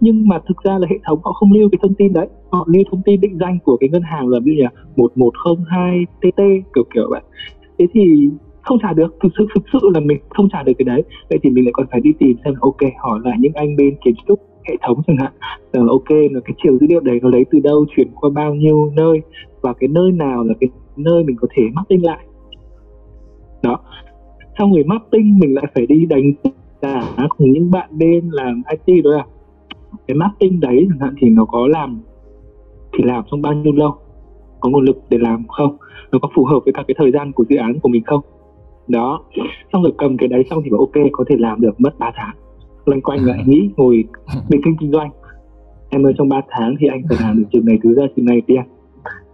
Nhưng 0.00 0.28
mà 0.28 0.38
thực 0.48 0.62
ra 0.62 0.78
là 0.78 0.86
hệ 0.90 0.96
thống 1.06 1.20
họ 1.24 1.32
không 1.32 1.52
lưu 1.52 1.68
cái 1.72 1.78
thông 1.82 1.94
tin 1.94 2.12
đấy 2.12 2.28
họ 2.50 2.64
lưu 2.68 2.82
thông 2.90 3.02
tin 3.02 3.20
định 3.20 3.38
danh 3.40 3.58
của 3.64 3.76
cái 3.76 3.88
ngân 3.88 4.02
hàng 4.02 4.28
là 4.28 4.38
như 4.44 4.54
là 4.56 4.70
một 4.96 5.18
một 5.18 5.32
không 5.38 5.64
hai 5.68 6.04
tt 6.20 6.40
kiểu 6.74 6.84
kiểu 6.94 7.06
vậy. 7.10 7.22
Thế 7.78 7.86
thì 7.92 8.30
không 8.62 8.78
trả 8.82 8.92
được 8.92 9.16
thực 9.22 9.28
sự 9.38 9.46
thực 9.54 9.64
sự 9.72 9.78
là 9.94 10.00
mình 10.00 10.18
không 10.28 10.48
trả 10.52 10.62
được 10.62 10.72
cái 10.78 10.84
đấy. 10.84 11.02
Vậy 11.30 11.38
thì 11.42 11.50
mình 11.50 11.64
lại 11.64 11.72
còn 11.72 11.86
phải 11.90 12.00
đi 12.00 12.10
tìm 12.18 12.36
xem 12.44 12.54
ok 12.60 12.80
hỏi 13.02 13.20
lại 13.24 13.36
những 13.40 13.52
anh 13.54 13.76
bên 13.76 13.96
kiến 14.04 14.14
trúc 14.28 14.40
hệ 14.68 14.76
thống 14.82 15.02
chẳng 15.06 15.16
hạn 15.16 15.32
rằng 15.72 15.84
là 15.84 15.90
ok 15.90 16.10
là 16.10 16.40
cái 16.44 16.54
chiều 16.62 16.78
dữ 16.80 16.86
liệu 16.90 17.00
đấy 17.00 17.18
nó 17.22 17.28
lấy 17.28 17.44
từ 17.50 17.58
đâu 17.60 17.86
chuyển 17.96 18.08
qua 18.14 18.30
bao 18.30 18.54
nhiêu 18.54 18.92
nơi 18.96 19.20
và 19.60 19.72
cái 19.72 19.88
nơi 19.88 20.12
nào 20.12 20.44
là 20.44 20.54
cái 20.60 20.70
nơi 20.96 21.24
mình 21.24 21.36
có 21.40 21.48
thể 21.50 21.62
mapping 21.72 22.04
lại. 22.04 22.26
Đó. 23.62 23.80
Xong 24.58 24.72
rồi 24.72 24.84
mapping 24.84 25.38
mình 25.38 25.54
lại 25.54 25.64
phải 25.74 25.86
đi 25.86 26.06
đánh 26.06 26.32
giá 26.82 27.02
cùng 27.28 27.52
những 27.52 27.70
bạn 27.70 27.88
bên 27.98 28.30
làm 28.30 28.62
IT 28.86 29.04
đó 29.04 29.10
à. 29.16 29.26
Cái 30.06 30.14
mapping 30.14 30.60
đấy 30.60 30.86
chẳng 30.88 30.98
hạn 31.00 31.14
thì 31.18 31.30
nó 31.30 31.44
có 31.44 31.66
làm, 31.66 32.00
thì 32.92 33.04
làm 33.04 33.24
trong 33.30 33.42
bao 33.42 33.54
nhiêu 33.54 33.72
lâu? 33.72 33.94
Có 34.60 34.70
nguồn 34.70 34.84
lực 34.84 34.96
để 35.08 35.18
làm 35.18 35.46
không? 35.48 35.76
Nó 36.12 36.18
có 36.18 36.28
phù 36.34 36.44
hợp 36.44 36.58
với 36.64 36.72
cả 36.72 36.84
cái 36.88 36.94
thời 36.98 37.12
gian 37.12 37.32
của 37.32 37.44
dự 37.48 37.56
án 37.56 37.80
của 37.80 37.88
mình 37.88 38.04
không? 38.04 38.20
Đó. 38.88 39.20
Xong 39.72 39.82
rồi 39.82 39.92
cầm 39.98 40.16
cái 40.16 40.28
đấy 40.28 40.44
xong 40.50 40.62
thì 40.64 40.70
bảo, 40.70 40.80
ok, 40.80 40.92
có 41.12 41.24
thể 41.28 41.36
làm 41.38 41.60
được, 41.60 41.80
mất 41.80 41.98
3 41.98 42.10
tháng. 42.14 42.34
Loanh 42.84 43.02
quanh 43.02 43.24
lại, 43.24 43.44
nghĩ 43.46 43.70
ngồi 43.76 44.04
bên 44.50 44.60
kinh 44.64 44.76
kinh 44.80 44.90
doanh. 44.90 45.10
Em 45.90 46.06
ơi, 46.06 46.12
trong 46.18 46.28
3 46.28 46.40
tháng 46.48 46.74
thì 46.80 46.86
anh 46.86 47.02
phải 47.08 47.18
làm 47.22 47.38
được 47.38 47.44
trường 47.52 47.66
này 47.66 47.78
thứ 47.82 47.94
ra 47.94 48.02
trường 48.16 48.26
này 48.26 48.42
tiền 48.46 48.62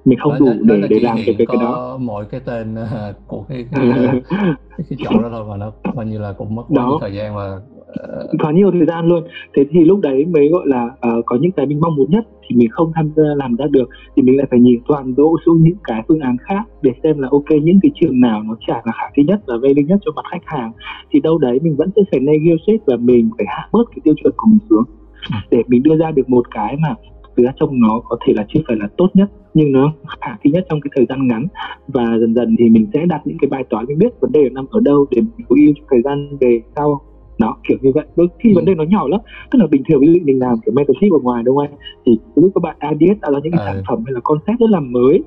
mình 0.04 0.18
không 0.18 0.32
đó, 0.32 0.38
đủ 0.38 0.52
để 0.62 0.82
để 0.90 1.00
làm 1.00 1.16
cái 1.26 1.34
cái, 1.38 1.46
cái 1.46 1.56
đó. 1.60 1.98
mỗi 2.00 2.24
cái 2.24 2.40
tên 2.44 2.74
uh, 2.74 3.16
của 3.26 3.42
cái 3.48 3.66
cái, 3.72 3.90
cái, 4.30 4.86
cái 4.90 4.98
chọn 5.04 5.22
đó 5.22 5.28
thôi 5.32 5.44
mà 5.48 5.56
nó 5.56 5.72
coi 5.96 6.06
như 6.06 6.18
là 6.18 6.32
cũng 6.32 6.54
mất 6.54 6.70
nhiều 6.70 6.98
thời 7.00 7.14
gian 7.14 7.36
và 7.36 7.60
uh... 7.86 8.40
quá 8.42 8.52
nhiều 8.52 8.70
thời 8.70 8.86
gian 8.86 9.06
luôn. 9.06 9.24
Thế 9.56 9.64
thì 9.70 9.84
lúc 9.84 10.00
đấy 10.00 10.24
mới 10.24 10.48
gọi 10.48 10.66
là 10.66 10.84
uh, 10.84 11.24
có 11.26 11.36
những 11.40 11.52
cái 11.52 11.66
mình 11.66 11.80
mong 11.80 11.96
muốn 11.96 12.10
nhất 12.10 12.24
thì 12.48 12.56
mình 12.56 12.70
không 12.70 12.92
tham 12.94 13.12
gia 13.16 13.22
làm 13.36 13.56
ra 13.56 13.66
được 13.70 13.88
thì 14.16 14.22
mình 14.22 14.36
lại 14.36 14.46
phải 14.50 14.60
nhìn 14.60 14.80
toàn 14.88 15.14
bộ 15.14 15.36
xuống 15.46 15.62
những 15.62 15.76
cái 15.84 16.02
phương 16.08 16.20
án 16.20 16.36
khác 16.40 16.62
để 16.82 16.90
xem 17.02 17.18
là 17.18 17.28
ok 17.30 17.50
những 17.62 17.78
cái 17.82 17.90
trường 17.94 18.20
nào 18.20 18.42
nó 18.42 18.56
trả 18.66 18.74
là 18.74 18.92
khả 18.92 19.06
thi 19.14 19.22
nhất 19.22 19.40
và 19.46 19.54
value 19.62 19.82
nhất 19.82 20.00
cho 20.04 20.12
mặt 20.16 20.24
khách 20.30 20.44
hàng. 20.44 20.72
Thì 21.10 21.20
đâu 21.20 21.38
đấy 21.38 21.58
mình 21.62 21.76
vẫn 21.76 21.90
sẽ 21.96 22.02
phải 22.10 22.20
negotiate 22.20 22.84
và 22.86 22.96
mình 22.96 23.30
phải 23.38 23.46
hạ 23.48 23.68
bớt 23.72 23.84
cái 23.90 23.98
tiêu 24.04 24.14
chuẩn 24.22 24.32
của 24.36 24.46
mình 24.50 24.58
xuống 24.70 24.84
ừ. 25.30 25.36
để 25.50 25.62
mình 25.66 25.82
đưa 25.82 25.96
ra 25.96 26.10
được 26.10 26.28
một 26.28 26.50
cái 26.50 26.76
mà 26.82 26.94
ra 27.42 27.52
trông 27.56 27.80
nó 27.80 28.00
có 28.04 28.16
thể 28.26 28.32
là 28.36 28.46
chưa 28.48 28.60
phải 28.66 28.76
là 28.76 28.88
tốt 28.96 29.10
nhất 29.14 29.30
nhưng 29.54 29.72
nó 29.72 29.92
khả 30.20 30.36
thi 30.42 30.50
nhất 30.50 30.66
trong 30.68 30.80
cái 30.80 30.90
thời 30.94 31.06
gian 31.08 31.28
ngắn. 31.28 31.46
Và 31.88 32.04
dần 32.20 32.34
dần 32.34 32.56
thì 32.58 32.68
mình 32.68 32.86
sẽ 32.92 33.06
đặt 33.06 33.20
những 33.24 33.38
cái 33.40 33.48
bài 33.48 33.64
toán 33.70 33.86
mình 33.86 33.98
biết 33.98 34.20
vấn 34.20 34.32
đề 34.32 34.48
nằm 34.50 34.66
ở 34.70 34.80
đâu 34.80 35.06
để 35.10 35.20
mình 35.20 35.46
có 35.48 35.56
yêu 35.58 35.72
trong 35.76 35.86
thời 35.90 36.02
gian 36.02 36.36
về 36.40 36.60
sau. 36.76 37.00
Nó 37.38 37.56
kiểu 37.68 37.78
như 37.82 37.92
vậy. 37.94 38.04
Đôi 38.16 38.28
khi 38.38 38.50
ừ. 38.50 38.54
vấn 38.54 38.64
đề 38.64 38.74
nó 38.74 38.84
nhỏ 38.84 39.08
lắm. 39.08 39.20
Tức 39.50 39.58
là 39.58 39.66
bình 39.66 39.82
thường 39.88 40.00
ví 40.00 40.06
dụ 40.06 40.20
mình 40.24 40.38
làm 40.38 40.54
kiểu 40.64 40.74
mentorship 40.74 41.12
ở 41.12 41.18
ngoài 41.22 41.42
đúng 41.42 41.56
không 41.56 41.66
anh? 41.66 41.78
Thì 42.06 42.18
lúc 42.34 42.52
các 42.54 42.62
bạn 42.62 42.76
ideas 42.90 43.18
là 43.22 43.40
những 43.42 43.52
cái 43.52 43.66
ừ. 43.66 43.72
sản 43.72 43.82
phẩm 43.88 44.02
hay 44.06 44.12
là 44.12 44.20
concept 44.24 44.60
rất 44.60 44.70
là 44.70 44.80
mới. 44.80 45.22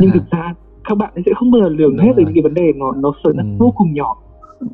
Nhưng 0.00 0.10
thực 0.10 0.22
ra 0.30 0.54
các 0.84 0.94
bạn 0.98 1.12
sẽ 1.26 1.32
không 1.36 1.50
bao 1.50 1.62
giờ 1.62 1.68
lường 1.68 1.98
hết 1.98 2.12
được 2.16 2.22
những 2.26 2.34
cái 2.34 2.42
vấn 2.42 2.54
đề 2.54 2.72
nó 2.76 2.92
nó 2.92 3.12
ừ. 3.22 3.32
vô 3.58 3.72
cùng 3.76 3.94
nhỏ. 3.94 4.16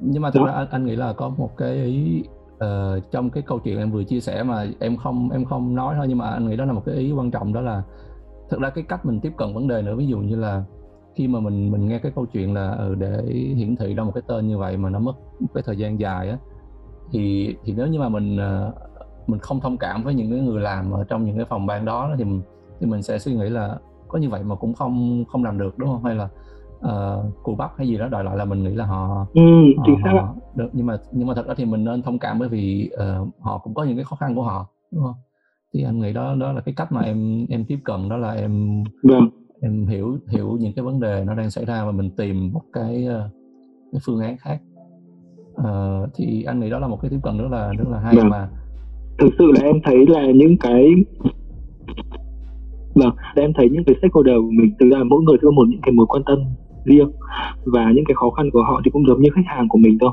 Nhưng 0.01 0.23
mà 0.23 0.31
thực 0.31 0.47
ra 0.47 0.53
anh, 0.53 0.66
anh 0.71 0.87
nghĩ 0.87 0.97
là 0.97 1.12
có 1.12 1.33
một 1.38 1.57
cái 1.57 1.85
ý 1.85 2.23
uh, 2.64 3.11
trong 3.11 3.31
cái 3.31 3.42
câu 3.42 3.59
chuyện 3.59 3.79
em 3.79 3.90
vừa 3.90 4.05
chia 4.05 4.20
sẻ 4.20 4.42
mà 4.42 4.66
em 4.79 4.96
không 4.96 5.31
em 5.31 5.44
không 5.44 5.75
nói 5.75 5.94
thôi 5.96 6.07
nhưng 6.09 6.18
mà 6.18 6.31
anh 6.31 6.49
nghĩ 6.49 6.57
đó 6.57 6.64
là 6.64 6.73
một 6.73 6.83
cái 6.87 6.94
ý 6.94 7.12
quan 7.12 7.31
trọng 7.31 7.53
đó 7.53 7.61
là 7.61 7.83
thực 8.51 8.61
ra 8.61 8.70
cái 8.70 8.85
cách 8.88 9.07
mình 9.07 9.20
tiếp 9.20 9.33
cận 9.37 9.55
vấn 9.55 9.68
đề 9.68 9.83
nữa 9.83 9.96
ví 9.96 10.07
dụ 10.07 10.18
như 10.18 10.37
là 10.37 10.64
khi 11.14 11.29
mà 11.29 11.40
mình 11.40 11.70
mình 11.70 11.88
nghe 11.88 11.99
cái 11.99 12.12
câu 12.14 12.27
chuyện 12.27 12.55
là 12.55 12.70
ừ, 12.70 12.94
để 12.94 13.23
hiển 13.57 13.77
thị 13.77 13.94
ra 13.94 14.05
một 14.05 14.12
cái 14.14 14.23
tên 14.27 14.49
như 14.49 14.59
vậy 14.59 14.77
mà 14.77 14.90
nó 14.90 14.99
mất 14.99 15.12
cái 15.55 15.62
thời 15.66 15.77
gian 15.77 16.01
dài 16.01 16.31
á 16.31 16.38
thì 17.12 17.57
thì 17.64 17.75
nếu 17.77 17.87
như 17.87 17.99
mà 17.99 18.09
mình 18.09 18.37
uh, 18.37 18.75
mình 19.27 19.40
không 19.40 19.61
thông 19.61 19.79
cảm 19.79 20.05
với 20.05 20.14
những 20.14 20.31
cái 20.31 20.40
người 20.40 20.61
làm 20.61 20.90
ở 20.90 21.05
trong 21.05 21.25
những 21.25 21.37
cái 21.37 21.44
phòng 21.44 21.66
ban 21.66 21.85
đó 21.85 22.14
thì 22.18 22.25
mình, 22.25 22.42
thì 22.81 22.87
mình 22.87 23.03
sẽ 23.03 23.18
suy 23.18 23.35
nghĩ 23.35 23.49
là 23.49 23.79
có 24.09 24.18
như 24.18 24.29
vậy 24.29 24.42
mà 24.42 24.55
cũng 24.55 24.75
không 24.75 25.25
không 25.33 25.44
làm 25.44 25.59
được 25.59 25.79
đúng 25.79 25.88
không? 25.88 26.05
Hay 26.05 26.14
là 26.14 26.29
uh, 26.87 27.43
cù 27.43 27.55
bắp 27.55 27.71
hay 27.77 27.88
gì 27.88 27.99
đó 27.99 28.09
đòi 28.09 28.25
lại 28.25 28.37
là 28.37 28.45
mình 28.45 28.62
nghĩ 28.62 28.71
là 28.71 28.87
họ, 28.87 29.27
ừ, 29.35 29.43
họ, 29.77 30.12
họ 30.12 30.35
được 30.55 30.69
nhưng 30.73 30.87
mà 30.87 30.97
nhưng 31.12 31.29
mà 31.29 31.35
thật 31.35 31.47
ra 31.47 31.55
thì 31.57 31.64
mình 31.64 31.85
nên 31.85 32.03
thông 32.03 32.19
cảm 32.19 32.38
bởi 32.38 32.49
vì 32.49 32.90
uh, 32.95 33.29
họ 33.40 33.59
cũng 33.59 33.75
có 33.75 33.85
những 33.85 33.97
cái 33.97 34.05
khó 34.05 34.16
khăn 34.16 34.35
của 34.35 34.43
họ 34.43 34.66
đúng 34.90 35.05
không 35.05 35.14
thì 35.75 35.83
anh 35.83 36.01
nghĩ 36.01 36.12
đó 36.12 36.35
đó 36.35 36.53
là 36.53 36.61
cái 36.61 36.75
cách 36.77 36.93
mà 36.93 37.01
em 37.01 37.47
em 37.49 37.64
tiếp 37.64 37.79
cận 37.85 38.09
đó 38.09 38.16
là 38.16 38.33
em 38.33 38.85
vâng. 39.03 39.29
em 39.61 39.87
hiểu 39.87 40.19
hiểu 40.29 40.57
những 40.61 40.73
cái 40.73 40.85
vấn 40.85 41.01
đề 41.01 41.25
nó 41.27 41.35
đang 41.35 41.51
xảy 41.51 41.64
ra 41.64 41.85
và 41.85 41.93
mình 41.93 42.11
tìm 42.16 42.53
một 42.53 42.62
cái 42.73 43.07
uh, 43.09 43.33
cái 43.93 44.01
phương 44.07 44.21
án 44.21 44.37
khác 44.38 44.61
uh, 45.53 46.11
thì 46.14 46.43
anh 46.43 46.61
nghĩ 46.61 46.71
đó 46.71 46.79
là 46.79 46.88
một 46.88 46.99
cái 47.03 47.11
tiếp 47.11 47.21
cận 47.23 47.38
rất 47.38 47.49
là 47.51 47.73
rất 47.73 47.88
là 47.88 47.99
hay 47.99 48.16
vâng. 48.16 48.29
mà 48.29 48.49
thực 49.19 49.29
sự 49.38 49.45
là 49.55 49.62
em 49.64 49.77
thấy 49.85 50.07
là 50.07 50.27
những 50.35 50.57
cái 50.61 50.88
vâng 52.95 53.14
em 53.37 53.53
thấy 53.53 53.69
những 53.71 53.85
cái 53.85 53.95
stakeholder 53.99 54.35
của 54.37 54.51
mình 54.51 54.73
từ 54.79 54.88
ra 54.90 54.99
mỗi 55.05 55.23
người 55.23 55.37
có 55.43 55.51
một 55.51 55.64
những 55.69 55.81
cái 55.83 55.93
mối 55.93 56.07
quan 56.07 56.23
tâm 56.27 56.38
riêng. 56.85 57.11
Và 57.64 57.93
những 57.95 58.05
cái 58.05 58.14
khó 58.14 58.31
khăn 58.31 58.51
của 58.51 58.62
họ 58.62 58.81
thì 58.85 58.90
cũng 58.90 59.07
giống 59.07 59.23
như 59.23 59.31
khách 59.35 59.47
hàng 59.47 59.69
của 59.69 59.79
mình 59.79 59.99
thôi. 60.01 60.11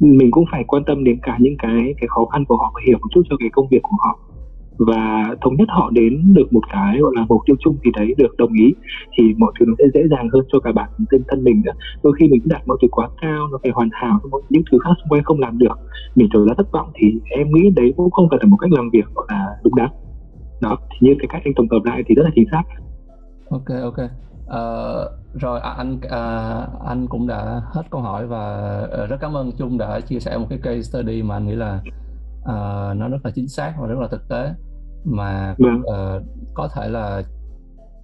Mình 0.00 0.30
cũng 0.30 0.44
phải 0.52 0.64
quan 0.66 0.82
tâm 0.86 1.04
đến 1.04 1.18
cả 1.22 1.36
những 1.40 1.56
cái 1.58 1.94
cái 2.00 2.08
khó 2.08 2.24
khăn 2.24 2.44
của 2.44 2.56
họ 2.56 2.72
và 2.74 2.80
hiểu 2.86 2.98
một 3.00 3.08
chút 3.14 3.22
cho 3.30 3.36
cái 3.40 3.48
công 3.52 3.68
việc 3.70 3.82
của 3.82 3.96
họ. 4.04 4.18
Và 4.78 5.36
thống 5.40 5.56
nhất 5.56 5.68
họ 5.68 5.90
đến 5.90 6.34
được 6.34 6.52
một 6.52 6.60
cái 6.72 6.98
gọi 6.98 7.12
là 7.16 7.26
mục 7.28 7.40
tiêu 7.46 7.56
chung 7.60 7.76
thì 7.84 7.90
đấy, 7.96 8.14
được 8.18 8.36
đồng 8.38 8.52
ý, 8.52 8.74
thì 9.18 9.34
mọi 9.38 9.52
thứ 9.58 9.66
nó 9.68 9.74
sẽ 9.78 9.84
dễ 9.94 10.08
dàng 10.10 10.28
hơn 10.32 10.44
cho 10.52 10.60
cả 10.60 10.72
bản 10.72 10.88
thân 11.10 11.22
thân 11.28 11.44
mình 11.44 11.62
nữa. 11.64 11.72
Đôi 12.02 12.12
khi 12.18 12.28
mình 12.28 12.40
đặt 12.44 12.62
mọi 12.66 12.78
thứ 12.82 12.88
quá 12.90 13.08
cao, 13.20 13.48
nó 13.52 13.58
phải 13.62 13.72
hoàn 13.74 13.88
hảo 13.92 14.20
những 14.50 14.62
thứ 14.70 14.78
khác 14.84 14.90
xung 14.98 15.08
quanh 15.08 15.22
không 15.24 15.40
làm 15.40 15.58
được. 15.58 15.78
Mình 16.14 16.28
trở 16.32 16.44
ra 16.48 16.54
thất 16.56 16.72
vọng 16.72 16.90
thì 16.94 17.20
em 17.30 17.46
nghĩ 17.52 17.70
đấy 17.76 17.94
cũng 17.96 18.10
không 18.10 18.28
phải 18.30 18.38
là 18.42 18.48
một 18.48 18.56
cách 18.56 18.72
làm 18.72 18.90
việc 18.90 19.04
gọi 19.14 19.26
là 19.30 19.46
đúng 19.64 19.74
đắn. 19.74 19.88
Đó, 20.62 20.76
thì 20.90 21.08
như 21.08 21.14
cái 21.18 21.26
cách 21.30 21.42
anh 21.44 21.54
tổng 21.56 21.68
hợp 21.70 21.80
lại 21.84 22.02
thì 22.06 22.14
rất 22.14 22.22
là 22.22 22.30
chính 22.34 22.48
xác. 22.50 22.62
Ok 23.50 23.68
ok 23.82 24.10
uh, 24.46 25.40
rồi 25.40 25.60
à, 25.60 25.70
anh 25.70 25.96
uh, 25.96 26.86
anh 26.86 27.06
cũng 27.08 27.26
đã 27.26 27.62
hết 27.64 27.82
câu 27.90 28.00
hỏi 28.00 28.26
và 28.26 28.82
uh, 29.02 29.10
rất 29.10 29.16
cảm 29.20 29.36
ơn 29.36 29.52
Trung 29.52 29.78
đã 29.78 30.00
chia 30.00 30.20
sẻ 30.20 30.38
một 30.38 30.46
cái 30.50 30.58
case 30.62 30.82
study 30.82 31.22
mà 31.22 31.36
anh 31.36 31.46
nghĩ 31.46 31.54
là 31.54 31.80
uh, 32.42 32.96
nó 32.96 33.08
rất 33.08 33.18
là 33.24 33.30
chính 33.34 33.48
xác 33.48 33.74
và 33.80 33.86
rất 33.86 33.98
là 33.98 34.08
thực 34.08 34.28
tế 34.28 34.54
mà 35.04 35.56
uh, 35.62 36.22
có 36.54 36.68
thể 36.74 36.88
là 36.88 37.22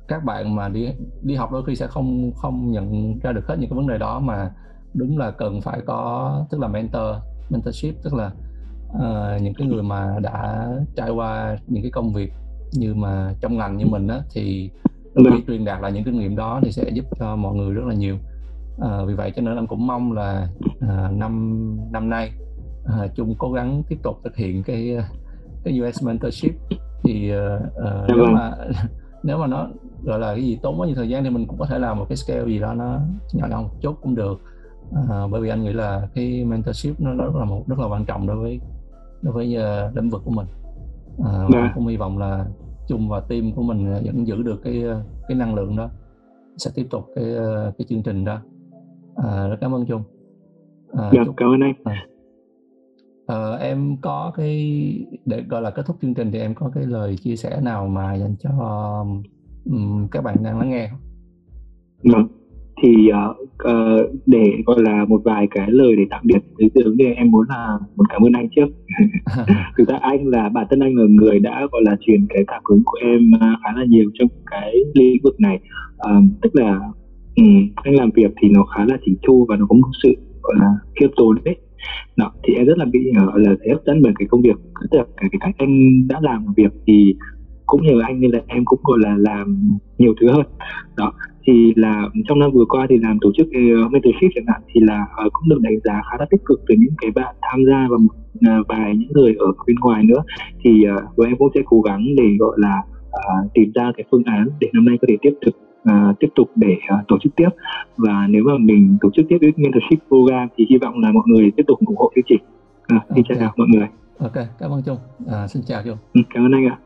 các 0.09 0.24
bạn 0.24 0.55
mà 0.55 0.68
đi 0.68 0.88
đi 1.22 1.35
học 1.35 1.53
đôi 1.53 1.64
khi 1.66 1.76
sẽ 1.76 1.87
không 1.87 2.33
không 2.37 2.70
nhận 2.70 3.18
ra 3.18 3.33
được 3.33 3.46
hết 3.46 3.57
những 3.59 3.70
cái 3.70 3.76
vấn 3.76 3.87
đề 3.87 3.98
đó 3.98 4.20
mà 4.20 4.50
đúng 4.94 5.18
là 5.18 5.31
cần 5.31 5.61
phải 5.61 5.81
có 5.87 6.46
tức 6.50 6.61
là 6.61 6.68
mentor 6.68 7.16
mentorship 7.50 7.94
tức 8.03 8.14
là 8.14 8.31
uh, 8.92 9.42
những 9.42 9.55
cái 9.55 9.66
người 9.66 9.83
mà 9.83 10.16
đã 10.22 10.68
trải 10.96 11.11
qua 11.11 11.57
những 11.66 11.83
cái 11.83 11.90
công 11.90 12.12
việc 12.12 12.33
như 12.72 12.94
mà 12.94 13.35
trong 13.40 13.59
ngành 13.59 13.76
như 13.76 13.87
mình 13.87 14.09
á 14.09 14.20
thì 14.31 14.70
đôi 15.14 15.32
khi 15.36 15.44
truyền 15.46 15.64
đạt 15.64 15.82
lại 15.82 15.92
những 15.92 16.04
kinh 16.04 16.18
nghiệm 16.18 16.36
đó 16.36 16.60
thì 16.62 16.72
sẽ 16.72 16.90
giúp 16.92 17.04
cho 17.18 17.36
mọi 17.36 17.54
người 17.54 17.74
rất 17.74 17.84
là 17.86 17.94
nhiều. 17.94 18.16
Uh, 18.76 19.08
vì 19.08 19.14
vậy 19.14 19.32
cho 19.36 19.42
nên 19.42 19.56
anh 19.56 19.66
cũng 19.66 19.86
mong 19.86 20.12
là 20.12 20.48
uh, 20.68 21.12
năm 21.12 21.76
năm 21.92 22.10
nay 22.10 22.32
à, 22.84 23.06
chung 23.14 23.34
cố 23.38 23.52
gắng 23.52 23.82
tiếp 23.88 23.98
tục 24.02 24.20
thực 24.24 24.36
hiện 24.36 24.62
cái 24.62 24.96
cái 25.64 25.80
US 25.80 26.02
mentorship. 26.02 26.50
Thì 27.02 27.32
uh, 27.32 27.62
uh, 27.76 28.08
nếu 28.08 28.16
vâng. 28.18 28.34
mà 28.34 28.52
nếu 29.22 29.38
mà 29.38 29.46
nó 29.46 29.68
gọi 30.02 30.18
là 30.18 30.34
cái 30.34 30.42
gì 30.42 30.58
tốn 30.62 30.80
quá 30.80 30.86
nhiều 30.86 30.96
thời 30.96 31.08
gian 31.08 31.24
thì 31.24 31.30
mình 31.30 31.46
cũng 31.46 31.58
có 31.58 31.66
thể 31.66 31.78
làm 31.78 31.98
một 31.98 32.06
cái 32.08 32.16
scale 32.16 32.46
gì 32.46 32.58
đó 32.58 32.74
nó 32.74 32.98
nhỏ 33.32 33.46
nhỏ 33.50 33.62
một 33.62 33.70
chút 33.80 33.96
cũng 34.02 34.14
được. 34.14 34.40
À, 35.10 35.26
bởi 35.30 35.40
vì 35.40 35.48
anh 35.48 35.62
nghĩ 35.62 35.72
là 35.72 36.08
cái 36.14 36.44
mentorship 36.44 37.00
nó 37.00 37.14
rất 37.14 37.36
là 37.36 37.44
một 37.44 37.64
rất 37.66 37.78
là 37.78 37.86
quan 37.86 38.04
trọng 38.04 38.26
đối 38.26 38.36
với 38.36 38.60
đối 39.22 39.34
với 39.34 39.56
uh, 39.56 39.96
lĩnh 39.96 40.10
vực 40.10 40.22
của 40.24 40.30
mình. 40.30 40.46
À, 41.24 41.44
và 41.48 41.72
cũng 41.74 41.86
hy 41.86 41.96
vọng 41.96 42.18
là 42.18 42.44
chung 42.90 43.09
và 43.09 43.20
team 43.20 43.53
của 43.53 43.62
mình 43.62 43.92
vẫn 44.05 44.26
giữ 44.26 44.42
được 44.42 44.61
cái 44.64 44.83
cái 45.29 45.37
năng 45.38 45.55
lượng 45.55 45.76
đó 45.76 45.90
sẽ 46.57 46.70
tiếp 46.74 46.87
tục 46.90 47.05
cái 47.14 47.24
cái 47.79 47.87
chương 47.88 48.03
trình 48.03 48.24
đó. 48.24 48.38
À, 49.16 49.48
rất 49.48 49.57
cảm 49.61 49.74
ơn 49.74 49.87
chung 49.87 50.03
à, 50.92 51.11
dạ, 51.12 51.22
chúc... 51.26 51.35
cảm 51.37 51.48
ơn 51.48 51.61
anh. 51.61 51.74
À. 51.85 52.07
à, 53.26 53.50
em 53.61 53.96
có 54.00 54.33
cái 54.37 54.57
để 55.24 55.42
gọi 55.48 55.62
là 55.62 55.70
kết 55.70 55.87
thúc 55.87 55.96
chương 56.03 56.14
trình 56.14 56.31
thì 56.33 56.38
em 56.38 56.55
có 56.55 56.70
cái 56.74 56.87
lời 56.87 57.16
chia 57.16 57.37
sẻ 57.37 57.61
nào 57.62 57.87
mà 57.87 58.14
dành 58.14 58.37
cho 58.38 58.50
um, 59.64 60.09
các 60.09 60.24
bạn 60.24 60.37
đang 60.42 60.59
lắng 60.59 60.70
nghe 60.70 60.88
không? 60.88 61.00
Vâng 62.12 62.39
thì 62.82 63.10
uh, 63.12 64.10
để 64.26 64.52
gọi 64.66 64.82
là 64.82 65.04
một 65.04 65.20
vài 65.24 65.48
cái 65.50 65.70
lời 65.70 65.96
để 65.96 66.04
tạm 66.10 66.20
biệt 66.24 66.38
thứ 66.58 66.68
tướng 66.74 66.96
thì 66.98 67.04
em 67.04 67.30
muốn 67.30 67.46
là 67.48 67.78
muốn 67.96 68.06
cảm 68.08 68.22
ơn 68.22 68.32
anh 68.32 68.48
trước. 68.56 68.66
Thực 69.78 69.88
ra 69.88 69.98
anh 70.00 70.26
là 70.26 70.48
bản 70.48 70.66
thân 70.70 70.80
anh 70.80 70.96
là 70.96 71.04
người 71.08 71.38
đã 71.38 71.66
gọi 71.72 71.82
là 71.84 71.96
truyền 72.00 72.26
cái 72.28 72.44
cảm 72.46 72.62
hứng 72.70 72.82
của 72.84 72.98
em 73.02 73.30
uh, 73.36 73.58
khá 73.64 73.72
là 73.76 73.84
nhiều 73.84 74.10
trong 74.14 74.28
cái 74.50 74.74
lĩnh 74.94 75.22
vực 75.22 75.40
này. 75.40 75.60
Uh, 75.96 76.24
tức 76.42 76.50
là 76.56 76.80
um, 77.36 77.68
anh 77.74 77.94
làm 77.94 78.10
việc 78.14 78.30
thì 78.42 78.48
nó 78.48 78.64
khá 78.64 78.84
là 78.84 78.98
chỉnh 79.04 79.16
chu 79.22 79.46
và 79.48 79.56
nó 79.56 79.66
có 79.68 79.76
một 79.76 79.90
sự 80.02 80.14
gọi 80.42 80.54
là 80.58 80.66
khiêm 81.00 81.10
tốn 81.16 81.36
đấy. 81.44 81.56
Đó, 82.16 82.32
thì 82.42 82.54
em 82.54 82.66
rất 82.66 82.78
là 82.78 82.84
bị 82.84 83.12
gọi 83.26 83.40
là 83.40 83.50
hấp 83.70 83.84
dẫn 83.86 84.02
bởi 84.02 84.12
cái 84.18 84.28
công 84.30 84.42
việc 84.42 84.56
tức 84.90 84.98
là 84.98 85.04
cái, 85.16 85.28
cái 85.32 85.38
cách 85.40 85.54
anh 85.58 86.08
đã 86.08 86.18
làm 86.22 86.46
việc 86.56 86.72
thì 86.86 87.14
cũng 87.66 87.82
nhờ 87.82 88.00
anh 88.02 88.20
nên 88.20 88.30
là 88.30 88.40
em 88.46 88.64
cũng 88.64 88.80
gọi 88.82 88.98
là 89.02 89.16
làm 89.18 89.78
nhiều 89.98 90.14
thứ 90.20 90.30
hơn. 90.32 90.46
Đó 90.96 91.12
thì 91.46 91.72
là 91.76 92.09
trong 92.29 92.38
năm 92.38 92.50
vừa 92.55 92.64
qua 92.68 92.87
thì 92.90 92.98
làm 92.98 93.18
tổ 93.20 93.31
chức 93.37 93.46
uh, 93.46 93.92
mentorship 93.92 94.31
chẳng 94.35 94.44
hạn 94.46 94.61
thì 94.68 94.81
là 94.85 95.07
uh, 95.26 95.33
cũng 95.33 95.48
được 95.48 95.61
đánh 95.61 95.81
giá 95.85 96.03
khá 96.11 96.16
là 96.18 96.26
tích 96.31 96.40
cực 96.44 96.61
từ 96.68 96.74
những 96.79 96.94
cái 97.00 97.11
bạn 97.11 97.35
tham 97.42 97.64
gia 97.66 97.87
và 97.90 97.96
một 97.96 98.14
uh, 98.61 98.68
vài 98.68 98.96
những 98.96 99.12
người 99.12 99.35
ở 99.38 99.46
bên 99.66 99.76
ngoài 99.81 100.05
nữa 100.05 100.22
thì 100.64 100.85
uh, 100.96 101.16
và 101.16 101.26
em 101.26 101.37
cũng 101.38 101.48
sẽ 101.55 101.61
cố 101.64 101.81
gắng 101.81 102.07
để 102.16 102.37
gọi 102.38 102.57
là 102.59 102.83
uh, 103.09 103.53
tìm 103.55 103.72
ra 103.74 103.92
cái 103.96 104.05
phương 104.11 104.24
án 104.24 104.48
để 104.61 104.68
năm 104.72 104.85
nay 104.85 104.98
có 105.03 105.07
thể 105.11 105.16
tiếp 105.22 105.35
tục 105.46 105.55
uh, 105.83 106.18
tiếp 106.20 106.29
tục 106.35 106.50
để 106.57 106.76
uh, 106.94 107.09
tổ 107.09 107.18
chức 107.22 107.37
tiếp 107.37 107.48
và 107.96 108.26
nếu 108.31 108.44
mà 108.44 108.53
mình 108.59 108.96
tổ 109.00 109.11
chức 109.14 109.26
tiếp 109.29 109.38
với 109.40 109.53
mentorship 109.57 109.98
program 110.09 110.48
thì 110.57 110.66
hy 110.70 110.79
vọng 110.79 110.98
là 110.98 111.12
mọi 111.12 111.24
người 111.26 111.50
tiếp 111.57 111.62
tục 111.66 111.79
ủng 111.87 111.96
hộ 111.96 112.11
chương 112.14 112.24
trình. 112.29 112.40
Uh, 112.96 113.03
xin 113.16 113.24
okay. 113.29 113.37
chào 113.40 113.53
mọi 113.57 113.68
người. 113.68 113.87
Ok, 114.18 114.46
cảm 114.59 114.70
ơn 114.70 114.83
Trung. 114.87 114.98
À, 115.26 115.46
xin 115.46 115.62
chào 115.66 115.83
Trung. 115.85 115.96
Ừ, 116.14 116.20
cảm 116.35 116.44
ơn 116.44 116.53
anh 116.53 116.66
ạ. 116.66 116.79